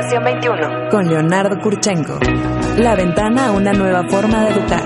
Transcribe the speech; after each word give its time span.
Educación 0.00 0.24
21. 0.24 0.88
Con 0.90 1.08
Leonardo 1.08 1.60
Kurchenko. 1.60 2.18
La 2.78 2.94
ventana 2.94 3.48
a 3.48 3.50
una 3.50 3.74
nueva 3.74 4.02
forma 4.08 4.44
de 4.44 4.52
educar. 4.52 4.82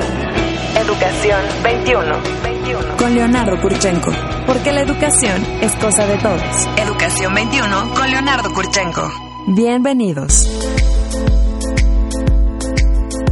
Educación 0.77 1.41
21. 1.63 2.17
21. 2.43 2.97
Con 2.97 3.15
Leonardo 3.15 3.61
Kurchenko. 3.61 4.11
Porque 4.45 4.73
la 4.73 4.81
educación 4.81 5.41
es 5.61 5.73
cosa 5.77 6.05
de 6.09 6.17
todos. 6.17 6.69
Educación 6.77 7.33
21 7.33 7.95
con 7.95 8.11
Leonardo 8.11 8.53
Kurchenko. 8.53 9.09
Bienvenidos. 9.55 10.51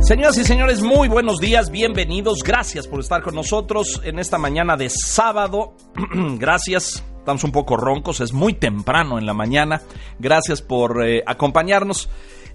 Señoras 0.02 0.38
y 0.38 0.44
señores, 0.44 0.82
muy 0.82 1.08
buenos 1.08 1.38
días, 1.38 1.70
bienvenidos, 1.70 2.42
gracias 2.44 2.86
por 2.86 3.00
estar 3.00 3.22
con 3.22 3.34
nosotros 3.34 4.00
en 4.04 4.18
esta 4.18 4.38
mañana 4.38 4.76
de 4.76 4.88
sábado. 4.88 5.74
gracias, 6.38 7.02
estamos 7.22 7.44
un 7.44 7.52
poco 7.52 7.76
roncos, 7.76 8.20
es 8.20 8.32
muy 8.32 8.52
temprano 8.52 9.16
en 9.16 9.26
la 9.26 9.32
mañana. 9.32 9.80
Gracias 10.18 10.60
por 10.60 11.06
eh, 11.06 11.22
acompañarnos. 11.24 12.08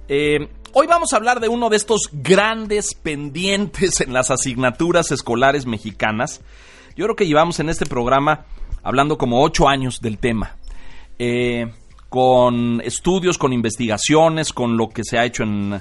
Eh, 0.09 0.49
hoy 0.73 0.87
vamos 0.87 1.13
a 1.13 1.15
hablar 1.15 1.39
de 1.39 1.47
uno 1.47 1.69
de 1.69 1.77
estos 1.77 2.09
grandes 2.11 2.93
pendientes 2.93 4.01
en 4.01 4.11
las 4.11 4.29
asignaturas 4.29 5.11
escolares 5.11 5.65
mexicanas. 5.65 6.41
Yo 6.97 7.05
creo 7.05 7.15
que 7.15 7.27
llevamos 7.27 7.61
en 7.61 7.69
este 7.69 7.85
programa 7.85 8.43
hablando 8.83 9.17
como 9.17 9.41
ocho 9.41 9.69
años 9.69 10.01
del 10.01 10.17
tema. 10.17 10.57
Eh, 11.17 11.71
con 12.09 12.81
estudios, 12.81 13.37
con 13.37 13.53
investigaciones, 13.53 14.51
con 14.51 14.75
lo 14.75 14.89
que 14.89 15.05
se 15.05 15.17
ha 15.17 15.23
hecho 15.23 15.43
en, 15.43 15.79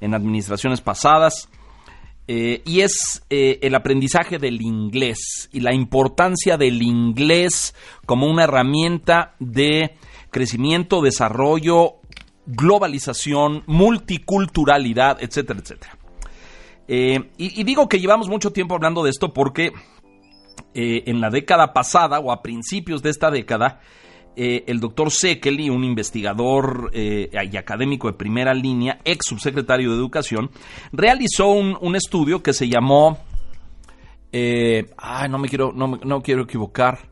en 0.00 0.14
administraciones 0.14 0.80
pasadas. 0.80 1.48
Eh, 2.32 2.62
y 2.64 2.82
es 2.82 3.24
eh, 3.28 3.58
el 3.60 3.74
aprendizaje 3.74 4.38
del 4.38 4.62
inglés 4.62 5.48
y 5.52 5.58
la 5.58 5.74
importancia 5.74 6.56
del 6.56 6.80
inglés 6.80 7.74
como 8.06 8.28
una 8.28 8.44
herramienta 8.44 9.34
de 9.40 9.96
crecimiento, 10.30 11.02
desarrollo, 11.02 11.94
globalización, 12.46 13.64
multiculturalidad, 13.66 15.20
etcétera, 15.20 15.58
etcétera. 15.58 15.98
Eh, 16.86 17.30
y, 17.36 17.60
y, 17.60 17.64
digo 17.64 17.88
que 17.88 17.98
llevamos 17.98 18.28
mucho 18.28 18.52
tiempo 18.52 18.76
hablando 18.76 19.02
de 19.02 19.10
esto 19.10 19.32
porque 19.32 19.72
en 20.72 21.20
la 21.20 21.30
década 21.30 21.72
pasada 21.72 22.20
o 22.20 22.30
a 22.30 22.42
principios 22.42 23.02
de 23.02 23.10
esta 23.10 23.32
década, 23.32 23.80
eh, 24.36 24.64
el 24.68 24.78
doctor 24.78 25.10
Sekeli, 25.10 25.70
un 25.70 25.84
investigador 25.84 26.90
eh, 26.94 27.30
y 27.50 27.56
académico 27.56 28.06
de 28.06 28.14
primera 28.14 28.54
línea, 28.54 29.00
ex 29.04 29.26
subsecretario 29.26 29.90
de 29.90 29.96
Educación, 29.96 30.50
realizó 30.92 31.48
un, 31.48 31.96
estudio 31.96 32.42
que 32.42 32.52
se 32.52 32.68
llamó. 32.68 33.18
Eh, 34.32 34.90
ay, 34.96 35.28
no 35.28 35.38
me 35.38 35.48
quiero, 35.48 35.72
no, 35.72 35.98
no 36.02 36.22
quiero 36.22 36.42
equivocar. 36.42 37.10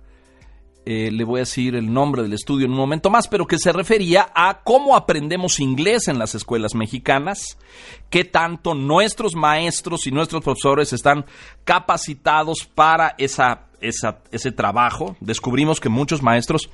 le 0.86 1.24
voy 1.24 1.40
a 1.40 1.42
decir 1.42 1.74
el 1.74 1.92
nombre 1.92 2.22
del 2.22 2.32
estudio 2.32 2.64
en 2.64 2.72
un 2.72 2.78
momento 2.78 3.10
más, 3.10 3.28
pero 3.28 3.46
que 3.46 3.58
se 3.58 3.72
refería 3.72 4.30
a 4.34 4.62
cómo 4.64 4.96
aprendemos 4.96 5.60
inglés 5.60 6.08
en 6.08 6.18
las 6.18 6.34
escuelas 6.34 6.74
mexicanas, 6.74 7.58
qué 8.08 8.24
tanto 8.24 8.74
nuestros 8.74 9.34
maestros 9.34 10.06
y 10.06 10.12
nuestros 10.12 10.42
profesores 10.42 10.92
están 10.94 11.26
capacitados 11.64 12.64
para 12.64 13.16
esa, 13.18 13.66
ese 13.80 14.52
trabajo. 14.52 15.16
Descubrimos 15.20 15.78
que 15.78 15.90
muchos 15.90 16.22
maestros 16.22 16.70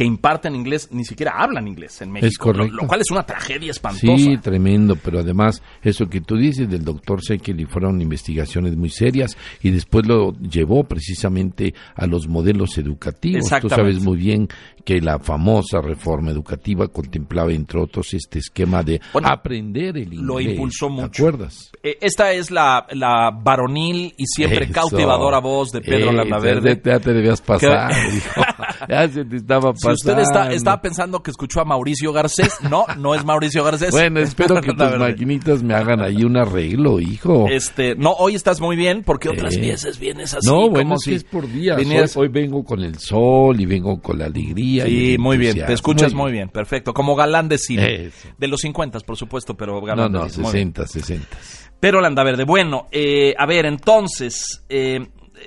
que 0.00 0.06
imparten 0.06 0.54
inglés 0.54 0.88
ni 0.92 1.04
siquiera 1.04 1.32
hablan 1.36 1.68
inglés 1.68 2.00
en 2.00 2.10
México. 2.10 2.26
Es 2.26 2.38
correcto. 2.38 2.74
Lo, 2.74 2.82
lo, 2.84 2.88
cual 2.88 3.02
es 3.02 3.10
una 3.10 3.22
tragedia 3.22 3.70
espantosa. 3.70 4.16
Sí, 4.16 4.38
tremendo, 4.38 4.96
pero 4.96 5.18
además 5.18 5.62
eso 5.82 6.06
que 6.06 6.22
tú 6.22 6.38
dices 6.38 6.70
del 6.70 6.82
doctor 6.82 7.22
Sekeli 7.22 7.66
fueron 7.66 8.00
investigaciones 8.00 8.74
muy 8.78 8.88
serias 8.88 9.36
y 9.60 9.68
después 9.68 10.06
lo 10.06 10.32
llevó 10.38 10.84
precisamente 10.84 11.74
a 11.94 12.06
los 12.06 12.28
modelos 12.28 12.78
educativos. 12.78 13.50
Tú 13.60 13.68
sabes 13.68 14.02
muy 14.02 14.16
bien 14.16 14.48
que 14.86 15.02
la 15.02 15.18
famosa 15.18 15.82
reforma 15.82 16.30
educativa 16.30 16.88
contemplaba 16.88 17.52
entre 17.52 17.80
otros 17.80 18.14
este 18.14 18.38
esquema 18.38 18.82
de 18.82 19.02
bueno, 19.12 19.28
aprender 19.28 19.98
el 19.98 20.14
inglés. 20.14 20.22
Lo 20.22 20.40
impulsó 20.40 20.88
mucho. 20.88 21.10
¿Te 21.10 21.18
acuerdas? 21.18 21.70
Eh, 21.82 21.98
esta 22.00 22.32
es 22.32 22.50
la, 22.50 22.86
la, 22.92 23.30
varonil 23.30 24.14
y 24.16 24.24
siempre 24.26 24.64
eso, 24.64 24.72
cautivadora 24.72 25.40
voz 25.40 25.72
de 25.72 25.82
Pedro 25.82 26.10
eh, 26.10 26.14
Landaverde. 26.14 26.80
Ya 26.82 26.98
te 26.98 27.12
debías 27.12 27.42
pasar, 27.42 27.92
hijo. 28.14 28.40
Ya 28.88 29.06
se 29.08 29.24
te 29.24 29.36
estaba 29.36 29.72
pasando. 29.72 29.89
Si 29.96 30.08
usted 30.08 30.18
está, 30.18 30.52
estaba 30.52 30.80
pensando 30.80 31.22
que 31.22 31.30
escuchó 31.30 31.60
a 31.60 31.64
Mauricio 31.64 32.12
Garcés, 32.12 32.58
no, 32.70 32.86
no 32.98 33.14
es 33.14 33.24
Mauricio 33.24 33.64
Garcés. 33.64 33.90
Bueno, 33.90 34.20
espero 34.20 34.60
que 34.60 34.72
tus 34.72 34.98
maquinitas 34.98 35.62
me 35.62 35.74
hagan 35.74 36.00
ahí 36.00 36.24
un 36.24 36.36
arreglo, 36.36 37.00
hijo. 37.00 37.46
Este, 37.48 37.94
no, 37.96 38.12
hoy 38.12 38.34
estás 38.34 38.60
muy 38.60 38.76
bien 38.76 39.02
porque 39.04 39.28
otras 39.28 39.56
veces 39.58 39.98
vienes 39.98 40.34
así. 40.34 40.48
No, 40.48 40.70
bueno, 40.70 40.96
si 40.98 41.14
es 41.14 41.24
por 41.24 41.50
días. 41.50 41.76
Venías... 41.76 42.16
Hoy, 42.16 42.26
hoy, 42.26 42.32
vengo 42.32 42.64
con 42.64 42.80
el 42.80 42.98
sol 42.98 43.60
y 43.60 43.66
vengo 43.66 44.00
con 44.00 44.18
la 44.18 44.26
alegría. 44.26 44.84
Sí, 44.84 45.14
y 45.14 45.18
muy 45.18 45.38
bien, 45.38 45.64
te 45.66 45.72
escuchas 45.72 46.14
muy 46.14 46.32
bien. 46.32 46.48
perfecto. 46.48 46.94
Como 46.94 47.14
galán 47.16 47.48
de 47.48 47.58
cine. 47.58 48.06
Eso. 48.06 48.28
De 48.38 48.48
los 48.48 48.60
50, 48.60 49.00
por 49.00 49.16
supuesto, 49.16 49.56
pero 49.56 49.80
galán 49.80 50.12
No, 50.12 50.20
no, 50.20 50.24
de 50.24 50.30
60, 50.30 50.86
60. 50.86 51.38
Pero 51.80 52.02
Landaverde, 52.02 52.44
bueno, 52.44 52.88
eh, 52.92 53.34
a 53.38 53.46
ver, 53.46 53.64
entonces, 53.64 54.64
eh, 54.68 55.00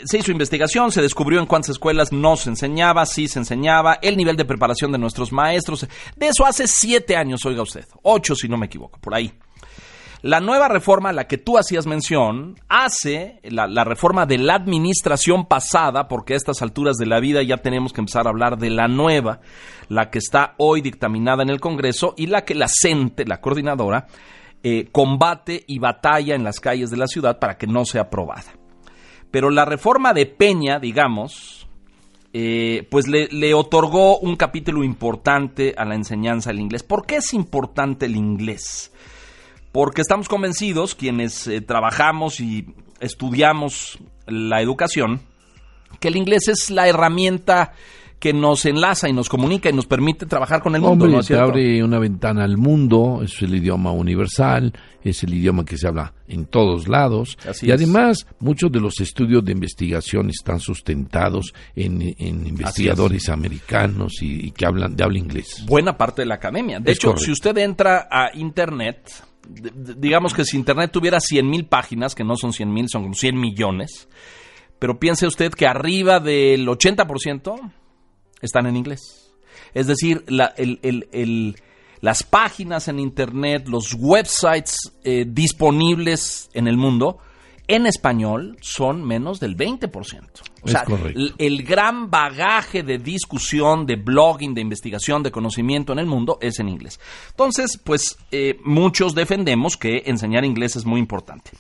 se 0.06 0.18
hizo 0.18 0.31
investigación, 0.31 0.92
se 0.92 1.02
descubrió 1.02 1.40
en 1.40 1.46
cuántas 1.46 1.72
escuelas 1.72 2.12
no 2.12 2.36
se 2.38 2.50
enseñaba, 2.50 3.06
sí 3.06 3.28
se 3.28 3.40
enseñaba, 3.40 4.00
el 4.02 4.18
nivel 4.18 4.36
de 4.36 4.46
preparación 4.46 4.92
de 4.92 4.98
nuestros 4.98 5.31
maestros. 5.31 5.88
De 6.16 6.28
eso 6.28 6.46
hace 6.46 6.68
siete 6.68 7.16
años, 7.16 7.46
oiga 7.46 7.62
usted, 7.62 7.86
ocho 8.02 8.36
si 8.36 8.48
no 8.48 8.58
me 8.58 8.66
equivoco, 8.66 9.00
por 9.00 9.16
ahí. 9.16 9.34
La 10.24 10.40
nueva 10.40 10.70
reforma 10.70 11.09
a 11.09 11.14
la 11.14 11.28
que 11.28 11.38
tú 11.38 11.58
hacías 11.58 11.86
mención 11.86 12.56
hace 12.70 13.42
la, 13.44 13.84
reforma 13.84 14.26
de 14.26 14.38
la 14.38 14.56
administración 14.56 15.48
pasada, 15.48 16.08
porque 16.08 16.34
a 16.34 16.38
estas 16.38 16.62
alturas 16.62 16.96
de 16.96 17.06
la 17.06 17.20
vida 17.20 17.44
ya 17.44 17.58
tenemos 17.58 17.92
que 17.92 18.00
empezar 18.00 18.25
a 18.25 18.30
hablar 18.30 18.58
de 18.58 18.70
la 18.70 18.88
nueva, 18.88 19.42
la 19.90 20.10
que 20.10 20.20
está 20.20 20.56
hoy 20.58 20.80
dictaminada 20.80 21.44
en 21.44 21.50
el 21.50 21.60
Congreso 21.60 22.14
y 22.16 22.28
la 22.28 22.46
que 22.46 22.56
la 22.56 22.68
CENTE, 22.70 23.25
la 23.25 23.42
coordinadora, 23.42 24.08
eh, 24.64 24.88
combate 24.94 25.66
y 25.68 25.80
batalla 25.80 26.36
en 26.36 26.46
las 26.46 26.62
calles 26.62 26.90
de 26.90 26.96
la 26.96 27.08
ciudad 27.08 27.38
para 27.38 27.58
que 27.58 27.68
no 27.68 27.84
sea 27.84 28.04
aprobada. 28.04 28.62
Pero 29.34 29.50
la 29.50 29.66
reforma 29.66 30.14
de 30.14 30.28
Peña, 30.28 30.78
digamos, 30.78 31.68
eh, 32.34 32.88
pues 32.92 33.08
le, 33.08 33.54
otorgó 33.56 34.20
un 34.20 34.36
capítulo 34.36 34.84
importante 34.84 35.74
a 35.76 35.86
la 35.86 35.96
enseñanza 35.96 36.52
del 36.52 36.60
inglés. 36.60 36.84
¿Por 36.84 37.08
qué 37.08 37.16
es 37.16 37.34
importante 37.34 38.06
el 38.06 38.16
inglés? 38.16 38.94
Porque 39.72 40.02
estamos 40.02 40.30
convencidos, 40.30 40.94
quienes 40.94 41.48
eh, 41.48 41.62
trabajamos 41.62 42.40
y 42.40 42.76
estudiamos 43.00 43.98
la 44.28 44.62
educación, 44.62 45.22
que 46.00 46.10
el 46.10 46.16
inglés 46.16 46.48
es 46.48 46.70
la 46.70 46.88
herramienta 46.88 47.74
que 48.24 48.32
nos 48.32 48.66
enlaza 48.66 49.10
y 49.10 49.12
nos 49.12 49.28
comunica 49.28 49.70
y 49.70 49.74
nos 49.74 49.86
permite 49.86 50.26
trabajar 50.26 50.64
con 50.64 50.74
el 50.76 50.82
mundo. 50.82 51.04
Hombre, 51.04 51.18
¿no 51.18 51.24
te 51.24 51.38
abre 51.38 51.84
una 51.84 52.00
ventana 52.00 52.46
al 52.46 52.56
mundo, 52.56 53.20
es 53.22 53.42
el 53.42 53.54
idioma 53.54 53.92
universal, 53.92 54.72
es 55.04 55.24
el 55.24 55.34
idioma 55.34 55.66
que 55.66 55.78
se 55.78 55.90
habla 55.90 56.14
en 56.30 56.46
todos 56.46 56.88
lados. 56.88 57.38
Así 57.46 57.68
y 57.68 57.72
es. 57.72 57.76
además, 57.76 58.26
muchos 58.40 58.72
de 58.72 58.80
los 58.80 59.02
estudios 59.02 59.44
de 59.44 59.52
investigación 59.52 60.30
están 60.30 60.62
sustentados 60.62 61.54
en, 61.76 62.16
en 62.18 62.48
investigadores 62.48 63.28
americanos 63.28 64.14
y, 64.22 64.48
y, 64.48 64.52
que 64.52 64.66
hablan 64.66 64.96
de 64.96 65.04
habla 65.04 65.18
inglés. 65.20 65.66
Buena 65.68 65.98
parte 65.98 66.22
de 66.22 66.28
la 66.28 66.36
academia. 66.36 66.80
De 66.80 66.94
Es 66.94 67.00
hecho, 67.00 67.10
correcto. 67.10 67.26
si 67.26 67.32
usted 67.34 67.58
entra 67.58 68.08
a 68.10 68.30
Internet, 68.38 69.22
digamos 69.98 70.34
que 70.34 70.46
si 70.46 70.56
Internet 70.56 70.92
tuviera 70.94 71.20
100 71.20 71.50
mil 71.50 71.66
páginas, 71.66 72.16
que 72.16 72.24
no 72.24 72.38
son 72.38 72.54
100 72.54 72.74
mil, 72.74 72.88
son 72.88 73.02
como 73.02 73.16
100 73.16 73.38
millones, 73.38 74.08
pero 74.80 74.98
piense 74.98 75.28
usted 75.28 75.52
que 75.52 75.68
arriba 75.68 76.22
del 76.22 76.66
80% 76.66 77.74
están 78.44 78.68
en 78.68 78.76
inglés. 78.78 79.31
Es 79.74 79.88
decir, 79.88 80.24
la- 80.28 80.54
el- 80.58 80.80
el- 80.84 81.08
el- 81.12 81.56
las 82.02 82.22
páginas 82.24 82.88
en 82.90 83.00
Internet, 83.00 83.68
los 83.68 83.94
websites 83.98 84.78
eh, 85.04 85.26
disponibles 85.28 86.50
en 86.54 86.68
el 86.68 86.78
mundo, 86.78 87.18
en 87.68 87.86
español 87.86 88.58
son 88.62 89.04
menos 89.06 89.40
del 89.40 89.56
20%. 89.56 90.42
O 90.64 90.66
Es 90.66 90.72
sea, 90.72 90.84
correcto. 90.84 91.18
el, 91.18 91.34
el 91.38 91.64
gran 91.64 92.09
bagaje 92.12 92.84
de 92.84 92.98
discusión, 92.98 93.86
de 93.86 93.96
blogging, 93.96 94.54
de 94.54 94.60
investigación, 94.62 95.24
de 95.24 95.31
conocimiento 95.31 95.94
en 95.94 96.00
el 96.00 96.06
mundo 96.06 96.38
es 96.42 96.60
en 96.60 96.68
inglés. 96.68 97.00
Entonces, 97.30 97.80
pues 97.81 98.18
eh, 98.31 98.60
muchos 98.66 99.16
defendemos 99.16 99.78
que 99.78 100.04
enseñar 100.06 100.44
inglés 100.44 100.75
es 100.75 100.86
muy 100.86 101.00
importante. 101.00 101.51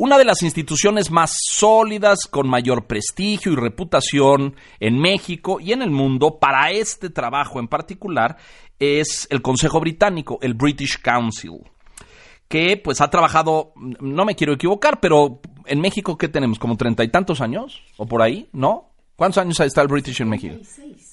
Una 0.00 0.16
de 0.16 0.24
las 0.24 0.44
instituciones 0.44 1.10
más 1.10 1.36
sólidas, 1.44 2.28
con 2.30 2.48
mayor 2.48 2.86
prestigio 2.86 3.50
y 3.50 3.56
reputación 3.56 4.54
en 4.78 4.96
México 4.96 5.58
y 5.58 5.72
en 5.72 5.82
el 5.82 5.90
mundo 5.90 6.38
para 6.38 6.70
este 6.70 7.10
trabajo 7.10 7.58
en 7.58 7.66
particular 7.66 8.36
es 8.78 9.26
el 9.28 9.42
Consejo 9.42 9.80
Británico, 9.80 10.38
el 10.40 10.54
British 10.54 11.02
Council, 11.02 11.64
que 12.46 12.76
pues 12.76 13.00
ha 13.00 13.10
trabajado, 13.10 13.72
no 13.74 14.24
me 14.24 14.36
quiero 14.36 14.52
equivocar, 14.52 15.00
pero 15.00 15.40
en 15.66 15.80
México, 15.80 16.16
¿qué 16.16 16.28
tenemos? 16.28 16.60
¿Como 16.60 16.76
treinta 16.76 17.02
y 17.02 17.08
tantos 17.08 17.40
años? 17.40 17.82
¿O 17.96 18.06
por 18.06 18.22
ahí? 18.22 18.48
¿No? 18.52 18.90
¿Cuántos 19.18 19.38
años 19.38 19.58
está 19.58 19.82
el 19.82 19.88
British 19.88 20.22
en 20.22 20.28
México? 20.28 20.54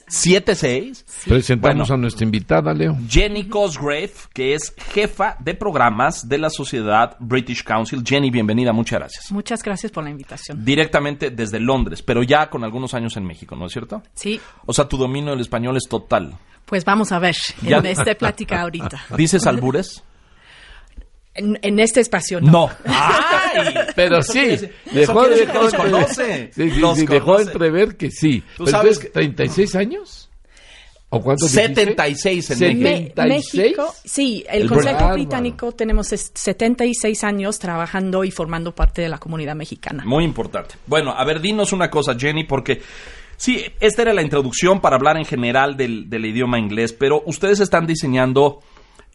¿Siete, 0.07 0.53
seis? 0.53 1.03
Presentamos 1.25 1.89
a 1.89 1.97
nuestra 1.97 2.23
invitada, 2.23 2.71
Leo. 2.71 2.95
Jenny 3.09 3.45
Cosgrave, 3.45 4.11
que 4.31 4.53
es 4.53 4.75
jefa 4.93 5.37
de 5.39 5.55
programas 5.55 6.29
de 6.29 6.37
la 6.37 6.51
Sociedad 6.51 7.17
British 7.19 7.63
Council. 7.63 8.03
Jenny, 8.05 8.29
bienvenida, 8.29 8.71
muchas 8.73 8.99
gracias. 8.99 9.31
Muchas 9.31 9.63
gracias 9.63 9.91
por 9.91 10.03
la 10.03 10.11
invitación. 10.11 10.63
Directamente 10.63 11.31
desde 11.31 11.59
Londres, 11.59 12.03
pero 12.03 12.21
ya 12.21 12.47
con 12.51 12.63
algunos 12.63 12.93
años 12.93 13.17
en 13.17 13.25
México, 13.25 13.55
¿no 13.55 13.65
es 13.65 13.71
cierto? 13.71 14.03
Sí. 14.13 14.39
O 14.67 14.73
sea, 14.73 14.87
tu 14.87 14.97
dominio 14.97 15.31
del 15.31 15.41
español 15.41 15.75
es 15.75 15.89
total. 15.89 16.37
Pues 16.67 16.85
vamos 16.85 17.11
a 17.11 17.17
ver 17.17 17.35
en 17.65 17.87
esta 17.87 18.13
plática 18.13 18.61
ahorita. 18.61 19.03
¿Dices 19.17 19.47
albures? 19.47 20.03
En, 21.35 21.79
este 21.79 21.99
espacio 21.99 22.39
no. 22.39 22.51
No. 22.51 22.71
¡Ay! 22.85 23.75
Pero 23.93 24.23
sí, 24.23 24.57
dejó, 24.91 25.27
de, 25.27 25.45
los 25.45 25.73
conoce. 25.73 26.49
Sí, 26.53 26.71
sí, 26.71 27.05
dejó 27.05 27.39
entrever 27.39 27.97
que 27.97 28.09
sí. 28.09 28.41
¿Tú 28.55 28.65
sabes 28.67 28.99
que... 28.99 29.09
36 29.09 29.75
años? 29.75 30.29
¿O 31.09 31.21
cuántos 31.21 31.51
76 31.51 32.51
en 32.51 32.79
México. 32.81 33.21
México. 33.23 33.95
Sí, 34.03 34.43
el, 34.49 34.67
Consejo 34.67 35.13
Británico 35.13 35.71
tenemos 35.71 36.07
76 36.07 37.23
años 37.23 37.59
trabajando 37.59 38.23
y 38.23 38.31
formando 38.31 38.73
parte 38.73 39.01
de 39.01 39.09
la 39.09 39.17
comunidad 39.17 39.55
mexicana. 39.55 40.03
Muy 40.05 40.23
importante. 40.23 40.75
Bueno, 40.87 41.11
a 41.11 41.23
ver, 41.23 41.41
dinos 41.41 41.71
una 41.73 41.89
cosa, 41.89 42.15
Jenny, 42.17 42.43
porque 42.43 42.81
sí, 43.37 43.63
esta 43.79 44.01
era 44.01 44.13
la 44.13 44.23
introducción 44.23 44.81
para 44.81 44.95
hablar 44.95 45.17
en 45.17 45.25
general 45.25 45.77
del, 45.77 46.09
del 46.09 46.25
idioma 46.25 46.59
inglés, 46.59 46.91
pero 46.91 47.21
ustedes 47.25 47.59
están 47.59 47.85
diseñando 47.85 48.61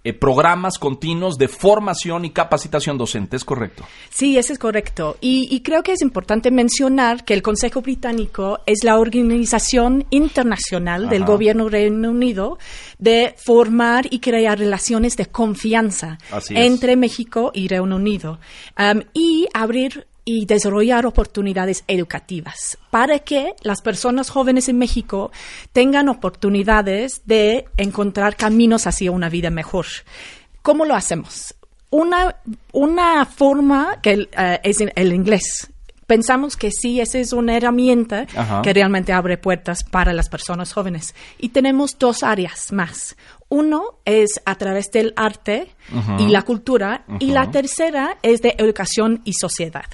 eh, 0.03 0.15
programas 0.15 0.79
continuos 0.79 1.37
de 1.37 1.47
formación 1.47 2.25
y 2.25 2.31
capacitación 2.31 2.97
docente, 2.97 3.37
¿es 3.37 3.45
correcto? 3.45 3.85
Sí, 4.09 4.39
eso 4.39 4.55
es 4.55 4.59
correcto. 4.59 5.19
Y, 5.21 5.61
creo 5.61 5.83
que 5.83 5.93
es 5.93 6.01
importante 6.01 6.51
mencionar 6.51 7.25
que 7.25 7.35
el 7.35 7.43
Consejo 7.43 7.83
Británico 7.83 8.61
es 8.65 8.83
la 8.83 8.99
organización 8.99 10.07
internacional 10.09 11.11
del 11.11 11.27
gobierno 11.27 11.69
Reino 11.69 12.11
Unido 12.11 12.59
de 12.99 13.35
formar 13.37 14.07
y 14.11 14.21
crear 14.21 14.59
relaciones 14.59 15.19
de 15.19 15.27
confianza 15.27 16.19
entre 16.49 16.97
México 16.97 17.51
y 17.53 17.69
Reino 17.69 17.97
Unido 17.97 18.39
um, 18.79 19.03
y 19.13 19.49
abrir 19.53 20.07
y 20.25 20.47
desarrollar 20.47 21.07
oportunidades 21.07 21.85
educativas 21.87 22.79
para 22.91 23.19
que 23.21 23.55
las 23.63 23.83
personas 23.83 24.31
jóvenes 24.31 24.69
en 24.69 24.79
México 24.79 25.31
tengan 25.73 26.09
oportunidades 26.09 27.23
de 27.25 27.67
encontrar 27.77 28.37
caminos 28.37 28.87
hacia 28.87 29.11
una 29.11 29.29
vida 29.29 29.51
mejor. 29.51 29.87
¿Cómo 30.63 30.85
lo 30.85 30.95
hacemos? 30.95 31.55
Una, 31.91 32.37
una 32.73 33.25
forma 33.27 33.99
que 34.03 34.29
eh, 34.37 34.61
es 34.63 34.81
el 34.81 35.13
inglés 35.13 35.71
pensamos 36.11 36.57
que 36.57 36.73
sí, 36.73 37.01
esa 37.01 37.21
es 37.21 37.33
una 37.33 37.57
herramienta 37.57 38.27
que 38.65 38.73
realmente 38.73 39.13
abre 39.13 39.39
puertas 39.39 39.85
para 39.85 40.13
las 40.13 40.29
personas 40.29 40.73
jóvenes. 40.73 41.15
Y 41.39 41.51
tenemos 41.51 42.01
dos 42.01 42.25
áreas 42.25 42.73
más. 42.73 43.17
Uno 43.49 44.01
es 44.05 44.41
a 44.45 44.57
través 44.57 44.91
del 44.91 45.13
arte 45.15 45.71
y 46.19 46.27
la 46.27 46.43
cultura 46.43 47.05
y 47.21 47.31
la 47.31 47.53
tercera 47.53 48.19
es 48.23 48.43
de 48.43 48.57
educación 48.59 49.23
y 49.25 49.35
sociedad. 49.35 49.85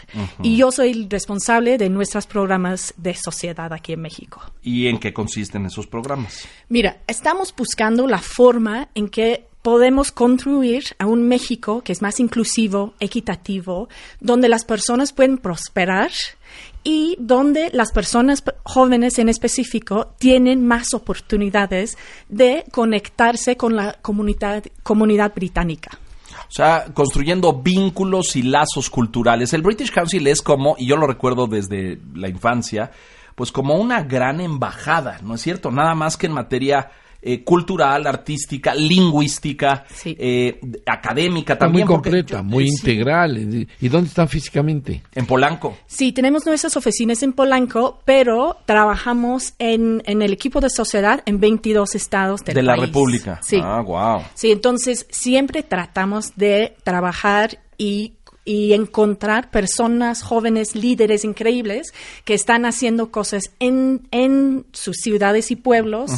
Y 0.42 0.56
yo 0.56 0.72
soy 0.72 0.92
el 0.92 1.10
responsable 1.10 1.76
de 1.76 1.90
nuestros 1.90 2.26
programas 2.26 2.94
de 2.96 3.12
sociedad 3.12 3.70
aquí 3.74 3.92
en 3.92 4.00
México. 4.00 4.40
¿Y 4.62 4.86
en 4.86 4.98
qué 4.98 5.12
consisten 5.12 5.66
esos 5.66 5.86
programas? 5.86 6.48
Mira, 6.70 7.02
estamos 7.06 7.54
buscando 7.54 8.06
la 8.06 8.22
forma 8.22 8.88
en 8.94 9.10
que 9.10 9.48
podemos 9.66 10.12
construir 10.12 10.84
a 11.00 11.06
un 11.06 11.26
México 11.26 11.82
que 11.82 11.90
es 11.90 12.00
más 12.00 12.20
inclusivo, 12.20 12.94
equitativo, 13.00 13.88
donde 14.20 14.48
las 14.48 14.64
personas 14.64 15.12
pueden 15.12 15.38
prosperar 15.38 16.12
y 16.84 17.16
donde 17.18 17.70
las 17.72 17.90
personas 17.90 18.44
jóvenes 18.62 19.18
en 19.18 19.28
específico 19.28 20.14
tienen 20.20 20.64
más 20.64 20.94
oportunidades 20.94 21.98
de 22.28 22.64
conectarse 22.70 23.56
con 23.56 23.74
la 23.74 23.94
comunidad, 23.94 24.62
comunidad 24.84 25.34
británica. 25.34 25.98
O 26.48 26.52
sea, 26.52 26.84
construyendo 26.94 27.52
vínculos 27.54 28.36
y 28.36 28.42
lazos 28.42 28.88
culturales. 28.88 29.52
El 29.52 29.62
British 29.62 29.90
Council 29.90 30.28
es 30.28 30.42
como, 30.42 30.76
y 30.78 30.86
yo 30.86 30.96
lo 30.96 31.08
recuerdo 31.08 31.48
desde 31.48 31.98
la 32.14 32.28
infancia, 32.28 32.92
pues 33.34 33.50
como 33.50 33.74
una 33.74 34.04
gran 34.04 34.40
embajada, 34.40 35.18
¿no 35.24 35.34
es 35.34 35.40
cierto? 35.40 35.72
Nada 35.72 35.96
más 35.96 36.16
que 36.16 36.26
en 36.26 36.34
materia 36.34 36.92
eh, 37.28 37.42
cultural, 37.42 38.06
artística, 38.06 38.72
lingüística, 38.72 39.84
eh, 40.04 40.60
académica 40.86 41.58
también. 41.58 41.84
Muy 41.84 41.94
completa, 41.96 42.40
muy 42.40 42.68
integral. 42.68 43.66
¿Y 43.80 43.88
dónde 43.88 44.06
están 44.06 44.28
físicamente? 44.28 45.02
En 45.12 45.26
Polanco. 45.26 45.76
Sí, 45.86 46.12
tenemos 46.12 46.46
nuestras 46.46 46.76
oficinas 46.76 47.24
en 47.24 47.32
Polanco, 47.32 48.00
pero 48.04 48.58
trabajamos 48.64 49.54
en, 49.58 50.04
en 50.06 50.22
el 50.22 50.32
equipo 50.32 50.60
de 50.60 50.70
sociedad 50.70 51.24
en 51.26 51.40
22 51.40 51.96
estados 51.96 52.44
del 52.44 52.54
de 52.54 52.62
la 52.62 52.76
República. 52.76 53.40
Sí. 53.42 53.58
Ah, 53.60 53.82
wow. 53.82 54.22
Sí, 54.34 54.52
entonces 54.52 55.04
siempre 55.10 55.64
tratamos 55.64 56.36
de 56.36 56.76
trabajar 56.84 57.58
y 57.76 58.15
y 58.46 58.72
encontrar 58.72 59.50
personas 59.50 60.22
jóvenes, 60.22 60.74
líderes 60.74 61.24
increíbles 61.24 61.92
que 62.24 62.32
están 62.32 62.64
haciendo 62.64 63.10
cosas 63.10 63.50
en, 63.58 64.08
en 64.12 64.64
sus 64.72 64.96
ciudades 64.98 65.50
y 65.50 65.56
pueblos 65.56 66.12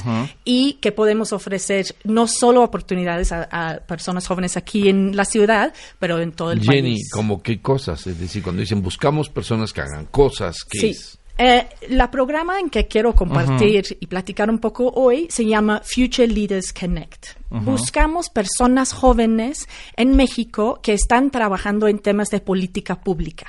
y 0.45 0.75
que 0.75 0.93
podemos 0.93 1.33
ofrecer 1.33 1.97
no 2.05 2.29
solo 2.29 2.63
oportunidades 2.63 3.33
a, 3.33 3.81
personas 3.89 4.27
jóvenes 4.27 4.57
aquí 4.57 4.89
en 4.89 5.17
la 5.17 5.25
ciudad, 5.25 5.73
pero 5.99 6.21
en 6.21 6.33
todo 6.33 6.53
el 6.53 6.59
país. 6.59 6.83
Jenny, 6.83 7.01
¿como 7.11 7.43
qué 7.43 7.61
cosas? 7.61 8.07
Es 8.07 8.21
decir, 8.21 8.43
cuando 8.43 8.61
dicen 8.61 8.83
buscamos 8.83 9.31
personas 9.31 9.73
que 9.73 9.81
hagan 9.81 10.05
cosas, 10.07 10.59
¿qué 10.69 10.79
sí. 10.79 10.89
es? 10.89 11.18
Eh, 11.41 11.69
la 11.91 12.11
programa 12.11 12.59
en 12.59 12.69
que 12.69 12.89
quiero 12.89 13.15
compartir 13.15 13.97
y 14.01 14.07
platicar 14.09 14.51
un 14.51 14.59
poco 14.59 14.91
hoy 14.91 15.29
se 15.31 15.47
llama 15.47 15.81
Future 15.85 16.27
Leaders 16.27 16.73
Connect. 16.73 17.39
Buscamos 17.51 18.29
personas 18.29 18.93
jóvenes 18.93 19.69
en 19.97 20.17
México 20.17 20.81
que 20.83 20.93
están 20.93 21.31
trabajando 21.31 21.87
en 21.87 22.01
temas 22.01 22.29
de 22.31 22.41
política 22.41 22.97
pública. 22.97 23.47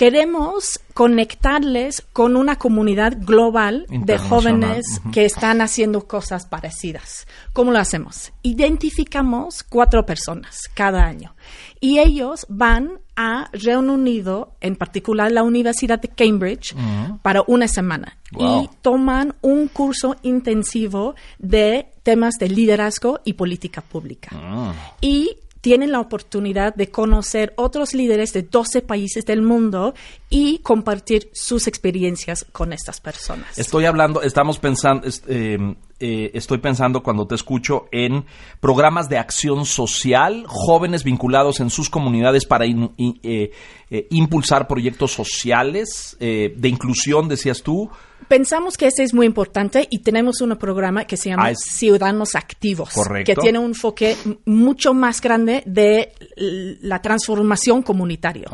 Queremos 0.00 0.80
conectarles 0.94 2.00
con 2.14 2.34
una 2.34 2.56
comunidad 2.56 3.18
global 3.20 3.84
de 3.90 4.16
jóvenes 4.16 4.98
que 5.12 5.26
están 5.26 5.60
haciendo 5.60 6.06
cosas 6.06 6.46
parecidas. 6.46 7.26
¿Cómo 7.52 7.70
lo 7.70 7.78
hacemos? 7.78 8.32
Identificamos 8.40 9.62
cuatro 9.62 10.06
personas 10.06 10.70
cada 10.72 11.04
año 11.04 11.34
y 11.80 11.98
ellos 11.98 12.46
van 12.48 12.92
a 13.14 13.50
Reino 13.52 13.92
Unido, 13.92 14.54
en 14.62 14.76
particular 14.76 15.30
la 15.32 15.42
Universidad 15.42 16.00
de 16.00 16.08
Cambridge, 16.08 16.74
para 17.20 17.42
una 17.46 17.68
semana 17.68 18.16
y 18.38 18.70
toman 18.80 19.34
un 19.42 19.68
curso 19.68 20.16
intensivo 20.22 21.14
de 21.38 21.88
temas 22.04 22.36
de 22.40 22.48
liderazgo 22.48 23.20
y 23.26 23.34
política 23.34 23.82
pública. 23.82 24.30
Ah. 24.32 24.72
Y 25.02 25.36
tienen 25.60 25.92
la 25.92 26.00
oportunidad 26.00 26.74
de 26.74 26.90
conocer 26.90 27.52
otros 27.56 27.94
líderes 27.94 28.32
de 28.32 28.42
12 28.42 28.82
países 28.82 29.26
del 29.26 29.42
mundo 29.42 29.94
y 30.28 30.58
compartir 30.58 31.28
sus 31.32 31.66
experiencias 31.66 32.46
con 32.52 32.72
estas 32.72 33.00
personas. 33.00 33.58
Estoy 33.58 33.84
hablando, 33.84 34.22
estamos 34.22 34.58
pensando, 34.58 35.06
em, 35.26 35.76
eh, 35.98 36.30
estoy 36.32 36.58
pensando 36.58 37.02
cuando 37.02 37.26
te 37.26 37.34
escucho 37.34 37.88
en 37.92 38.24
programas 38.60 39.08
de 39.08 39.18
acción 39.18 39.66
social, 39.66 40.44
jóvenes 40.46 41.04
vinculados 41.04 41.60
en 41.60 41.68
sus 41.68 41.90
comunidades 41.90 42.46
para 42.46 42.64
eh, 42.64 43.50
eh, 43.90 44.06
impulsar 44.10 44.66
proyectos 44.66 45.12
sociales, 45.12 46.16
de 46.20 46.68
inclusión, 46.68 47.28
decías 47.28 47.62
tú. 47.62 47.90
Pensamos 48.30 48.76
que 48.76 48.86
ese 48.86 49.02
es 49.02 49.12
muy 49.12 49.26
importante 49.26 49.88
y 49.90 50.04
tenemos 50.04 50.40
un 50.40 50.56
programa 50.56 51.04
que 51.04 51.16
se 51.16 51.30
llama 51.30 51.48
ah, 51.48 51.54
Ciudadanos 51.56 52.36
Activos, 52.36 52.90
que 53.24 53.34
tiene 53.34 53.58
un 53.58 53.70
enfoque 53.72 54.16
mucho 54.44 54.94
más 54.94 55.20
grande 55.20 55.64
de 55.66 56.12
la 56.36 57.02
transformación 57.02 57.82
comunitaria. 57.82 58.46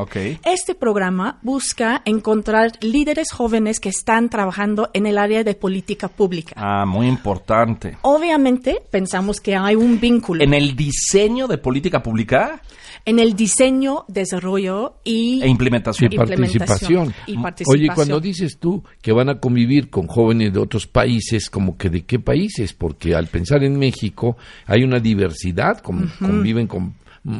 Este 0.46 0.74
programa 0.74 1.40
busca 1.42 2.00
encontrar 2.06 2.72
líderes 2.80 3.30
jóvenes 3.32 3.78
que 3.78 3.90
están 3.90 4.30
trabajando 4.30 4.88
en 4.94 5.04
el 5.04 5.18
área 5.18 5.44
de 5.44 5.54
política 5.54 6.08
pública. 6.08 6.54
Ah, 6.56 6.86
muy 6.86 7.06
importante. 7.06 7.98
Obviamente 8.00 8.80
pensamos 8.90 9.42
que 9.42 9.56
hay 9.56 9.74
un 9.74 10.00
vínculo. 10.00 10.42
¿En 10.42 10.54
el 10.54 10.74
diseño 10.74 11.46
de 11.48 11.58
política 11.58 12.02
pública? 12.02 12.62
En 13.04 13.18
el 13.18 13.36
diseño, 13.36 14.04
desarrollo 14.08 14.96
y 15.04 15.40
e 15.42 15.48
implementación. 15.48 16.12
Y 16.12 16.16
participación. 16.16 17.14
Y 17.26 17.36
participación. 17.38 17.84
Oye, 17.84 17.94
cuando 17.94 18.18
dices 18.18 18.58
tú 18.58 18.82
que 19.00 19.12
van 19.12 19.28
a 19.28 19.38
convivir 19.38 19.65
con 19.90 20.06
jóvenes 20.06 20.52
de 20.52 20.58
otros 20.58 20.86
países, 20.86 21.50
como 21.50 21.76
que 21.76 21.90
de 21.90 22.02
qué 22.02 22.18
países? 22.18 22.72
Porque 22.72 23.14
al 23.14 23.26
pensar 23.26 23.64
en 23.64 23.78
México 23.78 24.36
hay 24.66 24.82
una 24.82 24.98
diversidad, 24.98 25.80
conviven 25.80 26.66
con 26.66 26.94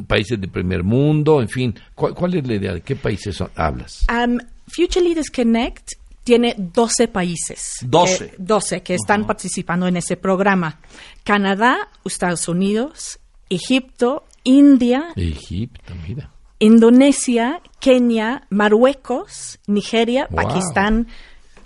países 0.06 0.40
de 0.40 0.48
primer 0.48 0.82
mundo, 0.82 1.40
en 1.40 1.48
fin. 1.48 1.74
¿Cuál, 1.94 2.34
es 2.34 2.46
la 2.46 2.54
idea? 2.54 2.74
¿De 2.74 2.80
qué 2.80 2.96
países 2.96 3.42
hablas? 3.54 4.06
Um, 4.10 4.38
Future 4.66 5.04
Leaders 5.04 5.30
Connect 5.30 5.92
tiene 6.24 6.54
12 6.58 7.08
países. 7.08 7.76
12. 7.82 8.30
Que, 8.30 8.36
12 8.38 8.82
que 8.82 8.94
están 8.94 9.26
participando 9.26 9.86
en 9.86 9.96
ese 9.96 10.16
programa. 10.16 10.80
Canadá, 11.22 11.88
Estados 12.04 12.48
Unidos, 12.48 13.20
Egipto, 13.48 14.24
India. 14.42 15.12
Egipto, 15.14 15.94
mira. 16.06 16.30
Indonesia, 16.58 17.60
Kenia, 17.80 18.46
Marruecos, 18.48 19.58
Nigeria, 19.66 20.26
Pakistán, 20.26 21.06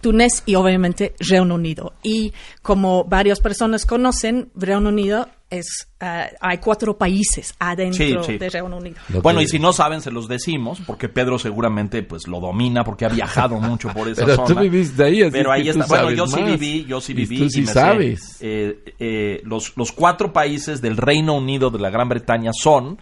Túnez 0.01 0.43
y 0.47 0.55
obviamente 0.55 1.15
Reino 1.19 1.55
Unido. 1.55 1.93
Y 2.03 2.33
como 2.63 3.05
varias 3.05 3.41
personas 3.41 3.87
conocen, 3.87 4.51
Reino 4.55 4.89
Unido 4.89 5.29
es 5.51 5.89
eh, 6.01 6.31
hay 6.41 6.59
cuatro 6.59 6.97
países 6.97 7.55
adentro 7.59 8.23
de 8.25 8.49
Reino 8.51 8.77
Unido. 8.77 8.97
bueno, 9.23 9.41
y 9.43 9.49
si 9.49 9.59
no 9.59 9.73
saben, 9.73 10.01
se 10.01 10.13
los 10.13 10.29
decimos, 10.29 10.81
porque 10.87 11.09
Pedro 11.09 11.39
seguramente 11.41 12.03
pues 12.05 12.29
lo 12.29 12.39
domina, 12.41 12.85
porque 12.85 13.05
ha 13.05 13.09
viajado 13.09 13.57
mucho 13.61 13.89
por 13.93 14.09
esa 14.09 14.23
Pero 14.25 14.37
zona. 14.37 14.47
tú 14.55 14.61
viviste 14.61 15.03
ahí, 15.05 15.23
así 15.23 15.33
Pero 15.33 15.51
ahí 15.51 15.65
que 15.65 15.71
está. 15.71 15.83
tú 15.85 15.89
Bueno, 15.89 16.05
sabes 16.05 16.17
yo 16.19 16.27
sí 16.29 16.41
más. 16.41 16.51
viví, 16.61 16.85
yo 16.85 17.01
sí 17.01 17.13
Y 17.13 17.15
viví. 17.17 17.39
tú 17.39 17.51
sí 17.51 17.61
me 17.63 17.67
sé, 17.67 17.73
sabes. 17.73 18.37
eh, 18.41 18.95
eh, 19.01 19.41
los, 19.45 19.77
los 19.77 19.91
cuatro 19.93 20.33
países 20.33 20.81
del 20.81 20.97
Reino 20.97 21.35
Unido 21.35 21.71
de 21.71 21.81
la 21.81 21.91
Gran 21.91 22.09
Bretaña 22.09 22.53
son 22.55 22.99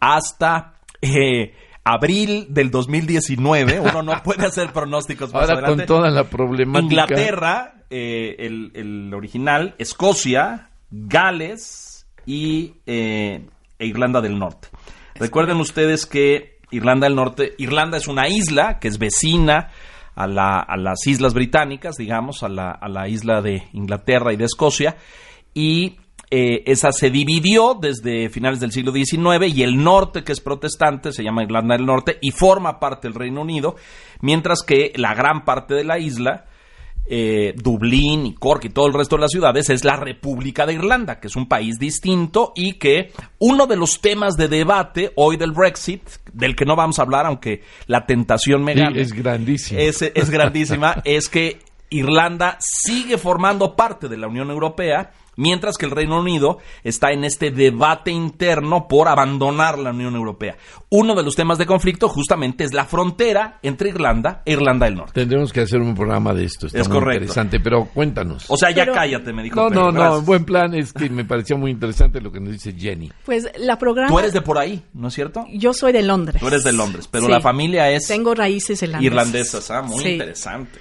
hasta... 0.00 0.74
eh, 1.02 1.54
Abril 1.84 2.46
del 2.50 2.70
2019, 2.70 3.80
uno 3.80 4.02
no 4.02 4.22
puede 4.24 4.46
hacer 4.46 4.72
pronósticos 4.72 5.32
más 5.32 5.42
Ahora 5.42 5.54
adelante. 5.54 5.86
con 5.86 5.86
toda 5.86 6.10
la 6.10 6.24
problemática. 6.24 6.82
Inglaterra, 6.82 7.74
eh, 7.90 8.36
el, 8.38 8.70
el 8.74 9.12
original, 9.14 9.74
Escocia, 9.78 10.70
Gales 10.90 12.06
y 12.26 12.74
eh, 12.86 13.46
e 13.78 13.86
Irlanda 13.86 14.20
del 14.20 14.38
Norte. 14.38 14.68
Recuerden 15.16 15.58
ustedes 15.58 16.06
que 16.06 16.58
Irlanda 16.70 17.06
del 17.06 17.16
Norte, 17.16 17.54
Irlanda 17.58 17.96
es 17.98 18.06
una 18.08 18.28
isla 18.28 18.78
que 18.78 18.88
es 18.88 18.98
vecina 18.98 19.70
a, 20.14 20.26
la- 20.26 20.60
a 20.60 20.76
las 20.76 21.06
islas 21.06 21.34
británicas, 21.34 21.96
digamos, 21.96 22.42
a 22.42 22.48
la, 22.48 22.70
a 22.70 22.88
la 22.88 23.08
isla 23.08 23.42
de 23.42 23.64
Inglaterra 23.72 24.32
y 24.32 24.36
de 24.36 24.44
Escocia, 24.44 24.96
y 25.54 25.96
eh, 26.34 26.62
esa 26.64 26.92
se 26.92 27.10
dividió 27.10 27.74
desde 27.78 28.30
finales 28.30 28.58
del 28.58 28.72
siglo 28.72 28.90
XIX 28.90 29.54
y 29.54 29.62
el 29.62 29.84
norte, 29.84 30.24
que 30.24 30.32
es 30.32 30.40
protestante, 30.40 31.12
se 31.12 31.22
llama 31.22 31.42
Irlanda 31.42 31.76
del 31.76 31.84
Norte 31.84 32.16
y 32.22 32.30
forma 32.30 32.80
parte 32.80 33.06
del 33.06 33.14
Reino 33.14 33.42
Unido, 33.42 33.76
mientras 34.22 34.62
que 34.62 34.94
la 34.96 35.12
gran 35.12 35.44
parte 35.44 35.74
de 35.74 35.84
la 35.84 35.98
isla, 35.98 36.46
eh, 37.04 37.52
Dublín 37.54 38.24
y 38.24 38.32
Cork 38.32 38.64
y 38.64 38.70
todo 38.70 38.86
el 38.86 38.94
resto 38.94 39.16
de 39.16 39.20
las 39.20 39.30
ciudades 39.30 39.68
es 39.68 39.84
la 39.84 39.96
República 39.96 40.64
de 40.64 40.72
Irlanda, 40.72 41.20
que 41.20 41.26
es 41.26 41.36
un 41.36 41.48
país 41.48 41.78
distinto 41.78 42.54
y 42.56 42.78
que 42.78 43.12
uno 43.38 43.66
de 43.66 43.76
los 43.76 44.00
temas 44.00 44.34
de 44.38 44.48
debate 44.48 45.12
hoy 45.16 45.36
del 45.36 45.52
Brexit, 45.52 46.02
del 46.32 46.56
que 46.56 46.64
no 46.64 46.76
vamos 46.76 46.98
a 46.98 47.02
hablar, 47.02 47.26
aunque 47.26 47.60
la 47.88 48.06
tentación 48.06 48.64
me 48.64 48.72
es 48.72 49.12
grandísimo. 49.12 49.78
es, 49.78 50.00
es 50.00 50.30
grandísima, 50.30 50.94
es 51.04 51.28
que 51.28 51.58
Irlanda 51.90 52.56
sigue 52.58 53.18
formando 53.18 53.76
parte 53.76 54.08
de 54.08 54.16
la 54.16 54.28
Unión 54.28 54.48
Europea, 54.48 55.10
mientras 55.36 55.76
que 55.78 55.86
el 55.86 55.92
Reino 55.92 56.20
Unido 56.20 56.58
está 56.84 57.10
en 57.12 57.24
este 57.24 57.50
debate 57.50 58.10
interno 58.10 58.86
por 58.88 59.08
abandonar 59.08 59.78
la 59.78 59.90
Unión 59.90 60.14
Europea. 60.14 60.56
Uno 60.90 61.14
de 61.14 61.22
los 61.22 61.34
temas 61.36 61.58
de 61.58 61.66
conflicto 61.66 62.08
justamente 62.08 62.64
es 62.64 62.72
la 62.74 62.84
frontera 62.84 63.58
entre 63.62 63.88
Irlanda 63.90 64.42
e 64.44 64.52
Irlanda 64.52 64.86
del 64.86 64.96
Norte. 64.96 65.12
Tendremos 65.14 65.52
que 65.52 65.60
hacer 65.62 65.80
un 65.80 65.94
programa 65.94 66.34
de 66.34 66.44
esto. 66.44 66.66
Está 66.66 66.80
Es 66.80 66.88
muy 66.88 66.98
correcto. 66.98 67.22
interesante, 67.24 67.60
pero 67.60 67.86
cuéntanos. 67.86 68.44
O 68.48 68.56
sea, 68.56 68.70
ya 68.70 68.82
Pero- 68.82 68.94
cállate, 68.94 69.32
me 69.32 69.42
dijo. 69.42 69.56
no, 69.60 69.68
Pedro, 69.68 69.92
no, 69.92 70.04
no. 70.16 70.22
Buen 70.22 70.44
plan. 70.44 70.74
Es 70.74 70.92
que 70.92 71.08
me 71.08 71.24
pareció 71.24 71.56
muy 71.56 71.70
interesante 71.70 72.20
lo 72.20 72.30
que 72.30 72.40
nos 72.40 72.52
dice 72.52 72.72
Jenny. 72.78 73.10
Pues 73.24 73.46
la 73.58 73.78
programa... 73.78 74.08
Tú 74.10 74.18
eres 74.18 74.32
de 74.32 74.42
por 74.42 74.58
ahí, 74.58 74.82
¿no 74.92 75.08
es 75.08 75.14
cierto? 75.14 75.44
Yo 75.52 75.72
soy 75.72 75.92
de 75.92 76.02
Londres. 76.02 76.40
Tú 76.40 76.48
eres 76.48 76.62
de 76.64 76.72
Londres, 76.72 77.08
pero 77.10 77.26
Sí. 77.26 77.30
la 77.30 77.40
familia 77.40 77.90
es 77.90 78.06
Tengo 78.06 78.34
raíces 78.34 78.82
irlandesas. 78.82 79.04
irlandesas, 79.12 79.70
ah, 79.70 79.82
muy 79.82 80.02
Sí. 80.02 80.08
interesante. 80.10 80.78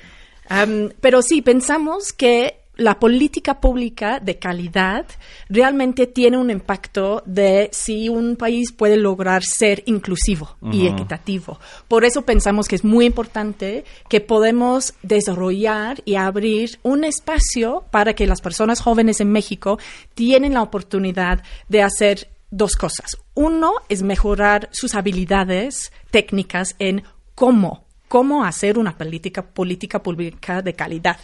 Pero 1.00 1.22
sí, 1.22 1.42
pensamos 1.42 2.12
que 2.14 2.61
la 2.76 3.00
política 3.00 3.60
pública 3.60 4.20
de 4.20 4.40
calidad 4.40 5.06
realmente 5.50 6.08
tiene 6.08 6.38
un 6.38 6.50
impacto 6.50 7.22
de 7.26 7.70
si 7.72 8.10
un 8.10 8.36
país 8.36 8.72
puede 8.72 8.98
lograr 8.98 9.44
ser 9.44 9.84
inclusivo 9.86 10.56
y 10.72 10.88
equitativo. 10.88 11.60
Por 11.88 12.06
eso 12.06 12.24
pensamos 12.24 12.68
que 12.68 12.76
es 12.76 12.84
muy 12.84 13.06
importante 13.06 13.84
que 14.10 14.22
podemos 14.22 14.94
desarrollar 15.04 16.02
y 16.06 16.16
abrir 16.16 16.80
un 16.84 17.04
espacio 17.04 17.84
para 17.92 18.14
que 18.14 18.28
las 18.28 18.42
personas 18.42 18.80
jóvenes 18.82 19.20
en 19.20 19.32
México 19.32 19.78
tienen 20.16 20.54
la 20.54 20.64
oportunidad 20.64 21.44
de 21.68 21.84
hacer 21.84 22.30
dos 22.52 22.76
cosas. 22.76 23.18
Uno 23.34 23.74
es 23.90 24.04
mejorar 24.04 24.70
sus 24.72 24.96
habilidades 24.96 25.92
técnicas 26.10 26.76
en 26.80 27.04
cómo 27.36 27.86
cómo 28.12 28.44
hacer 28.44 28.78
una 28.78 28.98
política, 28.98 29.42
política 29.42 30.04
pública 30.04 30.62
de 30.62 30.74
calidad. 30.74 31.18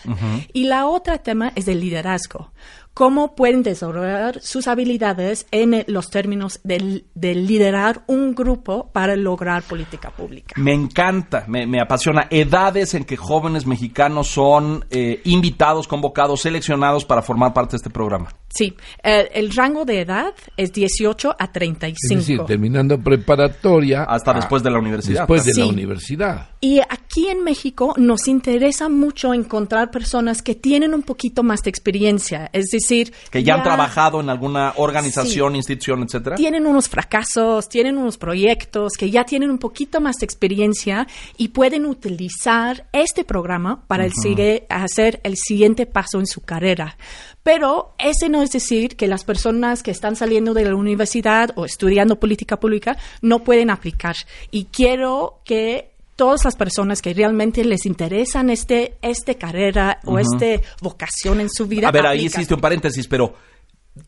Y 0.53 0.63
la 0.63 0.85
otra 0.87 1.17
tema 1.17 1.51
es 1.53 1.67
el 1.67 1.81
liderazgo. 1.81 2.53
Cómo 2.97 3.35
pueden 3.35 3.61
desarrollar 3.61 4.41
sus 4.41 4.67
habilidades 4.67 5.45
en 5.51 5.75
eh, 5.75 5.85
los 5.87 6.09
términos 6.09 6.59
del- 6.63 7.05
de, 7.13 7.35
liderar 7.35 8.01
un 8.07 8.33
grupo 8.33 8.89
para 8.91 9.15
lograr 9.15 9.61
política 9.61 10.09
pública. 10.09 10.55
Me 10.59 10.73
encanta, 10.73 11.45
me, 11.47 11.67
me 11.67 11.79
apasiona. 11.79 12.25
Edades 12.31 12.95
en 12.95 13.03
que 13.05 13.15
jóvenes 13.15 13.67
mexicanos 13.67 14.29
son 14.29 14.83
eh, 14.89 15.21
invitados, 15.25 15.87
convocados, 15.87 16.41
seleccionados 16.41 17.05
para 17.05 17.21
formar 17.21 17.53
parte 17.53 17.73
de 17.73 17.77
este 17.77 17.91
programa. 17.91 18.33
Sí, 18.49 18.75
el 19.03 19.51
rango 19.53 19.85
de 19.85 20.01
edad 20.01 20.33
es 20.55 20.73
18 20.73 21.35
a 21.37 21.51
35. 21.51 21.95
Es 22.01 22.17
decir, 22.27 22.41
terminando 22.47 22.97
preparatoria. 22.99 24.05
Hasta 24.05 24.31
a- 24.31 24.35
después 24.35 24.63
de 24.63 24.71
la 24.71 24.79
universidad. 24.79 25.19
Después 25.19 25.45
de 25.45 25.53
la 25.53 25.67
universidad. 25.67 26.49
Y 26.61 26.79
aquí 26.79 27.27
en 27.27 27.43
México 27.43 27.93
nos 27.97 28.27
interesa 28.27 28.89
mucho 28.89 29.35
encontrar 29.35 29.91
personas 29.91 30.41
que 30.41 30.55
tienen 30.55 30.95
un 30.95 31.03
poquito 31.03 31.43
más 31.43 31.61
de 31.61 31.69
experiencia, 31.69 32.49
es 32.53 32.65
decir, 32.71 32.86
Que 33.29 33.43
ya, 33.43 33.55
han 33.55 33.63
trabajado 33.63 34.19
en 34.21 34.29
alguna 34.29 34.73
organización, 34.77 35.55
institución, 35.55 36.03
etcétera. 36.03 36.35
tienen 36.35 36.65
unos 36.65 36.87
fracasos, 36.89 37.69
tienen 37.69 37.97
unos 37.97 38.17
proyectos, 38.17 38.93
que 38.97 39.09
ya 39.09 39.23
tienen 39.23 39.49
un 39.51 39.57
poquito 39.57 40.01
más 40.01 40.17
de 40.17 40.25
experiencia 40.25 41.07
y 41.37 41.49
pueden 41.49 41.85
utilizar 41.85 42.85
este 42.91 43.23
programa 43.23 43.83
para 43.87 44.05
el 44.05 44.13
sigue- 44.13 44.65
hacer 44.69 45.19
el 45.23 45.35
siguiente 45.37 45.85
paso 45.85 46.19
en 46.19 46.27
su 46.27 46.41
carrera. 46.41 46.97
Pero 47.43 47.93
ese 47.97 48.27
no 48.29 48.41
es 48.41 48.51
decir 48.51 48.95
que 48.97 49.07
las 49.07 49.23
personas 49.23 49.81
que 49.83 49.91
están 49.91 50.15
saliendo 50.15 50.53
de 50.53 50.65
la 50.65 50.75
universidad 50.75 51.51
o 51.55 51.65
estudiando 51.65 52.19
política 52.19 52.59
pública 52.59 52.97
no 53.21 53.43
pueden 53.43 53.69
aplicar. 53.69 54.15
Y 54.51 54.65
quiero 54.65 55.41
que 55.45 55.93
todas 56.17 56.43
las 56.43 56.57
personas 56.57 57.01
que 57.01 57.13
realmente 57.13 57.63
les 57.63 57.85
interesan 57.85 58.49
este, 58.49 58.97
este 59.01 59.35
carrera 59.35 59.99
o 60.03 60.19
este 60.19 60.61
vocación 60.81 61.39
en 61.39 61.49
su 61.49 61.65
vida. 61.67 61.87
A 61.87 61.91
ver, 61.91 62.05
ahí 62.05 62.25
hiciste 62.25 62.53
un 62.53 62.59
paréntesis, 62.59 63.07
pero 63.07 63.35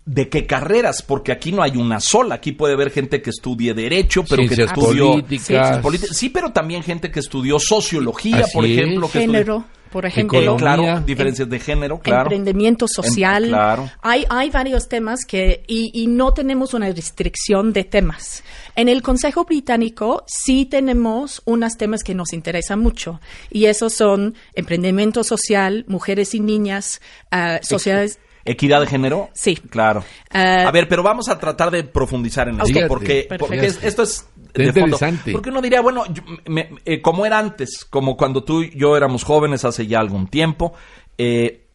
¿de 0.06 0.28
qué 0.28 0.46
carreras? 0.46 1.01
Porque 1.01 1.32
aquí 1.32 1.51
no 1.51 1.63
hay 1.63 1.78
una 1.78 2.00
sola. 2.00 2.36
Aquí 2.36 2.51
puede 2.51 2.74
haber 2.74 2.92
gente 2.92 3.22
que 3.22 3.30
estudie 3.30 3.74
Derecho, 3.74 4.24
pero 4.28 4.42
Ciencias 4.44 4.74
que 4.74 4.80
estudió... 4.82 5.12
políticas. 5.12 6.18
Sí, 6.18 6.30
pero 6.30 6.51
también 6.51 6.84
gente 6.84 7.10
que 7.12 7.20
estudió 7.22 7.60
Sociología, 7.60 8.42
Así 8.42 8.54
por 8.54 8.66
es. 8.66 8.72
ejemplo. 8.78 9.08
Estudió- 9.08 9.22
género, 9.22 9.66
por 9.91 10.05
ejemplo. 10.05 10.55
Claro, 10.58 11.01
diferencias 11.05 11.50
de 11.50 11.60
género, 11.60 12.00
claro. 12.00 12.24
emprendimiento 12.24 12.88
social. 12.88 13.46
Em- 13.46 13.50
claro. 13.50 13.89
Hay, 14.01 14.25
hay 14.29 14.50
varios 14.50 14.88
temas 14.88 15.25
que, 15.25 15.63
y, 15.67 15.91
y 15.93 16.08
no 16.08 16.34
tenemos 16.34 16.74
una 16.74 16.89
restricción 16.89 17.74
de 17.74 17.84
temas. 17.84 18.43
En 18.75 18.88
el 18.89 19.01
Consejo 19.01 19.46
Británico 19.46 20.24
sí 20.27 20.65
tenemos 20.65 21.41
unos 21.46 21.75
temas 21.77 22.03
que 22.03 22.15
nos 22.15 22.34
interesan 22.34 22.79
mucho, 22.79 23.19
y 23.50 23.65
esos 23.65 23.93
son 23.93 24.36
emprendimiento 24.53 25.24
social, 25.24 25.86
mujeres 25.88 26.34
y 26.36 26.39
niñas, 26.39 27.01
ah, 27.31 27.60
sociedades. 27.62 28.19
¿Equidad 28.46 28.79
de 28.79 28.88
género? 28.88 29.29
Sí. 29.34 29.55
Claro. 29.55 30.03
Ah, 30.31 30.63
a 30.67 30.72
ver, 30.72 30.88
pero 30.88 31.03
vamos 31.03 31.27
a 31.29 31.38
tratar 31.38 31.72
de 31.72 31.84
profundizar 31.84 32.48
en 32.48 32.55
esto, 32.55 32.65
Fíjate. 32.67 32.88
porque, 32.88 33.27
porque 33.38 33.65
es- 33.65 33.84
esto 33.84 34.03
es 34.03 34.25
De 34.53 34.65
fondo. 34.74 34.96
interesante. 34.96 35.32
Porque 35.32 35.50
uno 35.50 35.62
diría, 35.62 35.82
bueno, 35.82 36.03
yo- 36.13 36.24
me- 36.48 36.70
eh, 36.86 37.01
como 37.01 37.25
era 37.25 37.38
antes, 37.39 37.86
como 37.89 38.18
cuando 38.18 38.44
tú 38.44 38.62
y 38.63 38.72
yo 38.77 38.96
éramos 38.98 39.24
jóvenes 39.24 39.63
hace 39.65 39.88
ya 39.88 40.00
algún 40.00 40.27
tiempo, 40.27 40.74
eh, 41.18 41.65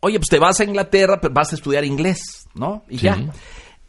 oye, 0.00 0.18
pues 0.18 0.28
te 0.28 0.38
vas 0.38 0.60
a 0.60 0.64
Inglaterra, 0.64 1.20
pero 1.20 1.32
vas 1.32 1.52
a 1.52 1.56
estudiar 1.56 1.84
inglés, 1.84 2.46
¿no? 2.54 2.84
Y 2.88 2.98
Sí. 2.98 3.04
ya. 3.04 3.18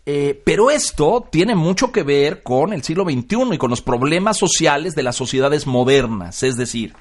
Eh, 0.08 0.40
pero 0.46 0.70
esto 0.70 1.28
tiene 1.32 1.56
mucho 1.56 1.92
que 1.92 2.04
ver 2.04 2.44
con 2.44 2.74
el 2.74 2.84
siglo 2.84 3.04
XXI 3.06 3.56
y 3.56 3.58
con 3.58 3.72
los 3.72 3.82
problemas 3.82 4.38
sociales 4.38 4.94
de 4.94 5.02
las 5.02 5.16
sociedades 5.16 5.66
modernas. 5.66 6.44
Es 6.44 6.58
decir, 6.58 6.94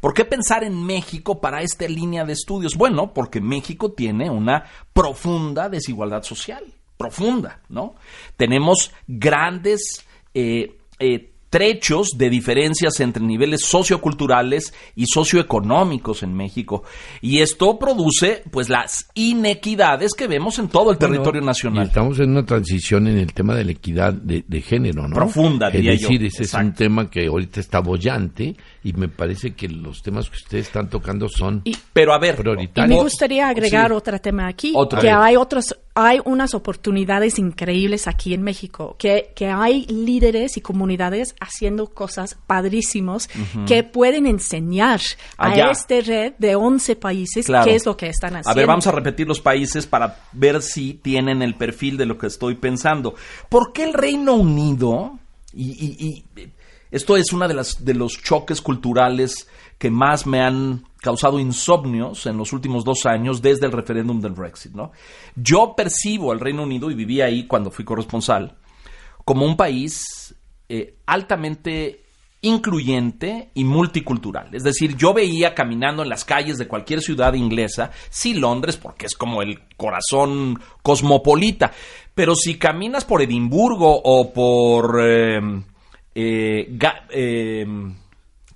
¿por 0.00 0.14
qué 0.14 0.24
pensar 0.24 0.64
en 0.64 0.82
México 0.86 1.38
para 1.40 1.60
esta 1.60 1.86
línea 1.86 2.24
de 2.24 2.32
estudios? 2.32 2.74
Bueno, 2.76 3.12
porque 3.12 3.42
México 3.42 3.92
tiene 3.92 4.30
una 4.30 4.64
profunda 4.94 5.68
desigualdad 5.68 6.22
social, 6.22 6.64
profunda, 6.96 7.60
¿no? 7.68 7.94
Tenemos 8.38 8.90
grandes 9.06 10.06
eh, 10.38 10.75
eh, 10.98 11.30
trechos 11.48 12.08
de 12.18 12.28
diferencias 12.28 12.98
entre 13.00 13.22
niveles 13.22 13.62
socioculturales 13.62 14.74
y 14.96 15.06
socioeconómicos 15.06 16.22
en 16.22 16.34
México. 16.34 16.82
Y 17.22 17.38
esto 17.38 17.78
produce, 17.78 18.42
pues, 18.50 18.68
las 18.68 19.08
inequidades 19.14 20.12
que 20.12 20.26
vemos 20.26 20.58
en 20.58 20.68
todo 20.68 20.90
el 20.90 20.98
territorio 20.98 21.40
nacional. 21.40 21.84
Y 21.84 21.88
estamos 21.88 22.18
en 22.18 22.30
una 22.30 22.44
transición 22.44 23.06
en 23.06 23.18
el 23.18 23.32
tema 23.32 23.54
de 23.54 23.64
la 23.64 23.70
equidad 23.72 24.12
de, 24.12 24.44
de 24.46 24.60
género, 24.60 25.06
¿no? 25.08 25.14
Profunda, 25.14 25.68
Es 25.68 25.74
diría 25.74 25.94
yo. 25.94 26.08
decir, 26.08 26.24
ese 26.26 26.42
es 26.42 26.52
un 26.54 26.74
tema 26.74 27.08
que 27.08 27.26
ahorita 27.26 27.60
está 27.60 27.78
bollante 27.78 28.56
y 28.82 28.92
me 28.94 29.08
parece 29.08 29.54
que 29.54 29.68
los 29.68 30.02
temas 30.02 30.28
que 30.28 30.36
ustedes 30.36 30.66
están 30.66 30.90
tocando 30.90 31.28
son 31.28 31.62
Y- 31.64 31.76
Pero 31.92 32.12
a 32.12 32.18
ver, 32.18 32.36
Y 32.76 32.80
me 32.88 32.96
gustaría 32.96 33.48
agregar 33.48 33.88
Sí. 33.90 33.94
otro 33.96 34.18
tema 34.20 34.48
aquí, 34.48 34.72
Otro. 34.74 35.00
que 35.00 35.08
hay 35.10 35.36
otros 35.36 35.74
hay 35.98 36.20
unas 36.26 36.52
oportunidades 36.52 37.38
increíbles 37.38 38.06
aquí 38.06 38.34
en 38.34 38.42
México, 38.42 38.96
que, 38.98 39.32
que 39.34 39.48
hay 39.48 39.86
líderes 39.86 40.58
y 40.58 40.60
comunidades 40.60 41.34
haciendo 41.40 41.86
cosas 41.86 42.36
padrísimos 42.46 43.30
que 43.66 43.82
pueden 43.82 44.26
enseñar 44.26 45.00
a 45.38 45.54
este 45.70 46.02
red 46.02 46.34
de 46.36 46.54
11 46.54 46.96
países 46.96 47.46
qué 47.64 47.74
es 47.74 47.86
lo 47.86 47.96
que 47.96 48.08
están 48.08 48.36
haciendo. 48.36 48.50
A 48.50 48.54
ver, 48.54 48.66
vamos 48.66 48.86
a 48.86 48.92
repetir 48.92 49.26
los 49.26 49.40
países 49.40 49.86
para 49.86 50.18
ver 50.32 50.60
si 50.60 50.92
tienen 50.92 51.40
el 51.40 51.54
perfil 51.54 51.96
de 51.96 52.04
lo 52.04 52.18
que 52.18 52.26
estoy 52.26 52.56
pensando. 52.56 53.14
¿Por 53.48 53.72
qué 53.72 53.84
el 53.84 53.94
Reino 53.94 54.34
Unido, 54.34 55.18
y, 55.54 56.24
y 56.36 56.50
esto 56.96 57.16
es 57.16 57.32
uno 57.32 57.46
de, 57.46 57.62
de 57.80 57.94
los 57.94 58.22
choques 58.22 58.60
culturales 58.60 59.48
que 59.78 59.90
más 59.90 60.26
me 60.26 60.40
han 60.40 60.84
causado 61.00 61.38
insomnios 61.38 62.26
en 62.26 62.36
los 62.36 62.52
últimos 62.52 62.84
dos 62.84 63.04
años 63.06 63.42
desde 63.42 63.66
el 63.66 63.72
referéndum 63.72 64.20
del 64.20 64.32
Brexit. 64.32 64.72
¿no? 64.72 64.92
Yo 65.34 65.74
percibo 65.76 66.32
al 66.32 66.40
Reino 66.40 66.62
Unido, 66.62 66.90
y 66.90 66.94
viví 66.94 67.20
ahí 67.20 67.46
cuando 67.46 67.70
fui 67.70 67.84
corresponsal, 67.84 68.56
como 69.24 69.44
un 69.44 69.56
país 69.56 70.34
eh, 70.68 70.96
altamente 71.06 72.06
incluyente 72.40 73.50
y 73.54 73.64
multicultural. 73.64 74.54
Es 74.54 74.62
decir, 74.62 74.96
yo 74.96 75.12
veía 75.12 75.54
caminando 75.54 76.02
en 76.02 76.08
las 76.08 76.24
calles 76.24 76.58
de 76.58 76.68
cualquier 76.68 77.00
ciudad 77.00 77.34
inglesa, 77.34 77.90
sí 78.08 78.34
Londres, 78.34 78.76
porque 78.76 79.06
es 79.06 79.14
como 79.14 79.42
el 79.42 79.60
corazón 79.76 80.60
cosmopolita, 80.82 81.72
pero 82.14 82.34
si 82.34 82.56
caminas 82.56 83.04
por 83.04 83.20
Edimburgo 83.20 84.00
o 84.02 84.32
por 84.32 85.00
eh, 85.02 85.40
eh, 86.18 87.66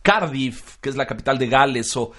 Cardiff, 0.02 0.76
que 0.80 0.88
es 0.88 0.96
la 0.96 1.06
capital 1.06 1.38
de 1.38 1.46
Gales, 1.46 1.96
o 1.96 2.12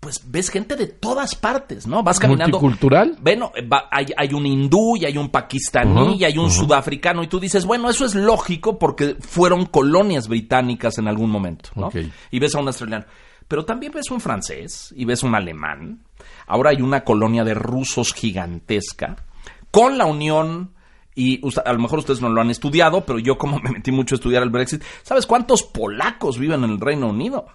pues 0.00 0.20
ves 0.26 0.50
gente 0.50 0.74
de 0.74 0.88
todas 0.88 1.36
partes, 1.36 1.86
¿no? 1.86 2.02
Vas 2.02 2.18
caminando. 2.18 2.58
¿Multicultural? 2.58 3.16
Bueno, 3.20 3.52
hay, 3.88 4.34
un 4.34 4.44
hindú 4.44 4.96
y 4.96 5.04
hay 5.04 5.16
un 5.16 5.28
pakistaní 5.28 6.16
y 6.16 6.24
hay 6.24 6.36
un 6.38 6.50
sudafricano 6.50 7.22
y 7.22 7.28
tú 7.28 7.38
dices, 7.38 7.64
bueno, 7.64 7.88
eso 7.88 8.04
es 8.04 8.16
lógico 8.16 8.80
porque 8.80 9.16
fueron 9.20 9.66
colonias 9.66 10.26
británicas 10.26 10.98
en 10.98 11.06
algún 11.06 11.30
momento, 11.30 11.70
¿no? 11.76 11.90
Y 12.32 12.40
ves 12.40 12.52
a 12.56 12.58
un 12.58 12.66
australiano. 12.66 13.04
Pero 13.46 13.64
también 13.64 13.92
ves 13.92 14.10
un 14.10 14.20
francés 14.20 14.92
y 14.96 15.04
ves 15.04 15.22
un 15.22 15.36
alemán. 15.36 16.02
Ahora 16.48 16.70
hay 16.70 16.82
una 16.82 17.04
colonia 17.04 17.44
de 17.44 17.54
rusos 17.54 18.12
gigantesca 18.12 19.14
con 19.70 19.98
la 19.98 20.06
unión 20.06 20.71
y 21.14 21.40
a 21.64 21.72
lo 21.72 21.78
mejor 21.78 22.00
ustedes 22.00 22.20
no 22.20 22.28
lo 22.28 22.40
han 22.40 22.50
estudiado, 22.50 23.04
pero 23.04 23.18
yo 23.18 23.38
como 23.38 23.58
me 23.62 23.70
metí 23.70 23.92
mucho 23.92 24.14
a 24.14 24.16
estudiar 24.16 24.42
el 24.42 24.50
Brexit, 24.50 24.82
¿sabes 25.02 25.26
cuántos 25.26 25.62
polacos 25.62 26.38
viven 26.38 26.64
en 26.64 26.70
el 26.70 26.80
Reino 26.80 27.08
Unido? 27.08 27.46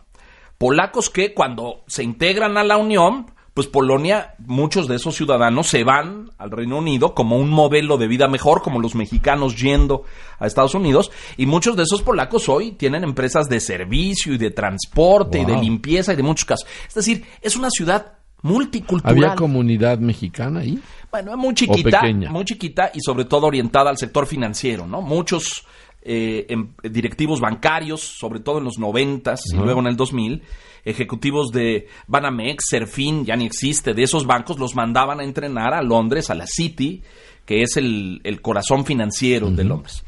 polacos 0.58 1.10
que 1.10 1.34
cuando 1.34 1.84
se 1.88 2.04
integran 2.04 2.58
a 2.58 2.64
la 2.64 2.78
Unión, 2.78 3.28
pues 3.54 3.68
Polonia, 3.68 4.36
muchos 4.40 4.88
de 4.88 4.96
esos 4.96 5.16
ciudadanos 5.16 5.68
se 5.68 5.84
van 5.84 6.32
al 6.38 6.52
Reino 6.52 6.78
Unido 6.78 7.16
como 7.16 7.38
un 7.38 7.50
modelo 7.50 7.98
de 7.98 8.08
vida 8.08 8.28
mejor, 8.28 8.62
como 8.62 8.80
los 8.80 8.94
mexicanos 8.94 9.60
yendo 9.60 10.04
a 10.40 10.46
Estados 10.46 10.76
Unidos, 10.76 11.12
y 11.38 11.48
muchos 11.48 11.76
de 11.76 11.84
esos 11.84 12.04
polacos 12.04 12.50
hoy 12.50 12.74
tienen 12.74 13.04
empresas 13.04 13.50
de 13.50 13.60
servicio 13.60 14.34
y 14.34 14.38
de 14.38 14.52
transporte 14.52 15.40
y 15.40 15.46
de 15.46 15.58
limpieza 15.58 16.14
y 16.14 16.16
de 16.16 16.24
muchos 16.24 16.46
casos. 16.46 16.68
Es 16.88 16.94
decir, 16.94 17.26
es 17.42 17.56
una 17.56 17.70
ciudad 17.72 18.17
multicultural. 18.42 19.18
¿Había 19.18 19.36
comunidad 19.36 20.00
mexicana 20.00 20.62
ahí? 20.62 20.80
Bueno, 21.12 21.36
muy 21.38 21.54
chiquita, 21.54 22.04
muy 22.30 22.46
chiquita 22.46 22.92
y 22.94 23.00
sobre 23.02 23.26
todo 23.26 23.48
orientada 23.48 23.90
al 23.90 23.98
sector 23.98 24.28
financiero, 24.28 24.86
¿no? 24.86 25.02
Muchos 25.02 25.66
eh, 26.02 26.46
em, 26.50 26.70
directivos 26.84 27.40
bancarios, 27.40 28.02
sobre 28.02 28.40
todo 28.40 28.60
en 28.60 28.66
los 28.66 28.78
noventas 28.78 29.42
y 29.52 29.58
luego 29.58 29.80
en 29.80 29.88
el 29.88 29.98
2000, 29.98 30.42
ejecutivos 30.86 31.52
de 31.52 31.88
Banamex, 32.08 32.66
Serfin, 32.70 33.26
ya 33.26 33.36
ni 33.36 33.46
existe, 33.46 33.94
de 33.94 34.04
esos 34.04 34.26
bancos 34.26 34.58
los 34.58 34.76
mandaban 34.76 35.20
a 35.20 35.24
entrenar 35.24 35.74
a 35.74 35.82
Londres, 35.82 36.30
a 36.30 36.36
la 36.36 36.48
City, 36.48 37.04
que 37.46 37.62
es 37.62 37.76
el, 37.78 38.22
corazón 38.42 38.86
financiero 38.86 39.50
de 39.50 39.64
Londres. 39.64 40.04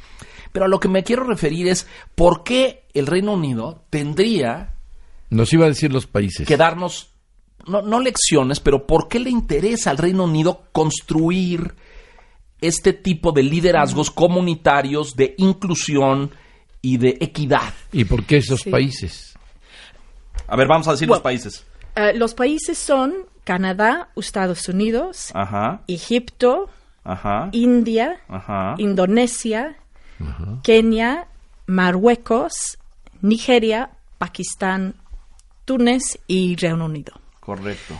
Pero 0.52 0.66
a 0.66 0.68
lo 0.68 0.80
que 0.80 0.88
me 0.88 1.04
quiero 1.04 1.24
referir 1.24 1.68
es 1.68 1.88
por 2.16 2.44
qué 2.44 2.86
el 2.94 3.08
Reino 3.08 3.34
Unido 3.34 3.84
tendría... 3.90 4.76
Nos 5.30 5.52
iba 5.54 5.66
a 5.66 5.70
decir 5.70 5.92
los 5.92 6.08
países. 6.08 6.48
Que 6.48 6.58
darnos, 6.58 7.14
no, 7.68 7.82
no 7.82 8.00
lecciones, 8.00 8.60
pero 8.60 8.86
por 8.86 9.08
qué 9.08 9.20
le 9.20 9.30
interesa 9.30 9.92
al 9.92 9.98
Reino 9.98 10.24
Unido 10.24 10.64
construir 10.72 11.76
este 12.62 12.94
tipo 12.94 13.32
de 13.32 13.44
liderazgos 13.44 14.12
comunitarios 14.12 15.16
de 15.16 15.36
inclusión 15.38 16.32
y 16.82 16.98
de 16.98 17.18
equidad. 17.20 17.74
¿Y 17.92 18.06
por 18.06 18.26
qué 18.26 18.38
esos 18.38 18.64
países? 18.64 19.34
A 20.48 20.56
ver, 20.56 20.68
vamos 20.68 20.88
a 20.88 20.92
decir 20.92 21.08
los 21.08 21.22
países. 21.22 21.66
Eh, 21.96 22.14
los 22.16 22.34
países 22.34 22.78
son 22.78 23.14
Canadá, 23.44 24.10
Estados 24.16 24.68
Unidos, 24.68 25.34
Egipto, 25.88 26.70
India, 27.52 28.20
Indonesia, 28.78 29.78
Kenia, 30.64 31.28
Marruecos, 31.66 32.78
Nigeria, 33.22 33.92
Pakistán, 34.18 34.96
Túnez 35.66 36.20
y 36.28 36.56
Reino 36.56 36.86
Unido. 36.86 37.19
Correcto. 37.50 37.96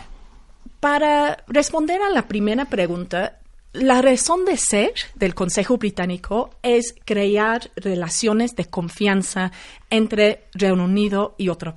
Para 0.78 1.42
responder 1.48 2.00
a 2.02 2.10
la 2.10 2.28
primera 2.28 2.66
pregunta, 2.66 3.40
la 3.72 4.00
razón 4.00 4.44
de 4.44 4.56
ser 4.56 4.92
del 5.16 5.34
Consejo 5.34 5.76
Británico 5.76 6.50
es 6.62 6.94
crear 7.04 7.72
relaciones 7.74 8.54
de 8.54 8.66
confianza 8.66 9.50
entre 9.90 10.44
Reino 10.54 10.84
Unido 10.84 11.34
y, 11.36 11.48
otros, 11.48 11.74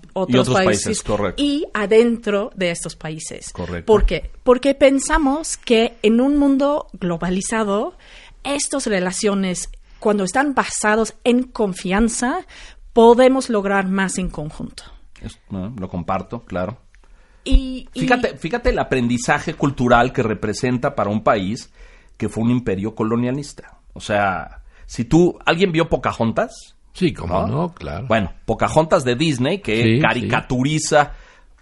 países, 0.53 1.03
y 1.37 1.65
adentro 1.73 2.51
de 2.53 2.69
estos 2.69 2.95
países. 2.95 3.51
Correcto. 3.51 3.91
¿Por 3.91 4.05
qué? 4.05 4.29
Porque 4.43 4.75
pensamos 4.75 5.57
que 5.57 5.97
en 6.03 6.21
un 6.21 6.37
mundo 6.37 6.85
globalizado, 6.93 7.97
estas 8.43 8.85
relaciones, 8.85 9.71
cuando 9.97 10.25
están 10.25 10.53
basadas 10.53 11.15
en 11.23 11.41
confianza, 11.41 12.45
podemos 12.93 13.49
lograr 13.49 13.87
más 13.87 14.19
en 14.19 14.29
conjunto. 14.29 14.83
lo 15.49 15.89
comparto, 15.89 16.43
claro. 16.43 16.77
Y, 17.43 17.89
fíjate, 17.93 18.37
fíjate 18.37 18.69
el 18.69 18.79
aprendizaje 18.79 19.53
cultural 19.53 20.13
que 20.13 20.23
representa 20.23 20.95
para 20.95 21.09
un 21.09 21.23
país 21.23 21.71
que 22.17 22.29
fue 22.29 22.43
un 22.43 22.51
imperio 22.51 22.95
colonialista. 22.95 23.79
O 23.93 23.99
sea, 23.99 24.61
si 24.85 25.05
tú, 25.05 25.37
¿alguien 25.45 25.71
vio 25.71 25.89
Pocahontas? 25.89 26.75
Sí, 26.93 27.11
como 27.11 27.47
no, 27.47 27.73
claro. 27.73 28.05
Bueno, 28.07 28.31
Pocahontas 28.45 29.03
de 29.03 29.15
Disney, 29.15 29.59
que 29.59 29.99
caricaturiza 29.99 31.13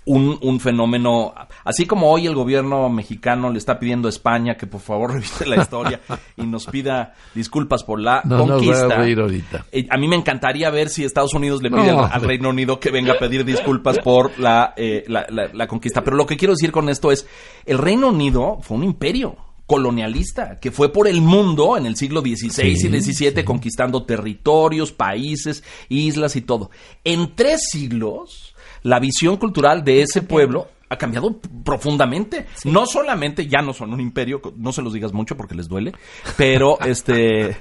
un, 0.05 0.59
fenómeno, 0.59 1.33
así 1.63 1.85
como 1.85 2.11
hoy 2.11 2.25
el 2.25 2.33
gobierno 2.33 2.89
mexicano 2.89 3.51
le 3.51 3.59
está 3.59 3.77
pidiendo 3.77 4.07
a 4.07 4.09
España 4.09 4.55
que 4.55 4.65
por 4.65 4.81
favor 4.81 5.13
revise 5.13 5.45
la 5.45 5.61
historia 5.61 6.01
y 6.37 6.45
nos 6.45 6.65
pida 6.65 7.13
disculpas 7.35 7.83
por 7.83 7.99
la 7.99 8.21
conquista. 8.23 8.95
a, 8.95 9.03
ahorita. 9.03 9.65
Eh, 9.71 9.87
a, 9.89 9.97
mí 9.97 10.07
me 10.07 10.15
encantaría 10.15 10.69
ver 10.69 10.89
si 10.89 11.03
Estados 11.03 11.33
Unidos 11.33 11.61
le 11.61 11.69
pide 11.69 11.91
al, 11.91 12.21
Reino 12.21 12.49
Unido 12.49 12.79
que 12.79 12.91
venga 12.91 13.13
a 13.13 13.19
pedir 13.19 13.45
disculpas 13.45 13.99
por 13.99 14.31
eh, 14.75 15.03
la, 15.07 15.25
la 15.29 15.67
conquista. 15.67 16.03
Pero 16.03 16.17
lo 16.17 16.25
que 16.25 16.37
quiero 16.37 16.53
decir 16.53 16.71
con 16.71 16.89
esto 16.89 17.11
es, 17.11 17.27
el 17.65 17.77
Reino 17.77 18.09
Unido 18.09 18.59
fue 18.61 18.77
un 18.77 18.83
imperio 18.83 19.37
colonialista, 19.71 20.59
que 20.59 20.69
fue 20.69 20.91
por 20.91 21.07
el 21.07 21.21
mundo 21.21 21.77
en 21.77 21.85
el 21.85 21.95
siglo 21.95 22.19
XVI 22.19 22.71
y 22.71 22.75
XVII 22.75 23.45
conquistando 23.45 24.03
territorios, 24.03 24.91
países, 24.91 25.63
islas 25.87 26.35
y 26.35 26.41
todo. 26.41 26.71
En 27.05 27.35
tres 27.35 27.69
siglos, 27.71 28.50
la 28.83 28.99
visión 28.99 29.37
cultural 29.37 29.83
de 29.83 30.01
ese 30.01 30.21
pueblo 30.21 30.67
ha 30.89 30.97
cambiado 30.97 31.39
profundamente. 31.63 32.47
No 32.65 32.85
solamente 32.85 33.47
ya 33.47 33.61
no 33.61 33.73
son 33.73 33.93
un 33.93 34.01
imperio, 34.01 34.41
no 34.57 34.71
se 34.71 34.81
los 34.81 34.93
digas 34.93 35.13
mucho 35.13 35.37
porque 35.37 35.55
les 35.55 35.67
duele, 35.67 35.93
pero 36.37 36.79
este... 36.85 37.57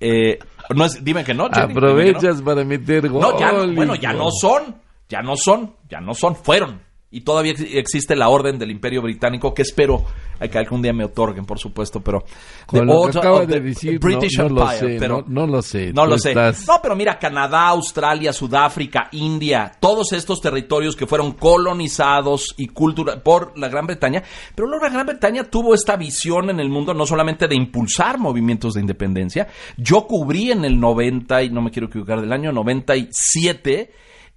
Eh, 0.00 0.38
no 0.74 0.84
es, 0.84 1.02
dime 1.02 1.24
que 1.24 1.34
no. 1.34 1.46
Aprovechas 1.46 2.42
para 2.42 2.64
meter 2.64 3.08
gol. 3.08 3.20
No, 3.20 3.38
ya, 3.38 3.52
bueno, 3.74 3.94
ya 3.94 4.12
no 4.12 4.28
son, 4.30 4.76
ya 5.08 5.22
no 5.22 5.34
son, 5.36 5.74
ya 5.88 6.00
no 6.00 6.14
son, 6.14 6.36
fueron 6.36 6.80
y 7.14 7.20
todavía 7.20 7.54
existe 7.72 8.16
la 8.16 8.28
orden 8.28 8.58
del 8.58 8.72
Imperio 8.72 9.00
Británico 9.00 9.54
que 9.54 9.62
espero 9.62 10.04
que 10.48 10.58
algún 10.58 10.82
día 10.82 10.92
me 10.92 11.04
otorguen, 11.04 11.44
por 11.44 11.58
supuesto, 11.58 12.00
pero 12.00 12.24
lo 12.72 13.08
que 13.08 13.46
de 13.46 13.60
decir, 13.60 13.98
British 13.98 14.38
no, 14.38 14.48
lo 14.48 14.68
sé, 14.68 14.96
pero 14.98 15.24
no, 15.26 15.46
lo 15.46 15.62
sé. 15.62 15.92
No 15.92 16.06
lo 16.06 16.18
sé. 16.18 16.34
No, 16.34 16.80
pero 16.82 16.96
mira, 16.96 17.18
Canadá, 17.18 17.68
Australia, 17.68 18.32
Sudáfrica, 18.32 19.08
India, 19.12 19.72
todos 19.78 20.12
estos 20.12 20.40
territorios 20.40 20.96
que 20.96 21.06
fueron 21.06 21.32
colonizados 21.32 22.54
y 22.56 22.66
cultura 22.66 23.22
por 23.22 23.56
la 23.58 23.68
Gran 23.68 23.86
Bretaña, 23.86 24.22
pero 24.54 24.68
luego 24.68 24.84
la 24.84 24.92
Gran 24.92 25.06
Bretaña 25.06 25.44
tuvo 25.44 25.72
esta 25.72 25.96
visión 25.96 26.50
en 26.50 26.60
el 26.60 26.68
mundo 26.68 26.94
no 26.94 27.06
solamente 27.06 27.46
de 27.46 27.54
impulsar 27.54 28.18
movimientos 28.18 28.74
de 28.74 28.80
independencia. 28.80 29.46
Yo 29.76 30.06
cubrí 30.06 30.50
en 30.50 30.64
el 30.64 30.78
90 30.78 31.44
y 31.44 31.50
no 31.50 31.62
me 31.62 31.70
quiero 31.70 31.86
equivocar 31.86 32.20
del 32.20 32.32
año 32.32 32.52
97 32.52 33.92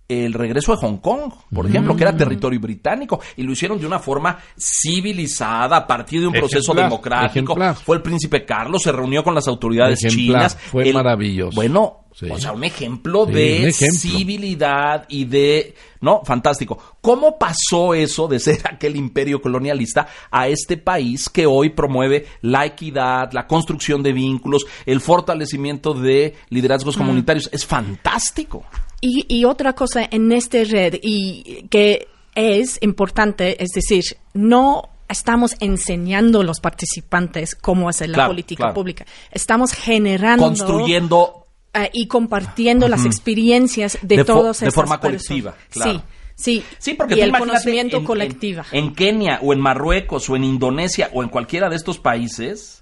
el 0.08 0.34
regreso 0.34 0.72
de 0.72 0.78
Hong 0.78 0.98
Kong, 0.98 1.34
por 1.54 1.67
ejemplo, 1.67 1.96
que 1.96 2.04
era 2.04 2.13
mm. 2.13 2.17
territorio 2.17 2.60
británico, 2.60 3.20
y 3.36 3.43
lo 3.43 3.52
hicieron 3.52 3.80
de 3.80 3.86
una 3.86 4.00
forma 4.00 4.38
civilizada, 4.58 5.78
a 5.78 5.88
partir 5.88 6.22
de 6.22 6.28
un 6.28 6.34
proceso 6.34 6.74
democrático. 6.74 7.56
Fue 7.84 7.98
el 7.98 8.02
príncipe 8.02 8.46
Carlos, 8.46 8.84
se 8.84 8.91
reunió 8.91 9.24
con 9.24 9.36
las 9.36 9.48
autoridades 9.48 10.00
chinas. 10.00 10.56
Fue 10.56 10.91
maravilloso. 10.93 11.56
Bueno, 11.56 12.06
O 12.32 12.39
sea, 12.39 12.54
un 12.54 12.63
ejemplo 12.63 13.26
de 13.26 13.72
civilidad 13.72 15.06
y 15.10 15.26
de... 15.26 15.76
¿No? 16.00 16.22
Fantástico. 16.24 16.78
¿Cómo 17.02 17.39
pasó 17.39 17.96
eso 17.96 18.28
de 18.28 18.39
ser 18.39 18.60
aquel 18.72 18.96
imperio 18.96 19.41
colonialista 19.41 20.08
a 20.30 20.48
este 20.48 20.78
país 20.78 21.28
que 21.28 21.48
hoy 21.48 21.72
promueve 21.72 22.28
la 22.41 22.67
equidad, 22.67 23.32
la 23.32 23.48
construcción 23.48 24.04
de 24.04 24.13
vínculos, 24.13 24.67
el 24.86 25.02
fortalecimiento 25.02 25.96
de 25.96 26.36
liderazgos 26.50 26.96
mm. 26.96 27.00
comunitarios? 27.00 27.50
Es 27.52 27.65
fantástico. 27.65 28.63
Y, 29.02 29.26
y 29.28 29.46
otra 29.46 29.74
cosa 29.74 30.08
en 30.10 30.32
esta 30.32 30.64
red, 30.64 30.96
y 31.02 31.68
que 31.70 32.08
es 32.36 32.78
importante, 32.82 33.62
es 33.64 33.70
decir, 33.70 34.04
no 34.34 34.90
estamos 35.10 35.56
enseñando 35.60 36.42
a 36.42 36.44
los 36.44 36.60
participantes 36.60 37.56
cómo 37.56 37.90
hacer 37.90 38.10
la 38.10 38.28
política 38.28 38.74
pública. 38.74 39.06
Estamos 39.32 39.74
generando. 39.74 40.46
Construyendo. 40.46 41.48
Eh, 41.74 41.90
y 41.94 42.08
compartiendo 42.08 42.88
las 42.88 43.06
experiencias 43.06 44.00
de, 44.02 44.24
todos 44.24 44.62
De 44.62 44.72
forma 44.72 45.00
colectiva, 45.00 45.56
Sí. 45.70 46.02
Sí, 46.40 46.64
sí 46.78 46.94
porque 46.94 47.16
y 47.16 47.22
el 47.22 47.36
conocimiento 47.36 48.04
colectivo. 48.04 48.62
En, 48.72 48.94
Kenia 48.94 49.40
o 49.42 49.54
en 49.54 49.60
Marruecos 49.60 50.30
o 50.30 50.36
en 50.36 50.44
Indonesia 50.44 51.10
o 51.12 51.24
en 51.24 51.30
cualquiera 51.30 51.68
de 51.68 51.76
estos 51.76 51.98
países, 51.98 52.77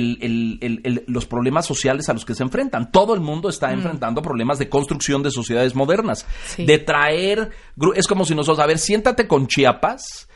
los 0.00 1.26
problemas 1.26 1.66
sociales 1.66 2.08
a 2.08 2.12
los 2.12 2.24
que 2.24 2.34
se 2.34 2.42
enfrentan. 2.42 2.90
Todo 2.90 3.14
el 3.14 3.20
mundo 3.20 3.48
está 3.48 3.68
mm. 3.68 3.74
enfrentando 3.74 4.22
problemas 4.22 4.58
de 4.58 4.68
construcción 4.68 5.22
de 5.22 5.30
sociedades 5.30 5.74
modernas, 5.74 6.26
de 6.56 6.78
traer, 6.78 7.50
es 7.94 8.06
como 8.06 8.24
si 8.24 8.34
nosotros, 8.34 8.62
a 8.62 8.66
ver, 8.66 8.78
siéntate 8.78 9.26
con 9.26 9.46
Chiapas 9.46 10.28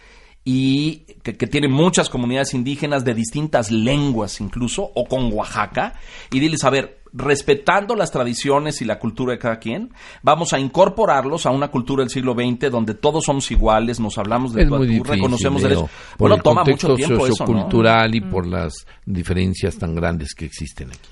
y 0.50 1.04
que, 1.22 1.34
tiene 1.34 1.68
muchas 1.68 2.08
comunidades 2.08 2.54
indígenas 2.54 3.04
de 3.04 3.12
distintas 3.12 3.70
lenguas 3.70 4.40
incluso, 4.40 4.90
o 4.94 5.04
con 5.04 5.30
Oaxaca, 5.30 5.92
y 6.32 6.40
diles, 6.40 6.64
a 6.64 6.70
ver, 6.70 7.02
respetando 7.12 7.94
las 7.94 8.10
tradiciones 8.10 8.80
y 8.80 8.86
la 8.86 8.98
cultura 8.98 9.32
de 9.34 9.38
cada 9.38 9.58
quien, 9.58 9.92
vamos 10.22 10.54
a 10.54 10.58
incorporarlos 10.58 11.44
a 11.44 11.50
una 11.50 11.68
cultura 11.68 12.02
del 12.02 12.08
siglo 12.08 12.32
XX 12.32 12.70
donde 12.70 12.94
todos 12.94 13.24
somos 13.24 13.50
iguales, 13.50 14.00
nos 14.00 14.16
hablamos 14.16 14.54
de 14.54 14.64
tu 14.64 15.04
reconocemos 15.04 15.60
derechos. 15.60 15.90
Por 16.16 16.30
bueno, 16.30 16.42
toma 16.42 16.64
mucho 16.64 16.94
tiempo 16.94 17.26
sociocultural 17.26 18.14
y 18.14 18.22
por 18.22 18.46
las 18.46 18.86
diferencias 19.04 19.76
tan 19.76 19.94
grandes 19.94 20.32
que 20.32 20.46
existen 20.46 20.88
aquí. 20.88 21.10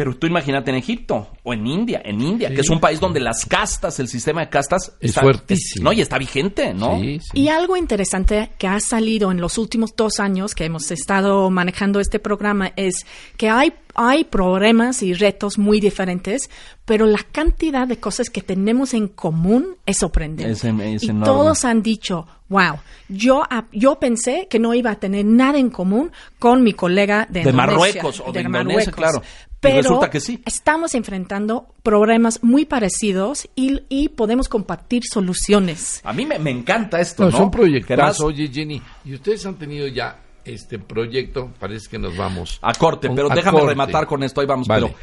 Pero 0.00 0.16
tú 0.16 0.26
imagínate 0.26 0.70
en 0.70 0.78
Egipto 0.78 1.28
o 1.42 1.52
en 1.52 1.66
India, 1.66 2.00
en 2.02 2.22
India, 2.22 2.48
que 2.48 2.62
es 2.62 2.70
un 2.70 2.80
país 2.80 2.98
donde 3.00 3.20
las 3.20 3.44
castas, 3.44 4.00
el 4.00 4.08
sistema 4.08 4.40
de 4.40 4.48
castas 4.48 4.96
es 4.98 5.12
fuertísimo. 5.12 5.84
no, 5.84 5.92
y 5.92 6.00
está 6.00 6.16
vigente, 6.16 6.72
¿no? 6.72 6.98
Y 7.34 7.48
algo 7.48 7.76
interesante 7.76 8.50
que 8.56 8.66
ha 8.66 8.80
salido 8.80 9.30
en 9.30 9.42
los 9.42 9.58
últimos 9.58 9.94
dos 9.94 10.18
años 10.18 10.54
que 10.54 10.64
hemos 10.64 10.90
estado 10.90 11.50
manejando 11.50 12.00
este 12.00 12.18
programa 12.18 12.72
es 12.76 13.04
que 13.36 13.50
hay 13.50 13.74
hay 13.94 14.24
problemas 14.24 15.02
y 15.02 15.14
retos 15.14 15.58
muy 15.58 15.80
diferentes, 15.80 16.48
pero 16.84 17.06
la 17.06 17.20
cantidad 17.30 17.86
de 17.86 17.98
cosas 17.98 18.30
que 18.30 18.40
tenemos 18.40 18.94
en 18.94 19.08
común 19.08 19.76
es 19.84 19.98
sorprendente. 19.98 20.68
y 21.00 21.08
todos 21.22 21.64
han 21.64 21.82
dicho, 21.82 22.26
wow, 22.48 22.78
yo, 23.08 23.42
yo 23.72 23.98
pensé 23.98 24.46
que 24.48 24.58
no 24.58 24.74
iba 24.74 24.92
a 24.92 24.96
tener 24.96 25.24
nada 25.24 25.58
en 25.58 25.70
común 25.70 26.12
con 26.38 26.62
mi 26.62 26.72
colega 26.72 27.26
de, 27.28 27.44
de 27.44 27.52
Marruecos 27.52 28.22
o 28.24 28.32
de, 28.32 28.42
Indonesia, 28.42 28.92
claro. 28.92 29.22
Pero 29.60 30.00
estamos 30.46 30.94
enfrentando 30.94 31.66
problemas 31.82 32.42
muy 32.42 32.64
parecidos 32.64 33.48
y, 33.54 34.08
podemos 34.08 34.48
compartir 34.48 35.02
soluciones. 35.04 36.00
A 36.04 36.12
mí 36.12 36.26
me, 36.26 36.50
encanta 36.50 37.00
esto, 37.00 37.24
¿no? 37.24 37.30
Son 37.30 37.50
proyectos. 37.50 38.20
Oye, 38.20 38.48
Jenny, 38.48 38.80
¿y 39.04 39.14
ustedes 39.14 39.44
han 39.44 39.56
tenido 39.56 39.86
ya 39.86 40.18
este 40.44 40.78
proyecto? 40.78 41.52
Parece 41.58 41.90
que 41.90 41.98
nos 41.98 42.16
vamos. 42.16 42.58
A 42.62 42.72
corte, 42.72 43.10
pero 43.14 43.28
déjame 43.28 43.60
rematar 43.60 44.06
con 44.06 44.22
esto, 44.22 44.40
ahí 44.40 44.46
vamos. 44.46 44.66
Pero 44.66 44.94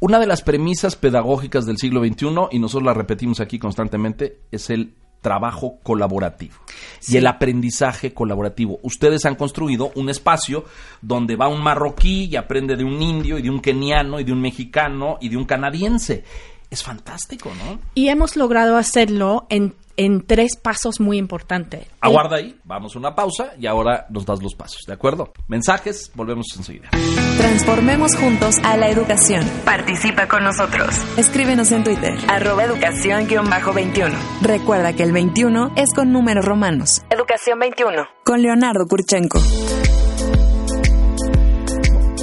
una 0.00 0.20
de 0.20 0.26
las 0.26 0.42
premisas 0.42 0.94
pedagógicas 0.94 1.66
del 1.66 1.78
siglo 1.78 2.04
XXI, 2.04 2.26
y 2.52 2.58
nosotros 2.58 2.86
la 2.86 2.94
repetimos 2.94 3.40
aquí 3.40 3.58
constantemente, 3.58 4.40
es 4.52 4.70
el 4.70 4.94
trabajo 5.20 5.78
colaborativo 5.82 6.54
y 7.06 7.16
el 7.16 7.26
aprendizaje 7.26 8.14
colaborativo. 8.14 8.78
Ustedes 8.82 9.24
han 9.24 9.34
construido 9.34 9.90
un 9.94 10.08
espacio 10.10 10.64
donde 11.02 11.36
va 11.36 11.48
un 11.48 11.62
marroquí 11.62 12.24
y 12.24 12.36
aprende 12.36 12.76
de 12.76 12.84
un 12.84 13.00
indio 13.02 13.38
y 13.38 13.42
de 13.42 13.50
un 13.50 13.60
keniano 13.60 14.20
y 14.20 14.24
de 14.24 14.32
un 14.32 14.40
mexicano 14.40 15.18
y 15.20 15.28
de 15.28 15.36
un 15.36 15.44
canadiense. 15.44 16.24
Es 16.70 16.82
fantástico, 16.82 17.50
¿no? 17.54 17.80
Y 17.94 18.08
hemos 18.08 18.36
logrado 18.36 18.76
hacerlo 18.76 19.46
en 19.48 19.74
en 19.98 20.24
tres 20.24 20.56
pasos 20.56 21.00
muy 21.00 21.18
importantes. 21.18 21.86
Aguarda 22.00 22.36
ahí, 22.36 22.56
vamos 22.64 22.94
a 22.94 22.98
una 23.00 23.14
pausa 23.14 23.52
y 23.58 23.66
ahora 23.66 24.06
nos 24.08 24.24
das 24.24 24.40
los 24.40 24.54
pasos, 24.54 24.84
¿de 24.86 24.92
acuerdo? 24.92 25.32
Mensajes, 25.48 26.12
volvemos 26.14 26.46
enseguida. 26.56 26.88
Transformemos 27.36 28.16
juntos 28.16 28.58
a 28.62 28.76
la 28.76 28.88
educación. 28.88 29.44
Participa 29.64 30.28
con 30.28 30.44
nosotros. 30.44 30.88
Escríbenos 31.16 31.72
en 31.72 31.82
Twitter. 31.82 32.16
Arroba 32.28 32.64
educación-21. 32.64 34.14
Recuerda 34.40 34.94
que 34.94 35.02
el 35.02 35.12
21 35.12 35.72
es 35.74 35.92
con 35.92 36.12
números 36.12 36.44
romanos. 36.44 37.02
Educación 37.10 37.58
21. 37.58 38.06
Con 38.24 38.40
Leonardo 38.40 38.86
Kurchenko. 38.86 39.40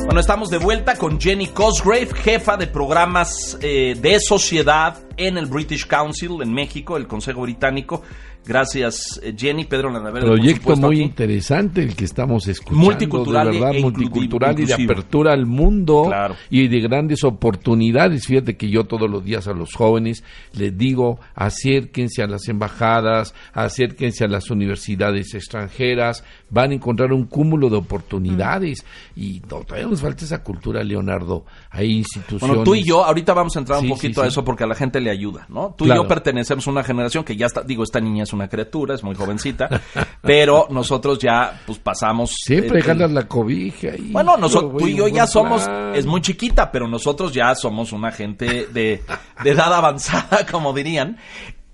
Bueno, 0.05 0.19
estamos 0.19 0.51
de 0.51 0.59
vuelta 0.59 0.95
con 0.97 1.19
Jenny 1.19 1.47
Cosgrave, 1.47 2.09
jefa 2.13 2.57
de 2.57 2.67
programas 2.67 3.57
eh, 3.59 3.97
de 3.99 4.19
sociedad 4.19 4.99
en 5.17 5.35
el 5.37 5.47
British 5.47 5.87
Council 5.87 6.43
en 6.43 6.53
México, 6.53 6.95
el 6.95 7.07
Consejo 7.07 7.41
Británico. 7.41 8.03
Gracias, 8.45 9.19
eh, 9.23 9.33
Jenny, 9.35 9.65
Pedro 9.65 9.89
Lanaverde. 9.89 10.27
Proyecto 10.27 10.75
muy 10.75 11.01
interesante 11.01 11.81
el 11.81 11.95
que 11.95 12.05
estamos 12.05 12.47
escuchando. 12.47 12.85
Multicultural, 12.85 13.51
de 13.51 13.59
verdad, 13.59 13.75
e 13.75 13.81
multicultural 13.81 14.59
y 14.59 14.65
de 14.65 14.73
apertura 14.73 15.33
al 15.33 15.45
mundo 15.45 16.11
y 16.49 16.67
de 16.67 16.79
grandes 16.79 17.23
oportunidades. 17.23 18.27
Fíjate 18.27 18.55
que 18.55 18.69
yo 18.69 18.83
todos 18.83 19.09
los 19.09 19.23
días 19.23 19.47
a 19.47 19.53
los 19.53 19.73
jóvenes 19.73 20.23
les 20.53 20.77
digo, 20.77 21.19
acérquense 21.33 22.21
a 22.21 22.27
las 22.27 22.47
embajadas, 22.47 23.33
acérquense 23.53 24.23
a 24.23 24.27
las 24.27 24.51
universidades 24.51 25.33
extranjeras, 25.33 26.23
van 26.49 26.71
a 26.71 26.75
encontrar 26.75 27.13
un 27.13 27.25
cúmulo 27.25 27.69
de 27.69 27.77
oportunidades. 27.77 28.85
Y 29.15 29.39
todavía 29.39 29.87
nos 29.87 30.01
falta 30.01 30.23
esa 30.23 30.43
cultura, 30.43 30.83
Leonardo. 30.83 31.45
Hay 31.71 31.91
instituciones. 31.97 32.47
Bueno, 32.47 32.63
tú 32.63 32.75
y 32.75 32.83
yo, 32.83 33.03
ahorita 33.03 33.33
vamos 33.33 33.55
a 33.55 33.59
entrar 33.59 33.79
un 33.79 33.89
poquito 33.89 34.21
a 34.21 34.27
eso 34.27 34.43
porque 34.43 34.63
a 34.63 34.67
la 34.67 34.75
gente 34.75 35.01
le 35.01 35.09
ayuda, 35.09 35.47
¿no? 35.49 35.73
Tú 35.75 35.85
y 35.85 35.89
yo 35.89 36.07
pertenecemos 36.07 36.67
a 36.67 36.71
una 36.71 36.83
generación 36.83 37.23
que 37.23 37.35
ya 37.35 37.47
está, 37.47 37.63
digo, 37.63 37.83
esta 37.83 37.99
niña 37.99 38.23
es 38.23 38.34
una 38.35 38.47
criatura, 38.47 38.95
es 38.95 39.03
muy 39.03 39.15
jovencita, 39.15 39.69
pero 40.21 40.67
nosotros 40.69 41.19
ya 41.19 41.61
pues 41.65 41.79
pasamos... 41.79 42.35
Siempre 42.43 42.81
ganas 42.81 43.11
la 43.11 43.27
cobija. 43.27 43.95
Y 43.95 44.11
bueno, 44.11 44.37
nosotros, 44.37 44.73
tú 44.77 44.87
y 44.87 44.95
yo 44.95 45.07
ya 45.07 45.25
somos, 45.27 45.67
es 45.93 46.05
muy 46.05 46.21
chiquita, 46.21 46.71
pero 46.71 46.87
nosotros 46.87 47.33
ya 47.33 47.53
somos 47.55 47.91
una 47.91 48.11
gente 48.11 48.67
de, 48.67 49.01
de 49.43 49.49
edad 49.49 49.73
avanzada, 49.73 50.45
como 50.51 50.73
dirían. 50.73 51.17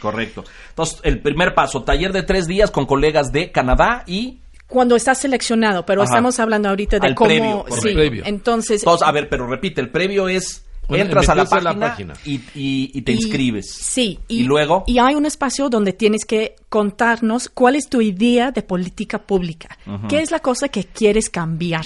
correcto. 0.00 0.44
Entonces, 0.68 1.00
el 1.02 1.20
primer 1.20 1.54
paso, 1.54 1.82
taller 1.82 2.12
de 2.12 2.22
tres 2.22 2.46
días 2.46 2.70
con 2.70 2.86
colegas 2.86 3.32
de 3.32 3.50
Canadá 3.50 4.04
y 4.06 4.38
cuando 4.68 4.94
estás 4.94 5.18
seleccionado, 5.18 5.84
pero 5.84 6.04
estamos 6.04 6.38
hablando 6.38 6.68
ahorita 6.68 7.00
de 7.00 7.12
cómo... 7.14 7.64
sí, 7.82 7.92
entonces... 8.24 8.84
a 8.86 9.10
ver, 9.10 9.28
pero 9.28 9.48
repite, 9.48 9.80
el 9.80 9.90
previo 9.90 10.28
es... 10.28 10.64
entras 10.96 11.28
a 11.28 11.34
la, 11.34 11.44
página, 11.44 12.14
Y, 12.24 13.00
te 13.02 13.12
inscribes. 13.12 13.70
Sí. 13.70 14.18
Y, 14.28 14.42
luego... 14.42 14.84
Y 14.86 14.98
hay 14.98 15.14
un 15.14 15.26
espacio 15.26 15.68
donde 15.68 15.92
tienes 15.92 16.24
que 16.24 16.56
contarnos 16.68 17.48
cuál 17.48 17.76
es 17.76 17.88
tu 17.88 18.00
idea 18.00 18.50
de 18.50 18.62
política 18.62 19.18
pública. 19.18 19.76
¿Qué 20.08 20.20
es 20.20 20.30
la 20.30 20.40
cosa 20.40 20.68
que 20.68 20.84
quieres 20.84 21.30
cambiar? 21.30 21.84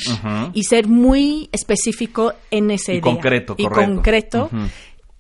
Y 0.53 0.65
ser 0.65 0.87
muy 0.87 1.49
específico 1.53 2.33
en 2.51 2.71
esa 2.71 2.93
y 2.93 2.97
idea. 2.97 3.03
Concreto, 3.03 3.55
y 3.59 3.67
concreto. 3.67 4.51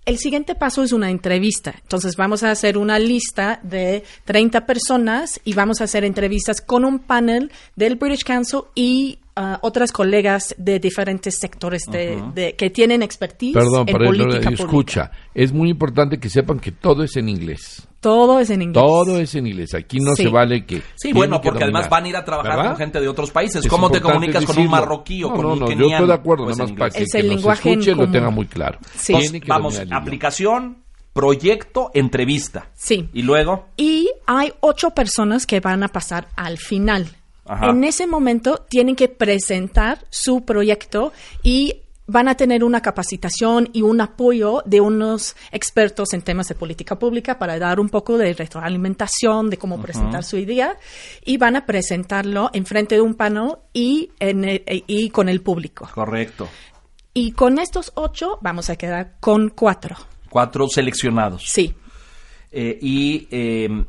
el 0.05 0.19
siguiente 0.19 0.55
paso 0.55 0.83
es 0.83 0.93
una 0.93 1.11
entrevista. 1.11 1.75
Entonces 1.81 2.17
vamos 2.17 2.43
a 2.43 2.51
hacer 2.51 2.79
una 2.79 2.99
lista 2.99 3.61
de 3.63 4.05
30 4.25 4.67
personas 4.67 5.41
y 5.45 5.55
vamos 5.55 5.81
a 5.81 5.85
hacer 5.85 6.05
entrevistas 6.05 6.61
con 6.61 6.85
un 6.85 6.99
panel 6.99 7.51
del 7.77 7.97
British 7.97 8.25
Council 8.25 8.61
y 8.75 9.19
uh, 9.37 9.57
otras 9.63 9.93
colegas 9.93 10.55
de 10.59 10.79
diferentes 10.79 11.39
sectores 11.39 11.83
de, 11.91 12.55
que 12.57 12.71
tienen 12.71 13.03
expertise 13.03 13.55
Perdón, 13.55 13.89
en 13.89 13.97
política 13.97 14.51
escucha, 14.51 15.11
es 15.35 15.53
muy 15.53 15.71
importante 15.71 16.19
que 16.19 16.29
sepan 16.29 16.61
que 16.61 16.73
todo 16.73 17.03
es 17.03 17.17
en 17.17 17.29
inglés. 17.29 17.87
Todo 18.01 18.39
es 18.39 18.51
en 18.51 18.61
inglés. 18.61 18.85
Todo 18.85 19.19
es 19.19 19.35
en 19.35 19.47
inglés. 19.47 19.75
Aquí 19.75 19.99
no 19.99 20.15
se 20.15 20.29
vale 20.29 20.67
que. 20.67 20.83
Sí, 20.95 21.15
bueno, 21.15 21.41
porque 21.41 21.65
además 21.65 21.89
van 21.89 22.05
a 22.05 22.09
ir 22.09 22.17
a 22.17 22.25
trabajar 22.25 22.67
con 22.67 22.77
gente 22.77 23.01
de 23.01 23.09
otros 23.09 23.31
países. 23.31 23.67
¿Cómo 23.67 23.91
te 23.91 24.01
comunicas 24.01 24.45
con 24.45 24.59
un 24.59 24.69
marroquí 24.69 25.25
o 25.25 25.33
con 25.33 25.47
un 25.47 25.61
no, 25.61 25.71
yo 25.71 25.87
estoy 25.87 26.07
de 26.07 26.13
acuerdo, 26.13 26.45
pues 26.45 26.59
nada 26.59 26.71
más 26.71 26.79
para 26.79 26.91
que, 26.91 27.19
el 27.19 27.29
lenguaje 27.29 27.71
escuche 27.71 27.95
lo 27.95 28.11
tenga 28.11 28.31
muy 28.31 28.47
claro. 28.47 28.79
Sí. 28.95 29.15
vamos, 29.47 29.81
aplicación, 29.91 30.85
proyecto, 31.15 31.91
entrevista. 31.95 32.69
Sí. 32.75 33.09
¿Y 33.15 33.23
luego? 33.23 33.69
Y 33.77 34.11
hay 34.27 34.53
ocho 34.61 34.91
personas 34.91 35.47
que 35.47 35.61
van 35.61 35.83
a 35.83 35.89
pasar 35.89 36.29
al 36.37 36.59
final. 36.59 37.09
En 37.47 37.85
ese 37.85 38.07
momento 38.07 38.65
tienen 38.69 38.97
que 38.97 39.09
presentar 39.09 40.05
su 40.09 40.45
proyecto 40.45 41.13
y 41.43 41.75
van 42.07 42.29
a 42.29 42.35
tener 42.35 42.65
una 42.65 42.81
capacitación 42.81 43.71
y 43.73 43.83
un 43.83 44.01
apoyo 44.01 44.63
de 44.67 44.81
unos 44.81 45.37
expertos 45.53 46.13
en 46.13 46.23
temas 46.23 46.49
de 46.49 46.55
política 46.55 46.99
pública 46.99 47.39
para 47.39 47.59
dar 47.59 47.81
un 47.81 47.89
poco 47.89 48.19
de 48.19 48.35
retroalimentación 48.35 49.49
de 49.51 49.57
cómo 49.57 49.81
presentar 49.81 50.23
su 50.23 50.37
idea 50.37 50.77
y 51.25 51.39
van 51.39 51.57
a 51.57 51.65
presentarlo 51.65 52.51
en 52.53 52.67
frente 52.67 52.97
de 52.97 53.01
un 53.01 53.15
panel 53.15 53.57
y, 53.73 54.11
en 54.21 54.63
y 54.67 55.11
con 55.11 55.29
el 55.29 55.41
público. 55.41 55.89
Correcto. 55.95 56.49
Y 57.15 57.33
con 57.33 57.59
estos 57.59 57.93
ocho 57.95 58.39
vamos 58.43 58.71
a 58.71 58.77
quedar 58.77 59.15
con 59.21 59.51
cuatro. 59.51 59.97
Cuatro 60.29 60.69
seleccionados. 60.69 61.45
Sí. 61.47 61.75
Eh, 62.51 62.79
y 62.83 63.29
eh, 63.31 63.85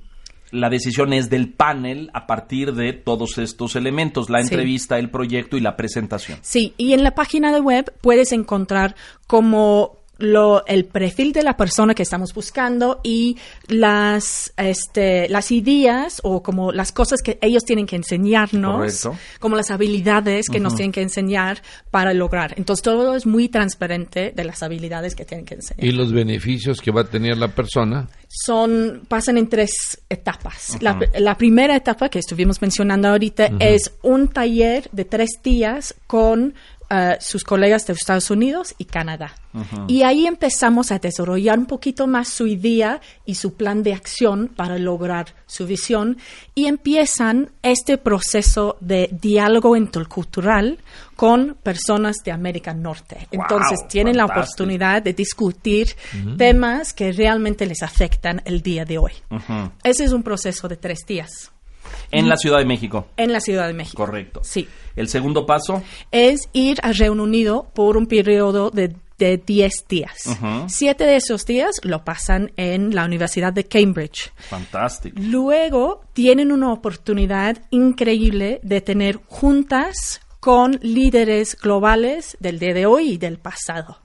la 0.55 0.69
decisión 0.69 1.13
es 1.13 1.29
del 1.29 1.53
panel 1.53 2.09
a 2.13 2.25
partir 2.27 2.73
de 2.73 2.93
todos 2.93 3.37
estos 3.37 3.75
elementos, 3.75 4.29
la 4.29 4.39
entrevista, 4.39 4.97
el 4.97 5.09
proyecto 5.09 5.57
y 5.57 5.61
la 5.61 5.75
presentación. 5.75 6.39
Sí, 6.41 6.73
y 6.77 6.93
en 6.93 7.03
la 7.03 7.11
página 7.11 7.53
de 7.53 7.59
web 7.59 7.93
puedes 8.01 8.31
encontrar 8.31 8.95
como 9.27 10.04
lo, 10.17 10.65
el 10.65 10.85
perfil 10.85 11.33
de 11.33 11.43
la 11.43 11.57
persona 11.57 11.93
que 11.93 12.03
estamos 12.03 12.33
buscando 12.33 12.99
y 13.03 13.37
las, 13.67 14.53
este, 14.57 15.27
las 15.29 15.51
ideas 15.51 16.21
o 16.23 16.41
como 16.41 16.71
las 16.71 16.91
cosas 16.91 17.21
que 17.21 17.37
ellos 17.41 17.63
tienen 17.63 17.85
que 17.85 17.95
enseñarnos, 17.95 19.09
como 19.39 19.55
las 19.55 19.71
habilidades 19.71 20.47
que 20.49 20.59
nos 20.59 20.75
tienen 20.75 20.91
que 20.91 21.01
enseñar 21.01 21.61
para 21.91 22.13
lograr. 22.13 22.53
Entonces 22.57 22.83
todo 22.83 23.15
es 23.15 23.25
muy 23.25 23.49
transparente 23.49 24.31
de 24.35 24.43
las 24.43 24.63
habilidades 24.63 25.15
que 25.15 25.25
tienen 25.25 25.45
que 25.45 25.55
enseñar. 25.55 25.85
Y 25.85 25.91
los 25.91 26.11
beneficios 26.13 26.81
que 26.81 26.91
va 26.91 27.01
a 27.01 27.05
tener 27.05 27.37
la 27.37 27.49
persona. 27.49 28.07
Son, 28.27 29.03
pasan 29.07 29.37
en 29.37 29.47
tres 29.47 30.01
etapas. 30.09 30.77
la, 30.81 31.37
primera 31.37 31.75
etapa 31.75 32.09
que 32.09 32.19
estuvimos 32.19 32.61
mencionando 32.61 33.07
ahorita 33.09 33.51
es 33.59 33.93
un 34.01 34.27
taller 34.27 34.89
de 34.91 35.05
tres 35.05 35.39
días 35.43 35.95
con 36.07 36.53
sus 37.19 37.43
colegas 37.43 37.85
de 37.87 37.93
Estados 37.93 38.29
Unidos 38.29 38.75
y 38.77 38.85
Canadá. 38.85 39.35
Y 39.87 40.03
ahí 40.03 40.27
empezamos 40.27 40.91
a 40.91 40.99
desarrollar 40.99 41.57
un 41.57 41.65
poquito 41.65 42.07
más 42.07 42.27
su 42.27 42.45
idea 42.45 42.99
y 43.25 43.35
su 43.35 43.53
plan 43.53 43.83
de 43.83 43.93
acción 43.93 44.51
para 44.53 44.77
lograr 44.77 45.27
su 45.45 45.65
visión 45.65 46.17
y 46.53 46.65
empiezan 46.65 47.51
este 47.63 47.97
proceso 47.97 48.77
de 48.81 49.09
diálogo 49.11 49.75
intercultural 49.75 50.79
con 51.15 51.55
personas 51.63 52.17
de 52.25 52.31
América 52.31 52.73
Norte. 52.73 53.27
Entonces 53.31 53.87
tienen 53.87 54.17
la 54.17 54.25
oportunidad 54.25 55.01
de 55.01 55.13
discutir 55.13 55.95
temas 56.37 56.93
que 56.93 57.11
realmente 57.11 57.65
les 57.65 57.81
afectan 57.81 58.41
el 58.45 58.61
día 58.61 58.85
de 58.85 58.97
hoy. 58.97 59.13
Ese 59.83 60.03
es 60.03 60.11
un 60.11 60.23
proceso 60.23 60.67
de 60.67 60.77
tres 60.77 60.99
días. 61.07 61.51
En 62.11 62.29
la 62.29 62.37
Ciudad 62.37 62.59
de 62.59 62.65
México. 62.65 63.07
En 63.17 63.31
la 63.31 63.39
Ciudad 63.39 63.67
de 63.67 63.73
México. 63.73 63.97
Correcto. 63.97 64.41
Sí. 64.43 64.67
El 64.95 65.09
segundo 65.09 65.45
paso. 65.45 65.83
Es 66.11 66.49
ir 66.53 66.79
a 66.83 66.91
Reino 66.91 67.23
Unido 67.23 67.67
por 67.73 67.97
un 67.97 68.07
periodo 68.07 68.69
de 68.69 68.95
de 69.17 69.37
10 69.37 69.87
días. 69.87 70.37
Siete 70.67 71.05
de 71.05 71.15
esos 71.17 71.45
días 71.45 71.79
lo 71.83 72.03
pasan 72.03 72.51
en 72.57 72.93
la 72.93 73.05
Universidad 73.05 73.53
de 73.53 73.65
Cambridge. 73.65 74.31
Fantástico. 74.35 75.17
Luego 75.19 76.01
tienen 76.13 76.51
una 76.51 76.71
oportunidad 76.73 77.57
increíble 77.69 78.59
de 78.63 78.81
tener 78.81 79.19
juntas 79.27 80.21
con 80.39 80.77
líderes 80.81 81.57
globales 81.59 82.37
del 82.39 82.59
día 82.59 82.73
de 82.73 82.85
hoy 82.85 83.13
y 83.13 83.17
del 83.17 83.39
pasado. 83.39 83.97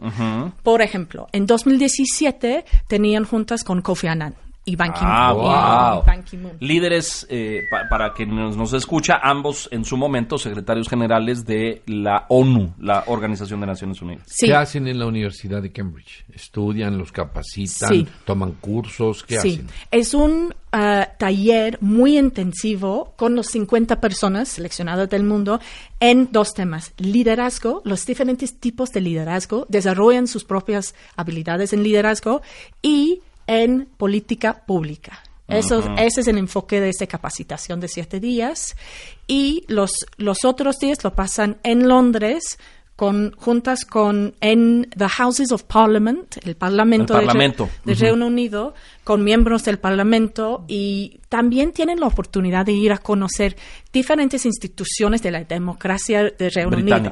Por 0.62 0.80
ejemplo, 0.80 1.26
en 1.32 1.46
2017 1.46 2.64
tenían 2.88 3.24
juntas 3.24 3.62
con 3.62 3.82
Kofi 3.82 4.06
Annan 4.06 4.34
y 4.70 4.76
Ban 4.76 4.92
ah, 4.94 6.02
Ki-moon. 6.24 6.56
Líderes, 6.60 7.26
eh, 7.28 7.62
para 7.88 8.12
quien 8.12 8.34
nos, 8.36 8.72
escucha, 8.72 9.18
ambos 9.20 9.68
en 9.72 9.84
su 9.84 9.96
momento 9.96 10.38
secretarios 10.38 10.88
generales 10.88 11.44
de 11.44 11.82
la 11.86 12.26
ONU, 12.28 12.74
la 12.78 13.04
Organización 13.08 13.60
de 13.60 13.66
Naciones 13.66 14.00
Unidas. 14.00 14.26
¿Qué 14.38 14.54
hacen 14.54 14.86
en 14.86 14.98
la 15.00 15.06
Universidad 15.06 15.60
de 15.60 15.72
Cambridge? 15.72 16.24
¿Estudian, 16.32 16.96
los 16.96 17.10
capacitan, 17.10 18.06
toman 18.24 18.52
cursos? 18.60 19.24
¿Qué 19.24 19.40
sí. 19.40 19.48
hacen? 19.54 19.66
Es 19.90 20.14
un 20.14 20.54
uh, 20.72 20.78
taller 21.18 21.78
muy 21.80 22.16
intensivo 22.16 23.12
con 23.16 23.34
los 23.34 23.48
50 23.48 24.00
personas 24.00 24.48
seleccionadas 24.48 25.10
del 25.10 25.24
mundo 25.24 25.58
en 25.98 26.28
dos 26.30 26.54
temas. 26.54 26.92
Liderazgo, 26.96 27.82
los 27.84 28.06
diferentes 28.06 28.54
tipos 28.60 28.92
de 28.92 29.00
liderazgo, 29.00 29.66
desarrollan 29.68 30.28
sus 30.28 30.44
propias 30.44 30.94
habilidades 31.16 31.72
en 31.72 31.82
liderazgo 31.82 32.42
y 32.82 33.22
en 33.50 33.86
política 33.96 34.64
pública. 34.64 35.24
Eso, 35.48 35.82
Ese 35.98 36.20
es 36.20 36.28
el 36.28 36.38
enfoque 36.38 36.80
de 36.80 36.90
esta 36.90 37.08
capacitación 37.08 37.80
de 37.80 37.88
siete 37.88 38.20
días. 38.20 38.76
Y 39.26 39.64
los, 39.66 39.90
los 40.16 40.44
otros 40.44 40.78
días 40.78 41.02
lo 41.02 41.14
pasan 41.14 41.58
en 41.64 41.88
Londres 41.88 42.58
con 43.00 43.32
juntas 43.32 43.86
con 43.86 44.34
en 44.42 44.86
the 44.94 45.08
Houses 45.08 45.52
of 45.52 45.62
Parliament, 45.62 46.36
el 46.44 46.54
Parlamento, 46.54 47.18
de, 47.18 47.94
Reino 47.94 48.26
Unido, 48.26 48.74
con 49.04 49.24
miembros 49.24 49.64
del 49.64 49.78
Parlamento 49.78 50.66
y 50.68 51.18
también 51.30 51.72
tienen 51.72 51.98
la 51.98 52.08
oportunidad 52.08 52.66
de 52.66 52.72
ir 52.72 52.92
a 52.92 52.98
conocer 52.98 53.56
diferentes 53.90 54.44
instituciones 54.44 55.22
de 55.22 55.30
la 55.30 55.44
democracia 55.44 56.24
de 56.24 56.50
Reino 56.50 56.76
Unido. 56.76 57.10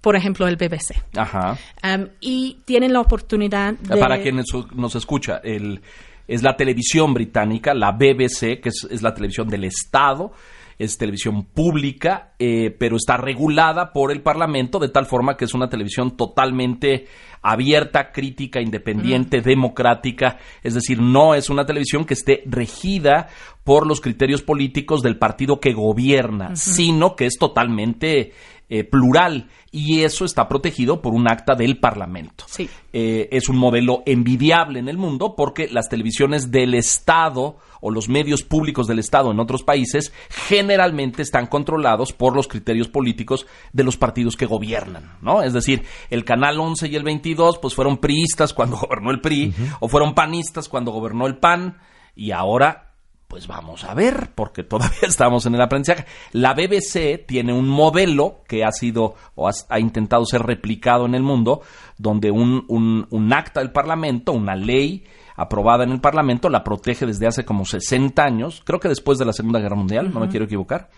Por 0.00 0.16
ejemplo, 0.16 0.48
el 0.48 0.56
BBC. 0.56 0.96
Ajá. 1.14 1.58
Um, 1.84 2.06
y 2.22 2.60
tienen 2.64 2.94
la 2.94 3.00
oportunidad 3.00 3.74
de... 3.74 3.98
Para 3.98 4.22
quien 4.22 4.42
nos 4.76 4.94
escucha, 4.94 5.42
el, 5.44 5.82
es 6.26 6.42
la 6.42 6.56
televisión 6.56 7.12
británica, 7.12 7.74
la 7.74 7.92
BBC, 7.92 8.62
que 8.62 8.70
es 8.70 9.02
la 9.02 9.12
televisión 9.12 9.46
del 9.46 9.64
Estado 9.64 10.32
es 10.78 10.96
televisión 10.96 11.44
pública, 11.44 12.34
eh, 12.38 12.74
pero 12.78 12.96
está 12.96 13.16
regulada 13.16 13.92
por 13.92 14.12
el 14.12 14.22
Parlamento 14.22 14.78
de 14.78 14.88
tal 14.88 15.06
forma 15.06 15.36
que 15.36 15.44
es 15.44 15.54
una 15.54 15.68
televisión 15.68 16.16
totalmente 16.16 17.06
abierta, 17.42 18.12
crítica, 18.12 18.60
independiente, 18.60 19.40
democrática, 19.40 20.38
es 20.62 20.74
decir, 20.74 21.00
no 21.00 21.34
es 21.34 21.50
una 21.50 21.66
televisión 21.66 22.04
que 22.04 22.14
esté 22.14 22.42
regida 22.46 23.28
por 23.64 23.86
los 23.86 24.00
criterios 24.00 24.42
políticos 24.42 25.02
del 25.02 25.18
partido 25.18 25.60
que 25.60 25.72
gobierna, 25.72 26.56
sino 26.56 27.16
que 27.16 27.26
es 27.26 27.36
totalmente 27.38 28.32
eh, 28.70 28.84
plural 28.84 29.48
y 29.70 30.02
eso 30.02 30.24
está 30.24 30.48
protegido 30.48 31.00
por 31.00 31.14
un 31.14 31.28
acta 31.28 31.54
del 31.54 31.78
Parlamento. 31.78 32.44
Sí. 32.48 32.68
Eh, 32.92 33.28
es 33.32 33.48
un 33.48 33.56
modelo 33.56 34.02
envidiable 34.06 34.78
en 34.78 34.88
el 34.88 34.98
mundo 34.98 35.34
porque 35.36 35.68
las 35.68 35.88
televisiones 35.88 36.50
del 36.50 36.74
Estado 36.74 37.56
o 37.80 37.90
los 37.90 38.08
medios 38.08 38.42
públicos 38.42 38.86
del 38.86 38.98
Estado 38.98 39.30
en 39.30 39.40
otros 39.40 39.62
países 39.62 40.12
generalmente 40.28 41.22
están 41.22 41.46
controlados 41.46 42.12
por 42.12 42.34
los 42.34 42.48
criterios 42.48 42.88
políticos 42.88 43.46
de 43.72 43.84
los 43.84 43.96
partidos 43.96 44.36
que 44.36 44.46
gobiernan, 44.46 45.16
¿no? 45.22 45.42
Es 45.42 45.52
decir, 45.52 45.84
el 46.10 46.24
Canal 46.24 46.58
11 46.58 46.88
y 46.88 46.96
el 46.96 47.04
22 47.04 47.58
pues 47.58 47.74
fueron 47.74 47.98
priistas 47.98 48.52
cuando 48.52 48.76
gobernó 48.80 49.10
el 49.10 49.20
PRI 49.20 49.54
o 49.80 49.88
fueron 49.88 50.14
panistas 50.14 50.68
cuando 50.68 50.92
gobernó 50.92 51.26
el 51.26 51.38
PAN 51.38 51.78
y 52.14 52.32
ahora 52.32 52.87
pues 53.28 53.46
vamos 53.46 53.84
a 53.84 53.94
ver, 53.94 54.30
porque 54.34 54.64
todavía 54.64 54.98
estamos 55.02 55.44
en 55.44 55.54
el 55.54 55.60
aprendizaje. 55.60 56.06
La 56.32 56.54
BBC 56.54 57.26
tiene 57.26 57.52
un 57.52 57.68
modelo 57.68 58.40
que 58.48 58.64
ha 58.64 58.72
sido 58.72 59.14
o 59.34 59.48
ha, 59.48 59.78
intentado 59.78 60.24
ser 60.24 60.42
replicado 60.42 61.04
en 61.04 61.14
el 61.14 61.22
mundo, 61.22 61.60
donde 61.98 62.30
un, 62.30 62.64
un, 62.68 63.06
un 63.10 63.32
acta 63.32 63.60
del 63.60 63.70
Parlamento, 63.70 64.32
una 64.32 64.56
ley, 64.56 65.04
aprobada 65.36 65.84
en 65.84 65.92
el 65.92 66.00
Parlamento, 66.00 66.48
la 66.48 66.64
protege 66.64 67.06
desde 67.06 67.26
hace 67.26 67.44
como 67.44 67.66
60 67.66 68.20
años, 68.22 68.62
creo 68.64 68.80
que 68.80 68.88
después 68.88 69.18
de 69.18 69.26
la 69.26 69.34
Segunda 69.34 69.60
Guerra 69.60 69.76
Mundial, 69.76 70.12
no 70.12 70.20
me 70.20 70.28
quiero 70.28 70.46
equivocar, 70.46 70.88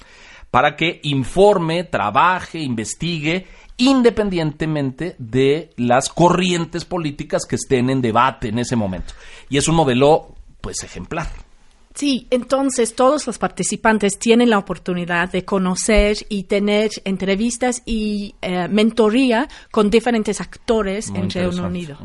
para 0.52 0.76
que 0.76 1.00
informe, 1.02 1.84
trabaje, 1.84 2.60
investigue 2.60 3.46
independientemente 3.76 5.16
de 5.18 5.70
las 5.76 6.10
corrientes 6.10 6.84
políticas 6.84 7.44
que 7.44 7.56
estén 7.56 7.90
en 7.90 8.02
debate 8.02 8.48
en 8.48 8.58
ese 8.58 8.76
momento. 8.76 9.14
Y 9.48 9.58
es 9.58 9.68
un 9.68 9.74
modelo, 9.74 10.34
pues, 10.60 10.84
ejemplar. 10.84 11.26
Sí, 12.00 12.26
entonces 12.30 12.94
todos 12.94 13.26
los 13.26 13.36
participantes 13.36 14.18
tienen 14.18 14.48
la 14.48 14.56
oportunidad 14.56 15.30
de 15.30 15.44
conocer 15.44 16.16
y 16.30 16.44
tener 16.44 16.90
entrevistas 17.04 17.82
y 17.84 18.34
eh, 18.40 18.68
mentoría 18.68 19.50
con 19.70 19.90
diferentes 19.90 20.40
actores 20.40 21.10
en 21.10 21.28
Reino 21.28 21.66
Unido 21.66 21.98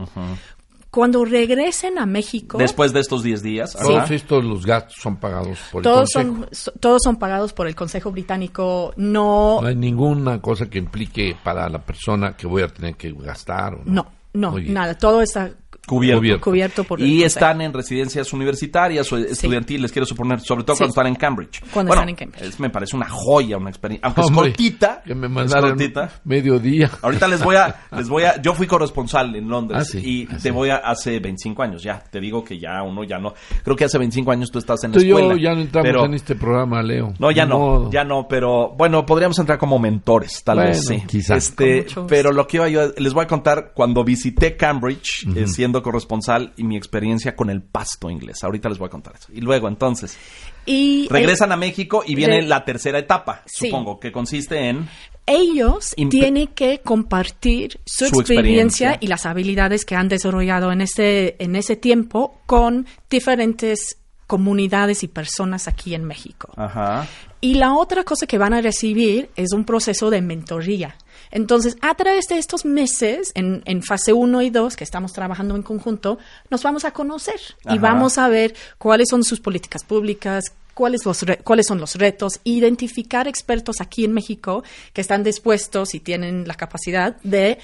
cuando 0.89 1.23
regresen 1.23 1.97
a 1.97 2.05
México... 2.05 2.57
Después 2.57 2.91
de 2.91 2.99
estos 3.01 3.23
10 3.23 3.41
días. 3.41 3.73
Todos 3.73 4.11
estos, 4.11 4.43
los 4.43 4.65
gastos 4.65 4.95
son 5.01 5.17
pagados 5.17 5.59
por 5.71 5.81
todos 5.81 6.13
el 6.15 6.27
Consejo. 6.27 6.49
Son, 6.51 6.73
todos 6.79 7.01
son 7.01 7.15
pagados 7.15 7.53
por 7.53 7.67
el 7.67 7.75
Consejo 7.75 8.11
Británico. 8.11 8.93
No... 8.97 9.59
No 9.61 9.67
hay 9.67 9.75
ninguna 9.75 10.41
cosa 10.41 10.69
que 10.69 10.77
implique 10.77 11.37
para 11.41 11.69
la 11.69 11.79
persona 11.79 12.35
que 12.35 12.47
voy 12.47 12.63
a 12.63 12.67
tener 12.67 12.95
que 12.95 13.13
gastar. 13.13 13.79
no, 13.85 14.05
no, 14.35 14.51
no 14.51 14.59
nada. 14.59 14.97
Todo 14.97 15.21
está 15.21 15.51
Cubierto. 15.85 16.41
Cubierto 16.41 16.83
por 16.83 16.99
y 16.99 17.23
están 17.23 17.61
en 17.61 17.73
residencias 17.73 18.31
universitarias 18.33 19.11
o 19.11 19.17
estudiantiles, 19.17 19.91
quiero 19.91 20.05
suponer, 20.05 20.39
sobre 20.39 20.63
todo 20.63 20.75
cuando 20.77 20.91
están 20.91 21.07
en 21.07 21.15
Cambridge. 21.15 21.61
Cuando 21.71 21.93
están 21.93 22.09
en 22.09 22.15
Cambridge. 22.15 22.59
me 22.59 22.69
parece 22.69 22.95
una 22.95 23.07
joya, 23.07 23.57
una 23.57 23.69
experiencia. 23.69 24.07
Aunque 24.07 24.21
es 24.21 24.31
cortita. 24.31 25.01
Que 25.05 25.15
me 25.15 25.27
mandaron 25.27 25.77
mediodía. 26.23 26.89
Ahorita 27.01 27.27
les 27.27 27.43
voy 27.43 27.55
a, 27.55 27.83
les 27.95 28.09
voy 28.09 28.23
a, 28.23 28.41
yo 28.41 28.53
fui 28.53 28.67
corresponsal 28.67 29.35
en 29.35 29.47
Londres 29.47 29.91
ah, 29.93 29.97
y 29.97 30.27
ah, 30.29 30.37
te 30.41 30.51
voy 30.51 30.69
a 30.69 30.77
hace 30.77 31.19
25 31.19 31.61
años 31.63 31.83
ya. 31.83 31.99
Te 31.99 32.19
digo 32.19 32.43
que 32.43 32.59
ya 32.59 32.81
uno 32.83 33.03
ya 33.03 33.17
no. 33.17 33.33
Creo 33.63 33.75
que 33.75 33.85
hace 33.85 33.97
25 33.97 34.31
años 34.31 34.51
tú 34.51 34.59
estás 34.59 34.83
en 34.83 34.91
la 34.91 34.97
escuela. 34.97 35.33
Yo 35.33 35.37
ya 35.37 35.53
no 35.53 35.61
entramos 35.61 36.05
en 36.05 36.13
este 36.13 36.35
programa, 36.35 36.81
Leo. 36.81 37.13
No, 37.19 37.31
ya 37.31 37.45
no, 37.45 37.91
ya 37.91 38.03
no, 38.03 38.27
pero 38.27 38.73
bueno, 38.77 39.05
podríamos 39.05 39.37
entrar 39.39 39.57
como 39.57 39.79
mentores, 39.79 40.43
tal 40.43 40.59
vez 40.59 40.85
sí. 40.85 41.03
Quizás. 41.07 41.49
Este, 41.49 41.85
pero 42.07 42.31
lo 42.31 42.47
que 42.47 42.57
iba 42.57 42.69
yo, 42.69 42.91
les 42.97 43.13
voy 43.13 43.23
a 43.23 43.27
contar 43.27 43.71
cuando 43.73 44.03
visité 44.03 44.55
Cambridge, 44.55 45.27
eh, 45.35 45.47
siendo 45.47 45.74
corresponsal 45.81 46.53
y 46.57 46.63
mi 46.63 46.77
experiencia 46.77 47.35
con 47.35 47.49
el 47.49 47.61
pasto 47.61 48.09
inglés. 48.09 48.43
Ahorita 48.43 48.69
les 48.69 48.77
voy 48.77 48.87
a 48.87 48.89
contar 48.89 49.15
eso. 49.15 49.31
Y 49.33 49.41
luego, 49.41 49.67
entonces, 49.67 50.17
y 50.65 51.07
regresan 51.09 51.51
a 51.51 51.57
México 51.57 52.03
y 52.05 52.15
viene 52.15 52.41
la 52.41 52.65
tercera 52.65 52.99
etapa, 52.99 53.43
supongo, 53.45 53.99
que 53.99 54.11
consiste 54.11 54.69
en... 54.69 54.87
Ellos 55.27 55.95
tienen 56.11 56.47
que 56.47 56.81
compartir 56.81 57.79
su, 57.83 58.05
experiencia, 58.05 58.97
y 58.99 59.07
las 59.07 59.25
habilidades 59.25 59.83
que 59.83 59.95
han 59.95 60.07
desarrollado 60.07 60.71
en 60.71 60.81
ese, 60.81 61.35
en 61.39 61.55
ese 61.55 61.75
tiempo 61.75 62.39
con 62.45 62.85
diferentes 63.09 63.97
comunidades 64.27 65.03
y 65.03 65.07
personas 65.07 65.67
aquí 65.67 65.95
en 65.95 66.03
México. 66.03 66.51
Ajá. 66.55 67.07
Y 67.41 67.55
la 67.55 67.73
otra 67.73 68.03
cosa 68.03 68.27
que 68.27 68.37
van 68.37 68.53
a 68.53 68.61
recibir 68.61 69.29
es 69.35 69.51
un 69.53 69.65
proceso 69.65 70.09
de 70.09 70.21
mentoría. 70.21 70.95
Entonces, 71.35 71.75
a 71.81 71.93
través 71.95 72.27
de 72.29 72.37
estos 72.37 72.63
meses, 72.63 73.33
en, 73.35 73.83
fase 73.83 74.13
1 74.13 74.41
y 74.41 74.49
2, 74.51 74.77
que 74.77 74.85
estamos 74.85 75.11
trabajando 75.11 75.57
en 75.57 75.63
conjunto, 75.63 76.17
nos 76.49 76.63
vamos 76.63 76.85
a 76.85 76.91
conocer 76.91 77.41
y 77.69 77.77
vamos 77.77 78.17
a 78.17 78.29
ver 78.29 78.55
cuáles 78.77 79.09
son 79.09 79.25
sus 79.25 79.41
políticas 79.41 79.83
públicas, 79.83 80.45
cuáles, 80.73 81.05
los 81.05 81.25
cuáles 81.43 81.67
son 81.67 81.81
los 81.81 81.95
retos, 81.95 82.39
identificar 82.45 83.27
expertos 83.27 83.81
aquí 83.81 84.05
en 84.05 84.13
México 84.13 84.63
que 84.93 85.01
están 85.01 85.25
dispuestos 85.25 85.93
y 85.93 85.99
tienen 85.99 86.47
la 86.47 86.53
capacidad 86.53 87.17
de 87.21 87.59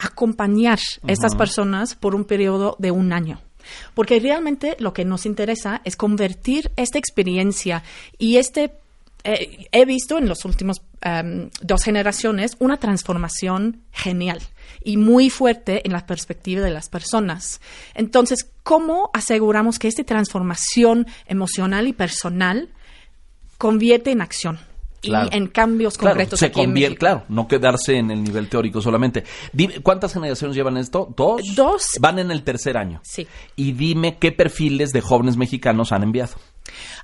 acompañar 0.00 0.80
a 1.06 1.12
estas 1.12 1.36
personas 1.36 1.94
por 1.94 2.16
un 2.16 2.24
periodo 2.24 2.74
de 2.80 2.90
un 2.90 3.12
año. 3.12 3.40
Porque 3.94 4.18
realmente 4.18 4.76
lo 4.80 4.92
que 4.92 5.04
nos 5.04 5.26
interesa 5.26 5.80
es 5.84 5.94
convertir 5.94 6.72
esta 6.74 6.98
experiencia 6.98 7.84
y 8.18 8.38
este 8.38 8.72
he 9.26 9.84
visto 9.84 10.18
en 10.18 10.28
los 10.28 10.44
últimos 10.44 10.82
em, 11.00 11.50
dos 11.60 11.82
generaciones 11.82 12.56
una 12.60 12.76
transformación 12.78 13.82
genial 13.92 14.40
y 14.84 14.96
muy 14.96 15.30
fuerte 15.30 15.82
en 15.84 15.92
la 15.92 16.06
perspectiva 16.06 16.62
de 16.62 16.70
las 16.70 16.88
personas. 16.88 17.60
Entonces, 17.94 18.48
¿cómo 18.62 19.10
aseguramos 19.12 19.78
que 19.78 19.88
esta 19.88 20.04
transformación 20.04 21.06
emocional 21.26 21.88
y 21.88 21.92
personal 21.92 22.70
convierte 23.58 24.12
en 24.12 24.20
acción? 24.20 24.60
Y 25.02 25.12
en 25.12 25.46
cambios 25.48 25.98
concretos 25.98 26.40
se 26.40 26.50
convierte, 26.50 26.98
Claro, 26.98 27.24
no 27.28 27.46
quedarse 27.46 27.96
en 27.96 28.10
el 28.10 28.24
nivel 28.24 28.48
teórico 28.48 28.80
solamente. 28.80 29.24
¿Cuántas 29.82 30.12
generaciones 30.12 30.56
llevan 30.56 30.76
esto? 30.76 31.12
¿Dos? 31.16 31.42
Dos. 31.54 31.92
Van 32.00 32.18
en 32.18 32.30
el 32.30 32.42
tercer 32.42 32.76
año. 32.76 33.00
Sí. 33.04 33.26
Y 33.54 33.72
dime 33.72 34.16
qué 34.18 34.32
perfiles 34.32 34.92
de 34.92 35.00
jóvenes 35.00 35.36
mexicanos 35.36 35.92
han 35.92 36.02
enviado. 36.02 36.34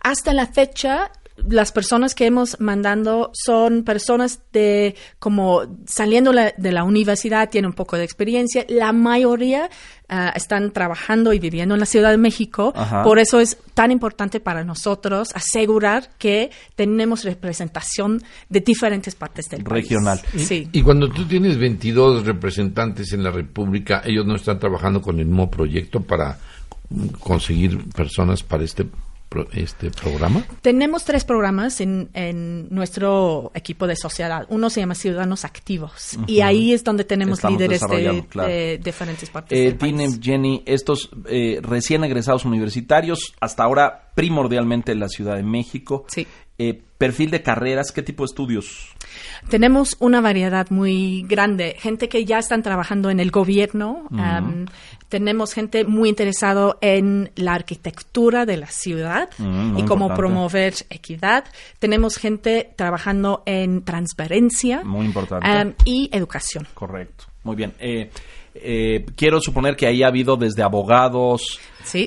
Hasta 0.02 0.32
la 0.32 0.46
fecha, 0.46 1.12
las 1.48 1.72
personas 1.72 2.14
que 2.14 2.26
hemos 2.26 2.60
mandando 2.60 3.30
son 3.32 3.84
personas 3.84 4.40
de 4.52 4.94
como 5.18 5.62
saliendo 5.86 6.32
de 6.32 6.72
la 6.72 6.84
universidad, 6.84 7.50
tienen 7.50 7.70
un 7.70 7.74
poco 7.74 7.96
de 7.96 8.04
experiencia. 8.04 8.64
La 8.68 8.92
mayoría 8.92 9.68
ah, 10.08 10.32
están 10.34 10.72
trabajando 10.72 11.32
y 11.32 11.38
viviendo 11.38 11.74
en 11.74 11.80
la 11.80 11.86
Ciudad 11.86 12.10
de 12.10 12.16
México. 12.16 12.72
Por 13.04 13.18
eso 13.18 13.40
es 13.40 13.58
tan 13.74 13.90
importante 13.90 14.40
para 14.40 14.64
nosotros 14.64 15.30
asegurar 15.34 16.10
que 16.18 16.50
tenemos 16.74 17.24
representación 17.24 18.22
de 18.48 18.60
diferentes 18.60 19.14
partes 19.14 19.48
del 19.48 19.64
país. 19.64 19.84
Regional. 19.84 20.20
Sí. 20.36 20.68
Y 20.72 20.82
cuando 20.82 21.08
tú 21.08 21.26
tienes 21.26 21.58
22 21.58 22.26
representantes 22.26 23.12
en 23.12 23.22
la 23.22 23.30
República, 23.30 24.02
ellos 24.04 24.26
no 24.26 24.36
están 24.36 24.58
trabajando 24.58 25.00
con 25.00 25.18
el 25.18 25.26
mismo 25.26 25.50
proyecto 25.50 26.00
para 26.00 26.38
conseguir 27.20 27.88
personas 27.90 28.42
para 28.42 28.64
este 28.64 28.86
este 29.52 29.90
programa? 29.90 30.44
Tenemos 30.60 31.04
tres 31.04 31.24
programas 31.24 31.80
en, 31.80 32.10
en 32.14 32.68
nuestro 32.70 33.50
equipo 33.54 33.86
de 33.86 33.96
sociedad. 33.96 34.46
Uno 34.48 34.70
se 34.70 34.80
llama 34.80 34.94
Ciudadanos 34.94 35.44
Activos 35.44 36.18
y 36.26 36.40
ahí 36.40 36.72
es 36.72 36.84
donde 36.84 37.04
tenemos 37.04 37.42
líderes 37.44 37.80
de, 37.80 38.80
diferentes 38.82 39.30
partes. 39.30 39.58
Eh, 39.58 40.18
Jenny, 40.20 40.62
estos 40.66 41.10
eh, 41.28 41.60
recién 41.62 42.04
egresados 42.04 42.44
universitarios, 42.44 43.34
hasta 43.40 43.64
ahora 43.64 44.11
primordialmente 44.14 44.92
en 44.92 45.00
la 45.00 45.08
Ciudad 45.08 45.36
de 45.36 45.42
México. 45.42 46.04
Sí. 46.08 46.26
Eh, 46.58 46.80
perfil 46.98 47.30
de 47.30 47.42
carreras, 47.42 47.90
¿qué 47.90 48.02
tipo 48.02 48.22
de 48.22 48.26
estudios? 48.26 48.94
Tenemos 49.48 49.96
una 49.98 50.20
variedad 50.20 50.70
muy 50.70 51.24
grande, 51.26 51.74
gente 51.78 52.08
que 52.08 52.24
ya 52.24 52.38
están 52.38 52.62
trabajando 52.62 53.10
en 53.10 53.18
el 53.18 53.32
gobierno, 53.32 54.04
tenemos 55.08 55.52
gente 55.52 55.84
muy 55.84 56.08
interesado 56.08 56.78
en 56.80 57.32
la 57.34 57.54
arquitectura 57.54 58.46
de 58.46 58.58
la 58.58 58.68
ciudad 58.68 59.28
y 59.76 59.82
cómo 59.84 60.14
promover 60.14 60.74
equidad, 60.90 61.44
tenemos 61.80 62.16
gente 62.16 62.72
trabajando 62.76 63.42
en 63.46 63.82
transparencia 63.82 64.84
muy 64.84 65.06
importante. 65.06 65.74
y 65.84 66.08
educación. 66.12 66.68
Correcto, 66.74 67.24
muy 67.42 67.56
bien. 67.56 67.72
Eh, 67.80 68.10
eh, 68.54 69.06
quiero 69.16 69.40
suponer 69.40 69.74
que 69.76 69.86
ahí 69.86 70.02
ha 70.02 70.08
habido 70.08 70.36
desde 70.36 70.62
abogados, 70.62 71.58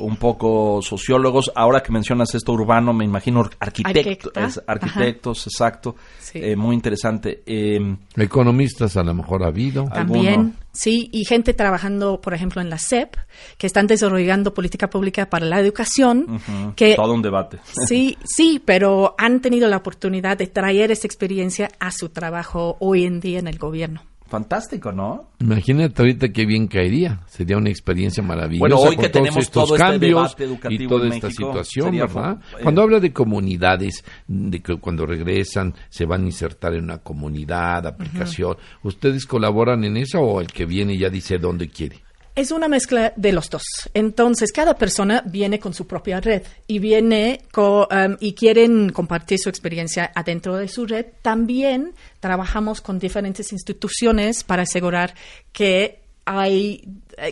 un 0.01 0.17
poco 0.17 0.81
sociólogos. 0.81 1.51
Ahora 1.55 1.81
que 1.81 1.91
mencionas 1.91 2.33
esto 2.35 2.53
urbano, 2.53 2.93
me 2.93 3.05
imagino 3.05 3.49
arquitectos, 3.59 4.61
arquitectos, 4.65 5.47
exacto. 5.47 5.95
Eh, 6.33 6.55
muy 6.55 6.75
interesante. 6.75 7.43
Eh, 7.45 7.79
Economistas 8.15 8.97
a 8.97 9.03
lo 9.03 9.13
mejor 9.13 9.43
ha 9.43 9.47
habido. 9.47 9.85
También, 9.85 10.55
sí, 10.71 11.09
y 11.11 11.25
gente 11.25 11.53
trabajando, 11.53 12.19
por 12.19 12.33
ejemplo, 12.33 12.61
en 12.61 12.69
la 12.69 12.77
SEP, 12.77 13.15
que 13.57 13.67
están 13.67 13.87
desarrollando 13.87 14.53
política 14.53 14.89
pública 14.89 15.29
para 15.29 15.45
la 15.45 15.59
educación. 15.59 16.41
que, 16.75 16.95
Todo 16.95 17.13
un 17.13 17.21
debate. 17.21 17.59
Sí, 17.87 18.17
sí, 18.23 18.61
pero 18.63 19.15
han 19.17 19.41
tenido 19.41 19.67
la 19.69 19.77
oportunidad 19.77 20.37
de 20.37 20.47
traer 20.47 20.91
esa 20.91 21.07
experiencia 21.07 21.69
a 21.79 21.91
su 21.91 22.09
trabajo 22.09 22.77
hoy 22.79 23.05
en 23.05 23.19
día 23.19 23.39
en 23.39 23.47
el 23.47 23.59
gobierno. 23.59 24.01
Fantástico, 24.27 24.91
¿no? 24.91 25.29
Imagínate 25.39 26.01
ahorita 26.01 26.29
qué 26.29 26.45
bien 26.47 26.67
caería. 26.67 27.21
Sería 27.27 27.57
una 27.57 27.69
experiencia 27.69 28.23
maravillosa. 28.23 28.59
Bueno, 28.59 28.79
hoy 28.79 28.97
que 28.97 29.09
tenemos 29.09 29.37
estos 29.37 29.65
todo 29.65 29.75
este 29.75 29.87
cambios 29.87 30.35
y 30.69 30.87
toda 30.87 31.07
esta 31.09 31.29
situación, 31.29 31.95
¿verdad? 31.95 32.39
Eh, 32.57 32.63
cuando 32.63 32.81
habla 32.81 32.99
de 32.99 33.13
comunidades, 33.13 34.03
de 34.27 34.61
que 34.61 34.77
cuando 34.77 35.05
regresan 35.05 35.75
se 35.89 36.05
van 36.05 36.23
a 36.23 36.25
insertar 36.25 36.73
en 36.73 36.85
una 36.85 36.97
comunidad, 36.97 37.85
aplicación, 37.85 38.57
¿ustedes 38.81 39.27
colaboran 39.27 39.83
en 39.83 39.97
eso 39.97 40.19
o 40.19 40.41
el 40.41 40.47
que 40.47 40.65
viene 40.65 40.97
ya 40.97 41.09
dice 41.09 41.37
dónde 41.37 41.69
quiere? 41.69 42.04
Es 42.35 42.51
una 42.51 42.67
mezcla 42.67 43.13
de 43.15 43.31
los 43.31 43.49
dos. 43.49 43.63
Entonces, 43.93 44.51
cada 44.51 44.75
persona 44.77 45.23
viene 45.25 45.57
con 45.57 45.73
su 45.73 45.87
propia 45.87 46.19
red 46.19 46.43
y 46.67 46.79
viene 46.79 47.39
um, 47.55 48.17
y 48.19 48.33
quieren 48.33 48.89
compartir 48.89 49.39
su 49.39 49.47
experiencia 49.47 50.11
adentro 50.13 50.57
de 50.57 50.67
su 50.67 50.85
red. 50.85 51.05
También 51.21 51.93
trabajamos 52.19 52.81
con 52.81 52.99
diferentes 52.99 53.53
instituciones 53.53 54.43
para 54.43 54.63
asegurar 54.63 55.15
que 55.53 56.01
hay 56.25 56.83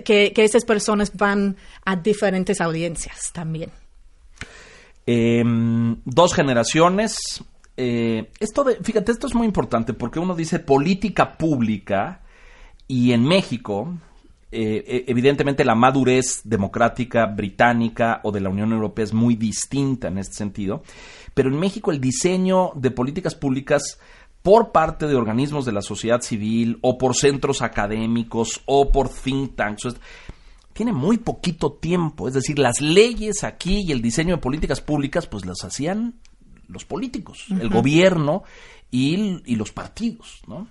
que, 0.06 0.32
esas 0.38 0.64
personas 0.64 1.12
van 1.18 1.58
a 1.84 1.98
diferentes 1.98 2.62
audiencias 2.62 3.32
también. 3.34 3.72
Em, 5.06 5.98
dos 6.06 6.34
generaciones. 6.34 7.44
Eh, 7.76 8.30
esto 8.40 8.64
de, 8.64 8.76
fíjate, 8.78 9.12
esto 9.12 9.28
es 9.28 9.36
muy 9.36 9.48
importante 9.48 9.94
porque 9.94 10.20
uno 10.20 10.34
dice 10.34 10.60
política 10.60 11.38
pública 11.38 12.22
y 12.88 13.12
en 13.12 13.24
México 13.24 13.98
eh, 14.54 14.84
eh, 14.88 15.06
evidentemente 15.08 15.66
la 15.66 15.76
madurez 15.76 16.42
democrática 16.44 17.26
británica 17.26 18.22
o 18.24 18.32
de 18.32 18.42
la 18.42 18.50
Unión 18.50 18.72
Europea 18.72 19.06
es 19.06 19.14
muy 19.14 19.36
distinta 19.36 20.10
en 20.10 20.20
este 20.20 20.36
sentido, 20.36 20.84
pero 21.34 21.50
en 21.50 21.60
México 21.60 21.92
el 21.92 22.00
diseño 22.00 22.72
de 22.76 22.92
políticas 22.92 23.34
públicas 23.34 24.00
por 24.44 24.72
parte 24.72 25.08
de 25.08 25.16
organismos 25.16 25.66
de 25.66 25.72
la 25.72 25.82
sociedad 25.82 26.22
civil 26.22 26.78
o 26.82 26.98
por 26.98 27.16
centros 27.16 27.62
académicos 27.62 28.62
o 28.66 28.92
por 28.92 29.10
think 29.10 29.56
tanks 29.56 29.88
tiene 30.74 30.92
muy 30.92 31.18
poquito 31.18 31.74
tiempo, 31.74 32.28
es 32.28 32.34
decir, 32.34 32.60
las 32.60 32.82
leyes 32.82 33.44
aquí 33.44 33.84
y 33.88 33.92
el 33.92 34.02
diseño 34.02 34.36
de 34.36 34.42
políticas 34.42 34.82
públicas 34.82 35.28
pues 35.28 35.46
las 35.46 35.64
hacían 35.64 36.16
los 36.68 36.86
políticos, 36.86 37.46
el 37.50 37.70
gobierno 37.70 38.44
y, 38.94 39.56
los 39.56 39.72
partidos, 39.72 40.42
¿no? 40.46 40.68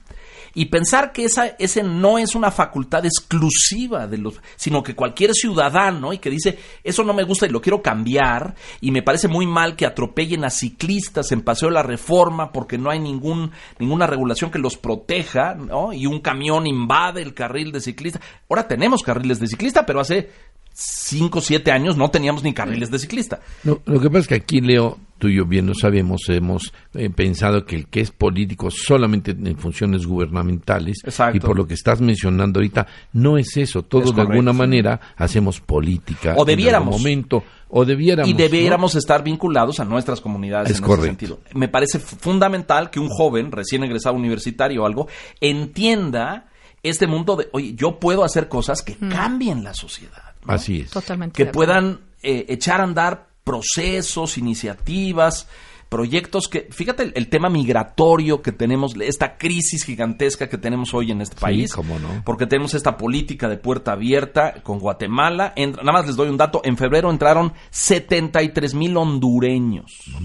Y 0.54 0.66
pensar 0.66 1.10
que 1.10 1.24
esa, 1.24 1.46
ese 1.58 1.82
no 1.82 2.18
es 2.18 2.36
una 2.36 2.52
facultad 2.52 3.04
exclusiva 3.04 4.06
de 4.06 4.18
los, 4.18 4.40
sino 4.54 4.80
que 4.84 4.94
cualquier 4.94 5.34
ciudadano 5.34 6.12
y 6.12 6.18
que 6.18 6.30
dice, 6.30 6.56
eso 6.84 7.02
no 7.02 7.14
me 7.14 7.24
gusta 7.24 7.46
y 7.46 7.48
lo 7.48 7.60
quiero 7.60 7.82
cambiar, 7.82 8.54
y 8.80 8.92
me 8.92 9.02
parece 9.02 9.26
muy 9.26 9.44
mal 9.44 9.74
que 9.74 9.86
atropellen 9.86 10.44
a 10.44 10.50
ciclistas 10.50 11.32
en 11.32 11.42
Paseo 11.42 11.68
de 11.68 11.74
la 11.74 11.82
Reforma 11.82 12.52
porque 12.52 12.78
no 12.78 12.90
hay 12.90 13.00
ningún, 13.00 13.50
ninguna 13.80 14.06
regulación 14.06 14.52
que 14.52 14.60
los 14.60 14.76
proteja, 14.76 15.54
¿no? 15.54 15.92
Y 15.92 16.06
un 16.06 16.20
camión 16.20 16.68
invade 16.68 17.22
el 17.22 17.34
carril 17.34 17.72
de 17.72 17.80
ciclista. 17.80 18.20
Ahora 18.48 18.68
tenemos 18.68 19.02
carriles 19.02 19.40
de 19.40 19.48
ciclista, 19.48 19.84
pero 19.84 19.98
hace 19.98 20.30
5 20.74 21.38
o 21.38 21.42
7 21.42 21.70
años 21.70 21.96
no 21.96 22.10
teníamos 22.10 22.42
ni 22.42 22.52
carriles 22.54 22.90
de 22.90 22.98
ciclista. 22.98 23.40
lo 23.64 24.00
que 24.00 24.08
pasa 24.08 24.18
es 24.18 24.28
que 24.28 24.34
aquí, 24.34 24.60
Leo, 24.60 24.98
tú 25.22 25.28
y 25.28 25.36
yo 25.36 25.46
bien 25.46 25.66
lo 25.66 25.74
sabemos, 25.74 26.22
hemos 26.28 26.72
eh, 26.94 27.08
pensado 27.08 27.64
que 27.64 27.76
el 27.76 27.86
que 27.86 28.00
es 28.00 28.10
político 28.10 28.72
solamente 28.72 29.30
en 29.30 29.56
funciones 29.56 30.04
gubernamentales, 30.04 30.98
y 31.32 31.38
por 31.38 31.56
lo 31.56 31.64
que 31.64 31.74
estás 31.74 32.00
mencionando 32.00 32.58
ahorita, 32.58 32.88
no 33.12 33.38
es 33.38 33.56
eso. 33.56 33.82
Todos 33.82 34.16
de 34.16 34.22
alguna 34.22 34.52
manera 34.52 35.00
hacemos 35.16 35.60
política. 35.60 36.34
O 36.36 36.44
debiéramos. 36.44 36.96
En 36.96 37.00
momento. 37.00 37.44
O 37.68 37.84
debiéramos. 37.84 38.28
Y 38.28 38.34
debiéramos 38.34 38.96
estar 38.96 39.22
vinculados 39.22 39.78
a 39.78 39.84
nuestras 39.84 40.20
comunidades 40.20 40.76
en 40.76 40.84
ese 40.84 41.02
sentido. 41.02 41.38
Me 41.54 41.68
parece 41.68 42.00
fundamental 42.00 42.90
que 42.90 42.98
un 42.98 43.08
joven 43.08 43.52
recién 43.52 43.84
egresado 43.84 44.16
universitario 44.16 44.82
o 44.82 44.86
algo 44.86 45.06
entienda 45.40 46.48
este 46.82 47.06
mundo 47.06 47.36
de, 47.36 47.48
oye, 47.52 47.74
yo 47.74 48.00
puedo 48.00 48.24
hacer 48.24 48.48
cosas 48.48 48.82
que 48.82 48.96
mm. 48.98 49.08
cambien 49.08 49.62
la 49.62 49.72
sociedad. 49.72 50.31
Así 50.46 50.80
es. 50.80 50.90
Totalmente. 50.90 51.36
Que 51.36 51.50
puedan 51.50 52.00
eh, 52.22 52.46
echar 52.48 52.80
a 52.80 52.84
andar 52.84 53.28
procesos, 53.44 54.38
iniciativas, 54.38 55.48
proyectos 55.92 56.48
que, 56.48 56.68
fíjate 56.70 57.12
el, 57.14 57.28
tema 57.28 57.50
migratorio 57.50 58.40
que 58.40 58.50
tenemos, 58.50 58.94
esta 58.98 59.36
crisis 59.36 59.84
gigantesca 59.84 60.48
que 60.48 60.56
tenemos 60.56 60.94
hoy 60.94 61.10
en 61.10 61.20
este 61.20 61.36
país, 61.36 61.74
cómo 61.74 61.98
no. 61.98 62.22
porque 62.24 62.46
tenemos 62.46 62.72
esta 62.72 62.96
política 62.96 63.46
de 63.46 63.58
puerta 63.58 63.92
abierta 63.92 64.62
con 64.62 64.78
Guatemala. 64.78 65.52
nada 65.54 65.92
más 65.92 66.06
les 66.06 66.16
doy 66.16 66.30
un 66.30 66.38
dato, 66.38 66.62
en 66.64 66.78
febrero 66.78 67.10
entraron 67.10 67.52
73 67.70 68.72
mil 68.72 68.96
hondureños. 68.96 70.00
No 70.12 70.20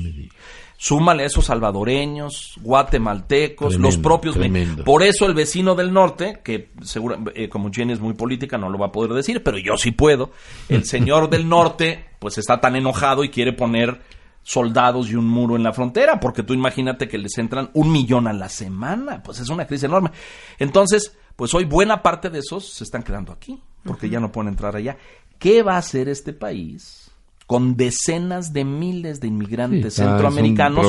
Súmale 0.80 1.24
a 1.24 1.26
esos 1.26 1.46
salvadoreños, 1.46 2.54
guatemaltecos, 2.62 3.78
los 3.78 3.98
propios. 3.98 4.38
Por 4.86 5.02
eso 5.02 5.26
el 5.26 5.34
vecino 5.34 5.74
del 5.74 5.92
norte, 5.92 6.40
que 6.44 6.70
seguro, 6.84 7.18
eh, 7.34 7.50
como 7.50 7.72
Jenny 7.72 7.94
es 7.94 8.00
muy 8.00 8.14
política, 8.14 8.60
no 8.60 8.70
lo 8.70 8.78
va 8.78 8.88
a 8.88 8.92
poder 8.92 9.14
decir, 9.14 9.42
pero 9.42 9.58
yo 9.58 9.76
sí 9.76 9.90
puedo. 9.90 10.30
El 10.70 10.86
señor 10.86 11.32
del 11.32 11.50
norte, 11.50 12.06
pues 12.20 12.38
está 12.38 12.62
tan 12.62 12.76
enojado 12.76 13.24
y 13.24 13.30
quiere 13.30 13.54
poner 13.54 14.00
soldados 14.44 15.10
y 15.10 15.16
un 15.16 15.28
muro 15.28 15.56
en 15.56 15.64
la 15.64 15.74
frontera, 15.74 16.20
porque 16.20 16.44
tú 16.44 16.54
imagínate 16.54 17.08
que 17.08 17.18
les 17.18 17.38
entran 17.40 17.72
un 17.74 17.92
millón 17.92 18.28
a 18.28 18.34
la 18.34 18.48
semana, 18.48 19.24
pues 19.24 19.40
es 19.40 19.50
una 19.50 19.66
crisis 19.66 19.86
enorme. 19.86 20.12
Entonces, 20.60 21.18
pues 21.36 21.56
hoy 21.56 21.66
buena 21.66 22.04
parte 22.04 22.30
de 22.30 22.40
esos 22.40 22.72
se 22.72 22.84
están 22.84 23.02
quedando 23.02 23.34
aquí, 23.34 23.60
porque 23.84 24.10
ya 24.10 24.20
no 24.20 24.32
pueden 24.32 24.50
entrar 24.50 24.76
allá. 24.76 24.96
¿Qué 25.40 25.64
va 25.64 25.74
a 25.74 25.80
hacer 25.80 26.08
este 26.08 26.34
país? 26.34 27.07
Con 27.48 27.78
decenas 27.78 28.52
de 28.52 28.66
miles 28.66 29.22
de 29.22 29.28
inmigrantes 29.30 29.96
centroamericanos 29.96 30.86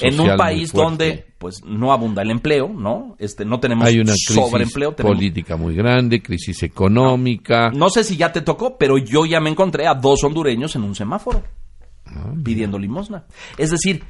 en 0.00 0.20
un 0.20 0.36
país 0.36 0.72
donde 0.72 1.26
pues 1.36 1.64
no 1.64 1.92
abunda 1.92 2.22
el 2.22 2.30
empleo, 2.30 2.68
¿no? 2.68 3.16
Este 3.18 3.44
no 3.44 3.58
tenemos 3.58 3.86
Hay 3.86 3.98
una 3.98 4.14
sobreempleo, 4.16 4.94
política 4.94 5.56
muy 5.56 5.74
grande, 5.74 6.22
crisis 6.22 6.62
económica. 6.62 7.70
No, 7.70 7.90
sé 7.90 8.04
si 8.04 8.16
ya 8.16 8.32
te 8.32 8.40
tocó, 8.40 8.78
pero 8.78 8.98
yo 8.98 9.26
ya 9.26 9.40
me 9.40 9.50
encontré 9.50 9.88
a 9.88 9.94
dos 9.94 10.22
hondureños 10.22 10.76
en 10.76 10.84
un 10.84 10.94
semáforo 10.94 11.42
ah, 12.06 12.32
pidiendo 12.42 12.78
limosna. 12.78 13.24
Es 13.58 13.72
decir, 13.72 14.04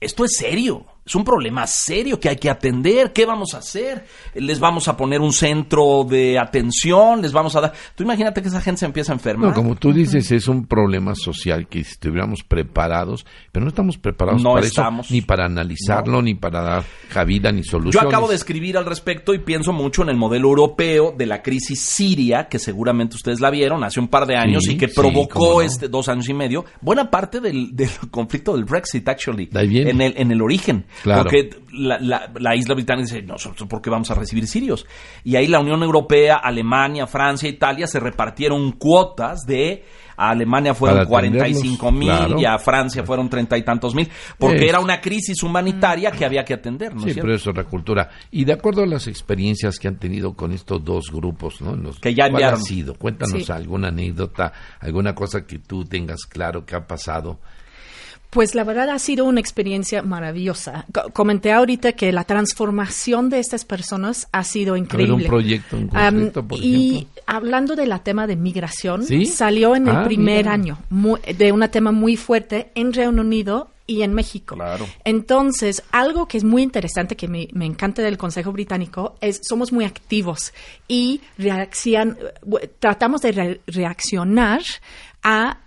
esto 0.00 0.24
es 0.24 0.36
serio. 0.36 0.86
Es 1.04 1.14
un 1.16 1.24
problema 1.24 1.66
serio 1.66 2.20
que 2.20 2.28
hay 2.28 2.36
que 2.36 2.48
atender. 2.48 3.12
¿Qué 3.12 3.26
vamos 3.26 3.54
a 3.54 3.58
hacer? 3.58 4.04
¿Les 4.34 4.60
vamos 4.60 4.86
a 4.86 4.96
poner 4.96 5.20
un 5.20 5.32
centro 5.32 6.04
de 6.08 6.38
atención? 6.38 7.20
¿Les 7.20 7.32
vamos 7.32 7.56
a 7.56 7.62
dar...? 7.62 7.72
Tú 7.96 8.04
imagínate 8.04 8.40
que 8.40 8.48
esa 8.48 8.60
gente 8.60 8.80
se 8.80 8.86
empieza 8.86 9.10
a 9.12 9.16
enfermar. 9.16 9.48
No, 9.48 9.54
como 9.54 9.74
tú 9.74 9.92
dices, 9.92 10.30
es 10.30 10.46
un 10.46 10.66
problema 10.66 11.16
social 11.16 11.66
que 11.66 11.82
si 11.82 11.92
estuviéramos 11.92 12.44
preparados, 12.44 13.26
pero 13.50 13.64
no 13.64 13.70
estamos 13.70 13.98
preparados 13.98 14.42
para 14.42 14.64
eso, 14.64 14.84
ni 15.10 15.22
para 15.22 15.46
analizarlo, 15.46 16.22
ni 16.22 16.34
para 16.34 16.62
dar 16.62 16.84
cabida, 17.12 17.50
ni 17.50 17.64
soluciones. 17.64 18.00
Yo 18.00 18.08
acabo 18.08 18.28
de 18.28 18.36
escribir 18.36 18.76
al 18.76 18.84
respecto 18.84 19.34
y 19.34 19.40
pienso 19.40 19.72
mucho 19.72 20.02
en 20.02 20.10
el 20.10 20.16
modelo 20.16 20.48
europeo 20.48 21.12
de 21.16 21.26
la 21.26 21.42
crisis 21.42 21.80
siria, 21.80 22.46
que 22.46 22.60
seguramente 22.60 23.16
ustedes 23.16 23.40
la 23.40 23.50
vieron 23.50 23.82
hace 23.82 23.98
un 23.98 24.06
par 24.06 24.26
de 24.26 24.36
años 24.36 24.68
y 24.68 24.76
que 24.76 24.86
provocó 24.86 25.60
este 25.60 25.88
dos 25.88 26.08
años 26.08 26.28
y 26.28 26.34
medio. 26.34 26.66
Buena 26.82 27.10
parte 27.10 27.40
del, 27.40 27.72
conflicto 28.12 28.54
del 28.54 28.64
Brexit, 28.64 29.08
actually, 29.08 29.48
en 29.90 30.00
el, 30.00 30.14
en 30.16 30.30
el 30.30 30.42
origen. 30.42 30.84
Porque 31.04 31.50
la, 31.72 32.28
la, 32.38 32.56
isla 32.56 32.74
británica 32.74 33.14
dice, 33.14 33.22
nosotros 33.22 33.68
por 33.68 33.80
qué 33.80 33.90
vamos 33.90 34.10
a 34.10 34.14
recibir 34.14 34.46
sirios. 34.46 34.86
Y 35.24 35.36
ahí 35.36 35.46
la 35.46 35.60
Unión 35.60 35.82
Europea, 35.82 36.36
Alemania, 36.36 37.06
Francia, 37.06 37.48
Italia 37.48 37.86
se 37.86 38.00
repartieron 38.00 38.72
cuotas 38.72 39.40
de... 39.46 39.84
A 40.16 40.32
Alemania 40.32 40.74
fueron 40.74 41.06
45 41.06 41.90
mil 41.92 42.38
y 42.38 42.44
a 42.44 42.58
Francia 42.58 43.02
fueron 43.04 43.30
treinta 43.30 43.56
y 43.56 43.62
tantos 43.62 43.94
mil, 43.94 44.06
porque 44.36 44.68
era 44.68 44.78
una 44.78 45.00
crisis 45.00 45.42
humanitaria 45.42 46.10
que 46.10 46.26
había 46.26 46.44
que 46.44 46.52
atender. 46.52 46.94
¿no 46.94 47.00
sí, 47.00 47.12
pero 47.14 47.34
eso 47.34 47.48
es 47.48 47.56
la 47.56 47.64
cultura. 47.64 48.10
Y 48.30 48.44
de 48.44 48.52
acuerdo 48.52 48.82
a 48.82 48.86
las 48.86 49.06
experiencias 49.06 49.78
que 49.78 49.88
han 49.88 49.98
tenido 49.98 50.34
con 50.34 50.52
estos 50.52 50.84
dos 50.84 51.10
grupos, 51.10 51.62
¿no? 51.62 51.72
que 52.02 52.14
ya 52.14 52.26
enviaron. 52.26 52.60
¿Cuál 52.60 52.62
ha 52.62 52.68
sido? 52.68 52.94
Cuéntanos 52.96 53.48
alguna 53.48 53.88
anécdota, 53.88 54.52
alguna 54.80 55.14
cosa 55.14 55.46
que 55.46 55.58
tú 55.58 55.86
tengas 55.86 56.26
claro 56.26 56.66
que 56.66 56.76
ha 56.76 56.86
pasado 56.86 57.40
pues 58.30 58.54
la 58.54 58.64
verdad 58.64 58.90
ha 58.90 58.98
sido 58.98 59.24
una 59.24 59.40
experiencia 59.40 60.02
maravillosa. 60.02 60.86
comenté 61.12 61.52
ahorita 61.52 61.92
que 61.92 62.12
la 62.12 62.24
transformación 62.24 63.28
de 63.28 63.40
estas 63.40 63.64
personas 63.64 64.28
ha 64.32 64.44
sido 64.44 64.76
increíble. 64.76 65.24
un 65.24 65.24
proyecto 65.24 65.76
en 65.76 66.30
por 66.30 66.58
Y 66.62 67.08
hablando 67.26 67.74
del 67.74 67.92
tema 68.00 68.26
de 68.26 68.36
migración, 68.36 69.04
salió 69.26 69.74
en 69.74 69.88
el 69.88 69.96
ah, 69.96 70.04
primer 70.04 70.48
año 70.48 70.78
de 71.36 71.52
un 71.52 71.68
tema 71.68 71.90
muy 71.90 72.16
fuerte 72.16 72.70
en 72.74 72.92
Reino 72.92 73.20
Unido 73.20 73.70
y 73.90 74.02
en 74.02 74.14
México. 74.14 74.54
Claro. 74.54 74.86
Entonces, 75.04 75.82
algo 75.90 76.28
que 76.28 76.38
es 76.38 76.44
muy 76.44 76.62
interesante, 76.62 77.16
que 77.16 77.26
me, 77.26 77.48
encanta 77.60 78.02
del 78.02 78.16
Consejo 78.16 78.52
Británico, 78.52 79.16
es 79.20 79.40
somos 79.42 79.72
muy 79.72 79.84
activos 79.84 80.54
y 80.86 81.20
tratamos 82.78 83.22
de 83.22 83.60
reaccionar 83.66 84.62
a 85.24 85.58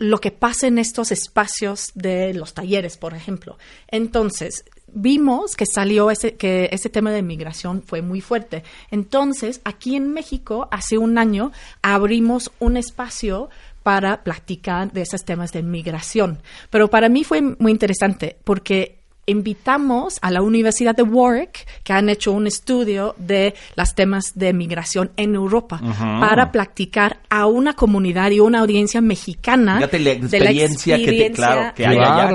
lo 0.00 0.18
que 0.18 0.30
pasa 0.30 0.66
en 0.66 0.78
estos 0.78 1.12
espacios 1.12 1.92
de 1.94 2.32
los 2.32 2.54
talleres, 2.54 2.96
por 2.96 3.12
ejemplo. 3.12 3.58
Entonces, 3.88 4.64
vimos 4.88 5.56
que 5.56 5.66
salió 5.66 6.10
ese, 6.10 6.36
que 6.36 6.70
ese 6.72 6.88
tema 6.88 7.10
de 7.12 7.22
migración 7.22 7.82
fue 7.82 8.00
muy 8.00 8.22
fuerte. 8.22 8.64
Entonces, 8.90 9.60
aquí 9.62 9.96
en 9.96 10.10
México, 10.14 10.68
hace 10.70 10.96
un 10.96 11.18
año, 11.18 11.52
abrimos 11.82 12.50
un 12.60 12.78
espacio 12.78 13.50
para 13.82 14.24
platicar 14.24 14.90
de 14.90 15.02
esos 15.02 15.22
temas 15.26 15.52
de 15.52 15.62
migración. 15.62 16.38
Pero 16.70 16.88
para 16.88 17.10
mí 17.10 17.22
fue 17.22 17.42
muy 17.42 17.70
interesante 17.70 18.38
porque 18.42 18.99
invitamos 19.30 20.18
a 20.22 20.30
la 20.30 20.42
Universidad 20.42 20.94
de 20.94 21.02
Warwick, 21.02 21.66
que 21.82 21.92
han 21.92 22.08
hecho 22.08 22.32
un 22.32 22.46
estudio 22.46 23.14
de 23.18 23.54
los 23.76 23.94
temas 23.94 24.32
de 24.34 24.52
migración 24.52 25.10
en 25.16 25.34
Europa, 25.34 25.80
para 26.20 26.52
practicar 26.52 27.20
a 27.28 27.46
una 27.46 27.74
comunidad 27.74 28.30
y 28.30 28.40
una 28.40 28.60
audiencia 28.60 29.00
mexicana. 29.00 29.76
Fíjate 29.76 29.98
la 29.98 30.10
experiencia, 30.10 30.98
de 30.98 31.04
que, 31.04 31.32
claro, 31.32 31.74
que 31.74 31.86
hay 31.86 31.98
allá. 31.98 32.30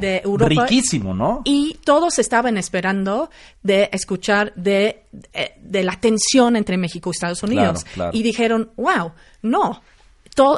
De, 0.00 0.20
Europa. 0.24 0.66
Riquísimo, 0.66 1.14
¿no? 1.14 1.42
Y 1.44 1.78
todos 1.84 2.18
estaban 2.18 2.56
esperando 2.56 3.30
de 3.62 3.88
escuchar 3.92 4.52
de, 4.54 5.02
eh, 5.32 5.54
de, 5.60 5.84
la 5.84 5.98
tensión 5.98 6.56
entre 6.56 6.76
México 6.76 7.10
y 7.10 7.12
Estados 7.12 7.42
Unidos. 7.42 7.84
Y 8.12 8.22
dijeron, 8.22 8.70
wow, 8.76 9.12
no, 9.42 9.82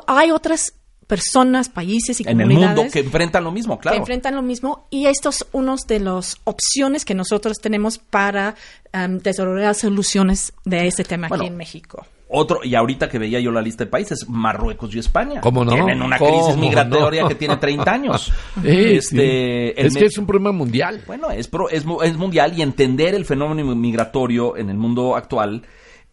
hay 0.06 0.30
otras 0.30 0.74
personas, 1.08 1.68
países 1.68 2.20
y 2.20 2.24
comunidades. 2.24 2.56
En 2.56 2.62
el 2.62 2.76
mundo 2.76 2.92
que 2.92 3.00
enfrentan 3.00 3.42
lo 3.42 3.50
mismo, 3.50 3.78
claro. 3.78 3.96
Que 3.96 4.00
enfrentan 4.00 4.36
lo 4.36 4.42
mismo 4.42 4.86
y 4.90 5.06
estos 5.06 5.36
son 5.36 5.48
unos 5.52 5.86
de 5.88 5.98
las 5.98 6.36
opciones 6.44 7.04
que 7.04 7.14
nosotros 7.14 7.58
tenemos 7.58 7.98
para 7.98 8.54
um, 8.94 9.18
desarrollar 9.18 9.74
soluciones 9.74 10.52
de 10.64 10.86
este 10.86 11.02
tema 11.02 11.28
aquí 11.28 11.46
en 11.46 11.56
México. 11.56 12.06
Otro, 12.30 12.60
y 12.62 12.74
ahorita 12.74 13.08
que 13.08 13.18
veía 13.18 13.40
yo 13.40 13.50
la 13.50 13.62
lista 13.62 13.84
de 13.84 13.90
países, 13.90 14.28
Marruecos 14.28 14.94
y 14.94 14.98
España. 14.98 15.40
¿Cómo 15.40 15.64
no? 15.64 15.72
Tienen 15.72 16.02
una 16.02 16.18
crisis 16.18 16.56
migratoria 16.58 17.26
que 17.26 17.34
tiene 17.34 17.56
30 17.60 17.90
años. 17.90 18.30
este, 18.62 19.80
Es 19.80 19.96
que 19.96 20.04
es 20.04 20.18
un 20.18 20.26
problema 20.26 20.52
mundial. 20.52 21.02
Bueno, 21.06 21.30
es, 21.30 21.48
es, 21.70 21.84
es 22.04 22.16
mundial 22.18 22.52
y 22.54 22.60
entender 22.60 23.14
el 23.14 23.24
fenómeno 23.24 23.74
migratorio 23.74 24.58
en 24.58 24.68
el 24.68 24.76
mundo 24.76 25.16
actual 25.16 25.62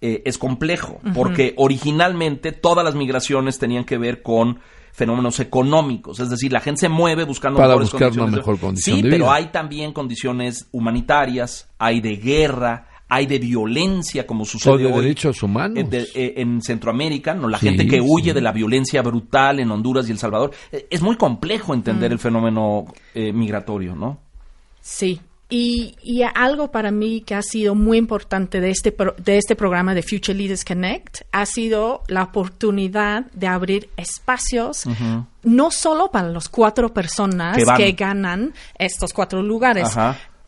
eh, 0.01 0.21
es 0.23 0.37
complejo, 0.37 1.01
porque 1.13 1.53
originalmente 1.57 2.53
todas 2.53 2.85
las 2.85 2.95
migraciones 2.95 3.59
tenían 3.59 3.83
que 3.83 3.97
ver 3.97 4.21
con 4.21 4.59
fenómenos 4.95 5.41
económicos, 5.41 6.21
es 6.21 6.29
decir, 6.29 6.53
la 6.53 6.61
gente 6.61 6.81
se 6.81 6.89
mueve 6.89 7.25
buscando 7.25 7.59
Para 7.59 7.75
buscar 7.75 8.13
una 8.13 8.27
mejor 8.27 8.57
condición 8.57 9.01
sí, 9.01 9.03
pero 9.09 9.29
hay 9.29 9.47
también 9.47 9.91
condiciones 9.91 10.69
humanitarias, 10.71 11.67
hay 11.77 11.99
de 11.99 12.15
guerra, 12.15 12.87
hay 13.09 13.25
de 13.25 13.37
violencia, 13.37 14.25
como 14.25 14.45
sucede 14.45 14.77
de 14.77 14.91
derechos 14.91 15.43
humanos. 15.43 15.85
Eh, 15.91 16.33
en 16.37 16.61
Centroamérica, 16.61 17.33
¿no? 17.33 17.49
la 17.49 17.59
gente 17.59 17.85
que 17.85 17.99
huye 17.99 18.33
de 18.33 18.39
la 18.39 18.53
violencia 18.53 19.01
brutal 19.01 19.59
en 19.59 19.69
Honduras 19.69 20.07
y 20.07 20.13
El 20.13 20.17
Salvador. 20.17 20.51
Eh, 20.71 20.87
es 20.89 21.01
muy 21.01 21.17
complejo 21.17 21.73
entender 21.73 22.11
mm. 22.11 22.13
el 22.13 22.19
fenómeno 22.19 22.85
migratorio, 23.13 23.95
¿no? 23.95 24.19
Sí, 24.79 25.19
y, 25.49 25.95
y, 26.01 26.23
algo 26.23 26.71
para 26.71 26.89
mí 26.89 27.21
que 27.21 27.35
ha 27.35 27.41
sido 27.43 27.75
muy 27.75 27.97
importante 27.97 28.59
de 28.59 28.71
este, 28.71 28.95
de 29.17 29.37
este 29.37 29.55
programa 29.55 29.93
de 29.93 30.01
Future 30.01 30.33
Leaders 30.33 30.65
Connect 30.65 31.21
ha 31.31 31.45
sido 31.45 32.01
la 32.07 32.23
oportunidad 32.23 33.25
de 33.31 33.47
abrir 33.47 33.89
espacios, 33.95 34.85
no 35.43 35.69
solo 35.69 36.09
para 36.09 36.29
las 36.29 36.49
cuatro 36.49 36.93
personas 36.93 37.57
que, 37.77 37.91
ganan 37.91 38.53
estos 38.79 39.13
cuatro 39.13 39.43
lugares. 39.43 39.89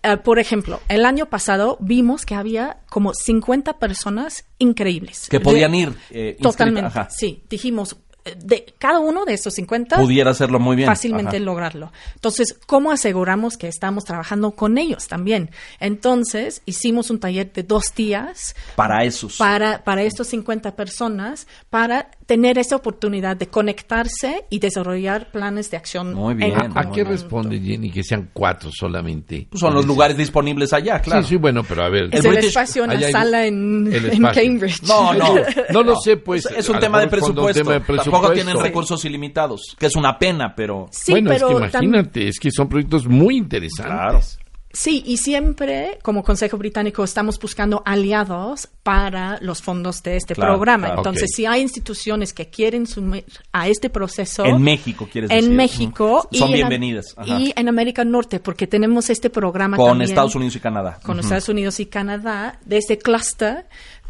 Eh, 0.04 0.18
por 0.18 0.39
ejemplo, 0.39 0.80
el 0.89 1.06
año 1.06 1.28
pasado 1.28 1.78
vimos 1.80 2.26
que 2.26 2.34
había 2.36 2.78
como 2.89 3.14
50 3.14 3.74
personas 3.78 4.45
increíbles. 4.58 5.28
Que 5.30 5.39
podían 5.39 5.76
ir. 5.76 5.93
Eh, 6.10 6.38
totalmente. 6.41 7.00
Sí, 7.10 7.43
dijimos, 7.50 7.98
de 8.36 8.74
cada 8.78 9.00
uno 9.00 9.26
de 9.26 9.34
estos 9.34 9.54
50 9.56 9.98
pudiera 9.98 10.32
hacerlo 10.32 10.60
muy 10.60 10.76
bien. 10.76 10.88
Fácilmente 10.88 11.40
lograrlo. 11.40 11.92
Entonces, 12.16 12.58
¿cómo 12.66 12.92
aseguramos 12.92 13.58
que 13.58 13.68
estamos 13.68 14.06
trabajando 14.06 14.52
con 14.52 14.78
ellos 14.78 15.08
también? 15.08 15.52
Entonces, 15.80 16.62
hicimos 16.66 17.10
un 17.10 17.20
taller 17.20 17.52
de 17.54 17.64
dos 17.64 17.94
días. 17.96 18.56
Para 18.76 19.04
esos. 19.04 19.38
Para, 19.38 19.84
para 19.84 20.04
estos 20.04 20.28
50 20.28 20.76
personas, 20.76 21.48
para 21.70 22.10
tener 22.26 22.58
esa 22.58 22.76
oportunidad 22.76 23.38
de 23.38 23.48
conectarse 23.48 24.46
y 24.50 24.60
desarrollar 24.60 25.32
planes 25.32 25.72
de 25.72 25.78
acción. 25.78 26.14
Muy 26.14 26.36
bien. 26.36 26.54
¿A, 26.76 26.92
qué 26.92 27.04
responde 27.04 27.60
Jenny 27.60 27.90
que 27.90 28.04
sean 28.04 28.30
cuatro 28.34 28.70
solamente? 28.72 29.48
Pues 29.50 29.62
son 29.62 29.74
los 29.74 29.86
lugares 29.86 30.18
disponibles 30.18 30.74
allá, 30.74 31.00
claro. 31.00 31.24
Sí, 31.24 31.30
sí, 31.30 31.36
bueno, 31.38 31.64
pero 31.64 31.84
a 31.84 31.90
ver. 31.90 32.10
Es 32.12 32.26
el, 32.26 32.38
espacio 32.38 32.84
en 32.84 33.00
la 33.00 33.12
sala 33.12 33.46
en, 33.46 33.90
Cambridge. 34.34 34.84
No, 34.84 35.14
no. 35.14 35.36
no 35.72 35.84
lo 35.84 35.96
sé, 35.96 36.18
pues. 36.18 36.46
Es, 36.46 36.68
un 36.70 36.80
tema 36.80 37.00
de 37.00 37.08
presupuesto. 37.08 37.64
Tampoco 38.22 38.34
tienen 38.34 38.59
recursos 38.59 39.03
ilimitados, 39.05 39.76
que 39.78 39.86
es 39.86 39.95
una 39.95 40.18
pena, 40.18 40.53
pero... 40.55 40.88
Sí, 40.91 41.11
bueno, 41.11 41.32
es 41.32 41.43
que 41.43 41.53
imagínate, 41.53 42.28
es 42.28 42.39
que 42.39 42.51
son 42.51 42.68
proyectos 42.70 43.07
muy 43.07 43.38
interesantes. 43.38 44.39
Sí, 44.78 45.01
y 45.07 45.18
siempre 45.18 45.97
como 46.03 46.24
Consejo 46.24 46.57
Británico 46.57 47.03
estamos 47.03 47.39
buscando 47.39 47.82
aliados 47.84 48.70
para 48.84 49.39
los 49.41 49.61
fondos 49.61 50.03
de 50.03 50.18
este 50.18 50.36
programa. 50.36 50.93
Entonces, 50.95 51.32
si 51.36 51.47
hay 51.47 51.61
instituciones 51.61 52.32
que 52.32 52.49
quieren 52.51 52.86
sumir 52.86 53.26
a 53.51 53.68
este 53.70 53.89
proceso... 53.89 54.45
En 54.45 54.61
México, 54.61 55.07
quieres 55.11 55.32
decir. 55.32 55.49
En 55.49 55.55
México. 55.55 56.28
Son 56.32 56.51
bienvenidas. 56.51 57.15
Y 57.26 57.53
en 57.55 57.70
América 57.70 58.05
Norte, 58.05 58.39
porque 58.39 58.68
tenemos 58.68 59.09
este 59.09 59.32
programa 59.32 59.78
Con 59.78 60.01
Estados 60.03 60.36
Unidos 60.36 60.57
y 60.57 60.59
Canadá. 60.59 60.99
Con 61.01 61.20
Estados 61.20 61.49
Unidos 61.49 61.80
y 61.80 61.88
Canadá, 61.88 62.59
de 62.63 62.78
este 62.78 62.99
cluster. 62.99 63.65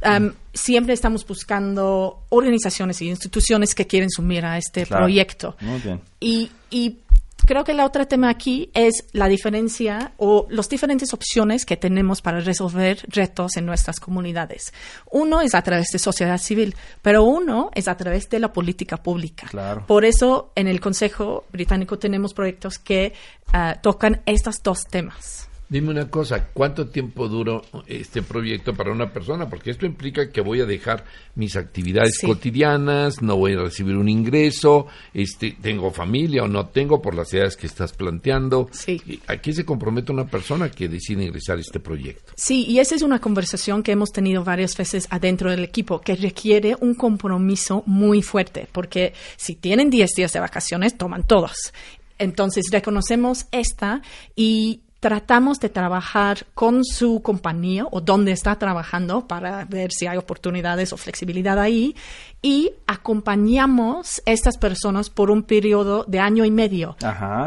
Um, 0.05 0.31
siempre 0.53 0.93
estamos 0.93 1.25
buscando 1.25 2.23
organizaciones 2.29 3.01
e 3.01 3.05
instituciones 3.05 3.73
que 3.73 3.87
quieren 3.87 4.09
sumir 4.09 4.45
a 4.45 4.57
este 4.57 4.85
proyecto. 4.85 5.55
Muy 5.61 5.79
bien. 5.79 6.01
Y, 6.19 6.51
y 6.69 6.99
creo 7.45 7.63
que 7.63 7.71
el 7.71 7.79
otro 7.79 8.05
tema 8.07 8.29
aquí 8.29 8.69
es 8.73 9.05
la 9.13 9.27
diferencia 9.27 10.11
o 10.17 10.45
las 10.49 10.69
diferentes 10.69 11.13
opciones 11.13 11.65
que 11.65 11.77
tenemos 11.77 12.21
para 12.21 12.41
resolver 12.41 13.03
retos 13.07 13.57
en 13.57 13.65
nuestras 13.65 13.99
comunidades. 13.99 14.73
Uno 15.11 15.41
es 15.41 15.55
a 15.55 15.61
través 15.61 15.89
de 15.91 15.99
sociedad 15.99 16.37
civil, 16.37 16.75
pero 17.01 17.23
uno 17.23 17.71
es 17.73 17.87
a 17.87 17.95
través 17.97 18.29
de 18.29 18.39
la 18.39 18.53
política 18.53 18.97
pública. 18.97 19.49
Por 19.87 20.05
eso 20.05 20.51
en 20.55 20.67
el 20.67 20.79
Consejo 20.79 21.45
Británico 21.51 21.97
tenemos 21.97 22.33
proyectos 22.33 22.77
que 22.77 23.13
ah, 23.53 23.77
tocan 23.81 24.21
estos 24.25 24.61
dos 24.61 24.83
temas. 24.85 25.46
Dime 25.69 25.89
una 25.89 26.09
cosa, 26.09 26.47
¿cuánto 26.53 26.87
tiempo 26.87 27.27
duró 27.27 27.61
este 27.87 28.21
proyecto 28.21 28.73
para 28.73 28.91
una 28.91 29.11
persona? 29.11 29.49
Porque 29.49 29.71
esto 29.71 29.85
implica 29.85 30.29
que 30.29 30.39
voy 30.39 30.61
a 30.61 30.65
dejar 30.65 31.03
mis 31.35 31.57
actividades 31.57 32.19
cotidianas, 32.25 33.21
no 33.21 33.35
voy 33.35 33.53
a 33.53 33.63
recibir 33.63 33.97
un 33.97 34.07
ingreso, 34.07 34.87
este, 35.13 35.57
tengo 35.61 35.91
familia 35.91 36.43
o 36.43 36.47
no 36.47 36.67
tengo 36.67 37.01
por 37.01 37.15
las 37.15 37.33
ideas 37.33 37.57
que 37.57 37.67
estás 37.67 37.91
planteando. 37.91 38.69
Sí. 38.71 39.01
¿A 39.27 39.37
qué 39.37 39.51
se 39.51 39.65
compromete 39.65 40.13
una 40.13 40.25
persona 40.25 40.71
que 40.71 40.87
decide 40.87 41.25
ingresar 41.25 41.57
a 41.57 41.61
este 41.61 41.81
proyecto? 41.81 42.31
Sí, 42.37 42.63
y 42.65 42.79
esa 42.79 42.95
es 42.95 43.01
una 43.01 43.19
conversación 43.19 43.83
que 43.83 43.91
hemos 43.91 44.13
tenido 44.13 44.45
varias 44.45 44.77
veces 44.77 45.05
adentro 45.09 45.51
del 45.51 45.65
equipo, 45.65 45.99
que 45.99 46.15
requiere 46.15 46.77
un 46.79 46.95
compromiso 46.95 47.83
muy 47.85 48.21
fuerte, 48.21 48.69
porque 48.71 49.11
si 49.35 49.55
tienen 49.55 49.89
10 49.89 50.11
días 50.15 50.31
de 50.31 50.39
vacaciones, 50.39 50.97
toman 50.97 51.23
todos. 51.23 51.73
Entonces 52.19 52.65
reconocemos 52.71 53.47
esta 53.51 54.01
y 54.35 54.81
tratamos 54.99 55.59
de 55.59 55.69
trabajar 55.69 56.45
con 56.53 56.83
su 56.83 57.21
compañía 57.21 57.85
o 57.91 58.01
donde 58.01 58.31
está 58.31 58.57
trabajando 58.57 59.27
para 59.27 59.65
ver 59.65 59.91
si 59.91 60.07
hay 60.07 60.17
oportunidades 60.17 60.91
o 60.93 60.97
flexibilidad 60.97 61.59
ahí 61.59 61.95
y 62.41 62.71
acompañamos 62.87 64.21
a 64.25 64.31
estas 64.31 64.57
personas 64.57 65.09
por 65.09 65.31
un 65.31 65.43
periodo 65.43 66.03
de 66.07 66.19
año 66.19 66.45
y 66.45 66.51
medio. 66.51 66.95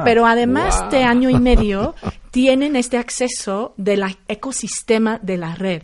Pero 0.04 0.26
además 0.26 0.90
de 0.90 1.02
año 1.02 1.30
y 1.30 1.38
medio, 1.38 1.94
tienen 2.30 2.76
este 2.76 2.98
acceso 2.98 3.74
del 3.76 4.04
ecosistema 4.28 5.18
de 5.22 5.36
la 5.36 5.54
red. 5.54 5.82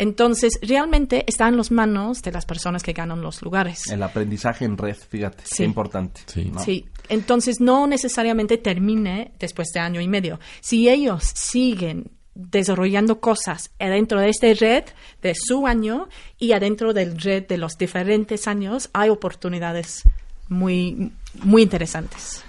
Entonces, 0.00 0.58
realmente 0.62 1.24
está 1.26 1.48
en 1.48 1.58
las 1.58 1.70
manos 1.70 2.22
de 2.22 2.32
las 2.32 2.46
personas 2.46 2.82
que 2.82 2.94
ganan 2.94 3.20
los 3.20 3.42
lugares. 3.42 3.86
El 3.90 4.02
aprendizaje 4.02 4.64
en 4.64 4.78
red, 4.78 4.96
fíjate, 4.96 5.42
sí. 5.44 5.62
importante. 5.62 6.22
Sí. 6.24 6.50
sí. 6.64 6.86
Entonces, 7.10 7.60
no 7.60 7.88
necesariamente 7.88 8.56
termine 8.56 9.32
después 9.38 9.68
de 9.74 9.80
año 9.80 10.00
y 10.00 10.06
medio. 10.06 10.38
Si 10.60 10.88
ellos 10.88 11.24
siguen 11.34 12.12
desarrollando 12.34 13.20
cosas 13.20 13.72
adentro 13.80 14.20
de 14.20 14.28
esta 14.28 14.46
red 14.54 14.84
de 15.20 15.34
su 15.34 15.66
año 15.66 16.08
y 16.38 16.52
adentro 16.52 16.94
del 16.94 17.20
red 17.20 17.46
de 17.48 17.58
los 17.58 17.76
diferentes 17.76 18.46
años, 18.46 18.90
hay 18.92 19.10
oportunidades 19.10 20.04
muy, 20.48 21.12
muy 21.42 21.62
interesantes. 21.62 22.44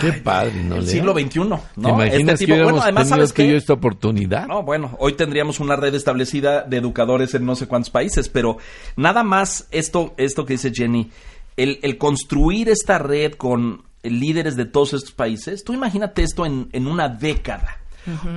Qué 0.00 0.14
padre, 0.14 0.64
¿no? 0.64 0.76
El 0.76 0.88
siglo 0.88 1.12
XXI, 1.12 1.40
¿no? 1.40 1.62
¿Te 1.80 1.88
imaginas 1.88 2.40
este 2.40 2.52
que 2.52 2.62
bueno, 2.62 2.80
además, 2.80 3.08
¿sabes 3.08 3.32
que 3.34 3.46
yo 3.46 3.56
esta 3.56 3.74
oportunidad? 3.74 4.48
No, 4.48 4.62
bueno, 4.62 4.96
hoy 4.98 5.12
tendríamos 5.12 5.60
una 5.60 5.76
red 5.76 5.94
establecida 5.94 6.62
de 6.62 6.78
educadores 6.78 7.34
en 7.34 7.44
no 7.44 7.54
sé 7.54 7.68
cuántos 7.68 7.90
países, 7.90 8.28
pero 8.30 8.56
nada 8.96 9.22
más 9.22 9.68
esto, 9.70 10.14
esto 10.16 10.44
que 10.44 10.54
dice 10.54 10.72
Jenny, 10.74 11.10
el, 11.56 11.78
el 11.82 11.98
construir 11.98 12.68
esta 12.68 12.98
red 12.98 13.34
con 13.34 13.85
líderes 14.10 14.56
de 14.56 14.64
todos 14.64 14.94
estos 14.94 15.12
países, 15.12 15.64
tú 15.64 15.72
imagínate 15.72 16.22
esto 16.22 16.46
en, 16.46 16.68
en 16.72 16.86
una 16.86 17.08
década. 17.08 17.80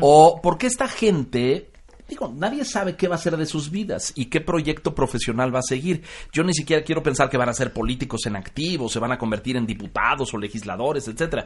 O 0.01 0.39
porque 0.41 0.65
esta 0.65 0.87
gente 0.87 1.69
digo, 2.09 2.33
nadie 2.35 2.65
sabe 2.65 2.95
qué 2.95 3.07
va 3.07 3.15
a 3.15 3.19
ser 3.19 3.37
de 3.37 3.45
sus 3.45 3.69
vidas 3.69 4.11
y 4.15 4.25
qué 4.25 4.41
proyecto 4.41 4.95
profesional 4.95 5.53
va 5.53 5.59
a 5.59 5.63
seguir. 5.63 6.03
Yo 6.33 6.43
ni 6.43 6.53
siquiera 6.53 6.83
quiero 6.83 7.03
pensar 7.03 7.29
que 7.29 7.37
van 7.37 7.49
a 7.49 7.53
ser 7.53 7.71
políticos 7.71 8.25
en 8.25 8.35
activo, 8.35 8.89
se 8.89 8.99
van 8.99 9.11
a 9.11 9.17
convertir 9.17 9.55
en 9.55 9.67
diputados 9.67 10.33
o 10.33 10.37
legisladores, 10.37 11.07
etcétera, 11.07 11.45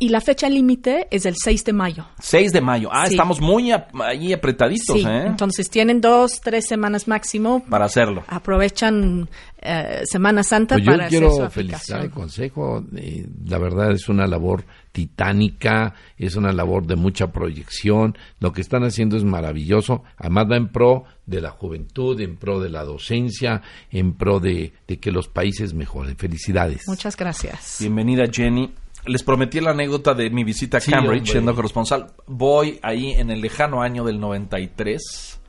Y 0.00 0.10
la 0.10 0.20
fecha 0.20 0.48
límite 0.48 1.08
es 1.10 1.26
el 1.26 1.34
6 1.36 1.64
de 1.64 1.72
mayo. 1.72 2.06
6 2.20 2.52
de 2.52 2.60
mayo. 2.60 2.88
Ah, 2.92 3.06
estamos 3.06 3.40
muy 3.40 3.72
ahí 3.72 4.32
apretaditos, 4.32 5.00
sí. 5.00 5.04
¿eh? 5.04 5.24
Entonces 5.26 5.70
tienen 5.70 6.00
dos, 6.00 6.40
tres 6.40 6.66
semanas 6.68 7.08
máximo. 7.08 7.64
Para 7.68 7.86
hacerlo. 7.86 8.22
Aprovechan 8.28 9.28
eh, 9.60 10.02
Semana 10.04 10.44
Santa 10.44 10.76
pues 10.76 10.86
para 10.86 11.04
yo 11.04 11.08
quiero 11.08 11.50
felicitar 11.50 12.02
el 12.02 12.10
Consejo. 12.10 12.84
Eh, 12.94 13.26
la 13.46 13.58
verdad 13.58 13.90
es 13.90 14.08
una 14.08 14.28
labor 14.28 14.64
titánica, 14.92 15.94
es 16.16 16.36
una 16.36 16.52
labor 16.52 16.86
de 16.86 16.96
mucha 16.96 17.32
proyección. 17.32 18.16
Lo 18.40 18.52
que 18.52 18.60
están 18.60 18.84
haciendo 18.84 19.16
es 19.16 19.24
maravilloso. 19.24 20.02
Además 20.16 20.46
va 20.50 20.56
en 20.56 20.68
pro 20.68 21.04
de 21.26 21.40
la 21.40 21.50
juventud, 21.50 22.20
en 22.20 22.36
pro 22.36 22.60
de 22.60 22.70
la 22.70 22.84
docencia, 22.84 23.62
en 23.90 24.14
pro 24.14 24.40
de, 24.40 24.72
de 24.86 24.98
que 24.98 25.12
los 25.12 25.28
países 25.28 25.74
mejoren. 25.74 26.16
Felicidades. 26.16 26.86
Muchas 26.86 27.16
gracias. 27.16 27.76
Bienvenida, 27.80 28.24
Jenny 28.30 28.70
les 29.06 29.22
prometí 29.22 29.60
la 29.60 29.70
anécdota 29.70 30.12
de 30.14 30.28
mi 30.28 30.44
visita 30.44 30.78
a 30.78 30.80
Cambridge 30.80 31.30
siendo 31.30 31.54
corresponsal. 31.54 32.08
Voy 32.26 32.78
ahí 32.82 33.12
en 33.12 33.30
el 33.30 33.40
lejano 33.40 33.80
año 33.80 34.04
del 34.04 34.20
93 34.20 35.40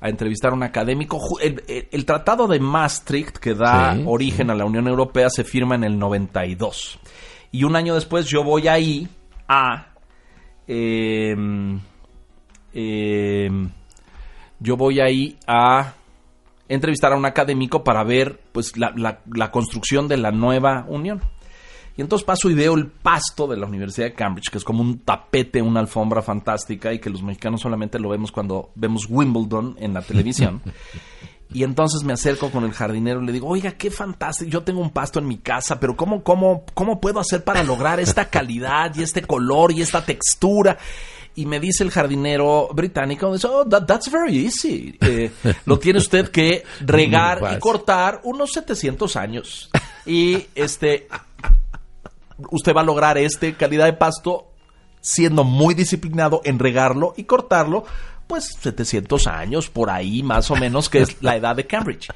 a 0.00 0.08
entrevistar 0.08 0.52
a 0.52 0.54
un 0.54 0.62
académico. 0.62 1.20
El, 1.40 2.04
tratado 2.04 2.48
de 2.48 2.58
Maastricht 2.58 3.36
que 3.36 3.54
da 3.54 3.96
origen 4.06 4.50
a 4.50 4.54
la 4.54 4.64
Unión 4.64 4.88
Europea 4.88 5.28
se 5.30 5.44
firma 5.44 5.74
en 5.74 5.84
el 5.84 5.98
92. 5.98 6.98
Y 7.52 7.64
un 7.64 7.76
año 7.76 7.94
después 7.94 8.26
yo 8.26 8.44
voy 8.44 8.68
ahí 8.68 9.08
a... 9.48 9.88
Em, 10.66 11.80
yo 14.60 14.76
voy 14.76 15.00
ahí 15.00 15.36
a 15.46 15.94
entrevistar 16.68 17.12
a 17.12 17.16
un 17.16 17.24
académico 17.24 17.82
para 17.82 18.04
ver 18.04 18.40
pues 18.52 18.72
la 18.76 19.50
construcción 19.50 20.06
de 20.06 20.16
la 20.18 20.30
nueva 20.30 20.84
unión. 20.88 21.20
Y 22.00 22.02
entonces 22.02 22.24
paso 22.24 22.48
y 22.48 22.54
veo 22.54 22.74
el 22.76 22.86
pasto 22.86 23.46
de 23.46 23.56
la 23.58 23.66
Universidad 23.66 24.06
de 24.06 24.14
Cambridge, 24.14 24.50
que 24.50 24.58
es 24.58 24.64
como 24.64 24.80
un 24.80 25.00
tapete, 25.00 25.60
una 25.60 25.80
alfombra 25.80 26.22
fantástica 26.22 26.94
y 26.94 26.98
que 26.98 27.10
los 27.10 27.22
mexicanos 27.22 27.60
solamente 27.60 27.98
lo 27.98 28.08
vemos 28.08 28.32
cuando 28.32 28.70
vemos 28.74 29.06
Wimbledon 29.08 29.76
en 29.78 29.92
la 29.92 30.02
televisión. 30.02 30.62
Y 31.52 31.64
entonces 31.64 32.04
me 32.04 32.12
acerco 32.12 32.50
con 32.50 32.64
el 32.64 32.72
jardinero 32.72 33.20
y 33.22 33.26
le 33.26 33.32
digo, 33.32 33.48
oiga, 33.48 33.72
qué 33.72 33.90
fantástico, 33.90 34.50
yo 34.50 34.62
tengo 34.62 34.80
un 34.80 34.90
pasto 34.90 35.18
en 35.18 35.26
mi 35.26 35.38
casa, 35.38 35.80
pero 35.80 35.96
¿cómo, 35.96 36.22
cómo, 36.22 36.64
cómo 36.74 37.00
puedo 37.00 37.18
hacer 37.18 37.42
para 37.42 37.64
lograr 37.64 37.98
esta 37.98 38.28
calidad 38.30 38.94
y 38.94 39.02
este 39.02 39.22
color 39.22 39.72
y 39.72 39.82
esta 39.82 40.04
textura? 40.04 40.78
Y 41.34 41.46
me 41.46 41.58
dice 41.58 41.82
el 41.82 41.90
jardinero 41.90 42.68
británico, 42.72 43.32
oh, 43.44 43.68
that's 43.68 44.10
very 44.10 44.44
easy. 44.44 44.96
Eh, 45.00 45.30
lo 45.64 45.78
tiene 45.78 45.98
usted 45.98 46.30
que 46.30 46.64
regar 46.80 47.40
y 47.56 47.58
cortar 47.58 48.20
unos 48.24 48.52
700 48.52 49.16
años. 49.16 49.70
Y 50.06 50.46
este, 50.54 51.08
usted 52.50 52.74
va 52.74 52.80
a 52.80 52.84
lograr 52.84 53.18
esta 53.18 53.50
calidad 53.52 53.86
de 53.86 53.92
pasto 53.92 54.50
siendo 55.00 55.44
muy 55.44 55.74
disciplinado 55.74 56.42
en 56.44 56.58
regarlo 56.58 57.14
y 57.16 57.24
cortarlo, 57.24 57.84
pues 58.30 58.54
700 58.60 59.26
años 59.26 59.68
por 59.68 59.90
ahí 59.90 60.22
más 60.22 60.52
o 60.52 60.54
menos, 60.54 60.88
que 60.88 61.00
es 61.00 61.20
la 61.20 61.34
edad 61.34 61.56
de 61.56 61.66
Cambridge. 61.66 62.10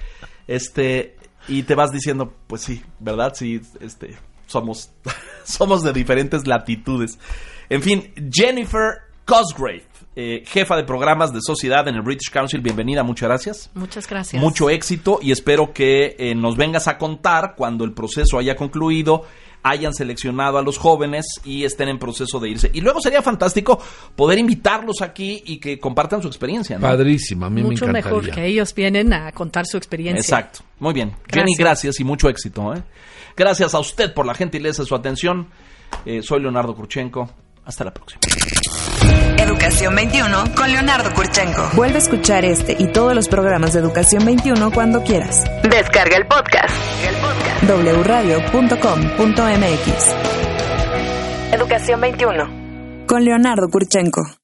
Este, 0.46 1.16
y 1.48 1.64
te 1.64 1.74
vas 1.74 1.90
diciendo, 1.90 2.32
pues 2.46 2.62
sí, 2.62 2.84
¿verdad? 3.00 3.32
Sí, 3.34 3.60
este, 3.80 4.16
somos, 4.46 4.92
somos 5.44 5.82
de 5.82 5.92
diferentes 5.92 6.46
latitudes. 6.46 7.18
En 7.68 7.82
fin, 7.82 8.12
Jennifer 8.32 8.98
Cosgrave, 9.24 9.82
eh, 10.14 10.44
jefa 10.46 10.76
de 10.76 10.84
programas 10.84 11.32
de 11.32 11.40
sociedad 11.42 11.88
en 11.88 11.96
el 11.96 12.02
British 12.02 12.30
Council, 12.30 12.60
bienvenida, 12.60 13.02
muchas 13.02 13.28
gracias. 13.28 13.70
Muchas 13.74 14.08
gracias. 14.08 14.40
Mucho 14.40 14.70
éxito 14.70 15.18
y 15.20 15.32
espero 15.32 15.72
que 15.72 16.14
eh, 16.16 16.36
nos 16.36 16.56
vengas 16.56 16.86
a 16.86 16.96
contar 16.96 17.56
cuando 17.56 17.84
el 17.84 17.92
proceso 17.92 18.38
haya 18.38 18.54
concluido 18.54 19.24
hayan 19.64 19.94
seleccionado 19.94 20.58
a 20.58 20.62
los 20.62 20.78
jóvenes 20.78 21.24
y 21.44 21.64
estén 21.64 21.88
en 21.88 21.98
proceso 21.98 22.38
de 22.38 22.50
irse. 22.50 22.70
Y 22.72 22.82
luego 22.82 23.00
sería 23.00 23.22
fantástico 23.22 23.80
poder 24.14 24.38
invitarlos 24.38 25.00
aquí 25.02 25.42
y 25.46 25.58
que 25.58 25.80
compartan 25.80 26.22
su 26.22 26.28
experiencia. 26.28 26.78
¿no? 26.78 26.82
Padrísimo, 26.82 27.46
a 27.46 27.50
mí 27.50 27.62
Mucho 27.62 27.86
me 27.86 27.94
mejor 27.94 28.30
que 28.30 28.46
ellos 28.46 28.72
vienen 28.74 29.12
a 29.12 29.32
contar 29.32 29.66
su 29.66 29.78
experiencia. 29.78 30.20
Exacto, 30.20 30.60
muy 30.78 30.92
bien. 30.92 31.12
Jenny, 31.32 31.54
gracias 31.58 31.98
y 31.98 32.04
mucho 32.04 32.28
éxito. 32.28 32.74
¿eh? 32.74 32.82
Gracias 33.36 33.74
a 33.74 33.80
usted 33.80 34.12
por 34.12 34.26
la 34.26 34.34
gentileza 34.34 34.82
de 34.82 34.86
su 34.88 34.94
atención. 34.94 35.48
Eh, 36.04 36.20
soy 36.22 36.42
Leonardo 36.42 36.76
Kurchenko. 36.76 37.30
Hasta 37.64 37.84
la 37.84 37.94
próxima. 37.94 38.20
Educación 39.38 39.94
21 39.94 40.44
con 40.54 40.70
Leonardo 40.70 41.10
Kurchenko. 41.14 41.70
Vuelve 41.74 41.96
a 41.96 41.98
escuchar 41.98 42.44
este 42.44 42.76
y 42.78 42.88
todos 42.88 43.14
los 43.14 43.28
programas 43.28 43.72
de 43.72 43.80
Educación 43.80 44.26
21 44.26 44.70
cuando 44.72 45.02
quieras. 45.02 45.42
Descarga 45.62 46.18
el 46.18 46.26
podcast. 46.26 47.43
wradio.com.mx 47.66 48.74
Educación 51.52 52.00
21 52.00 52.64
con 53.06 53.24
Leonardo 53.24 53.68
Kurchenko. 53.68 54.43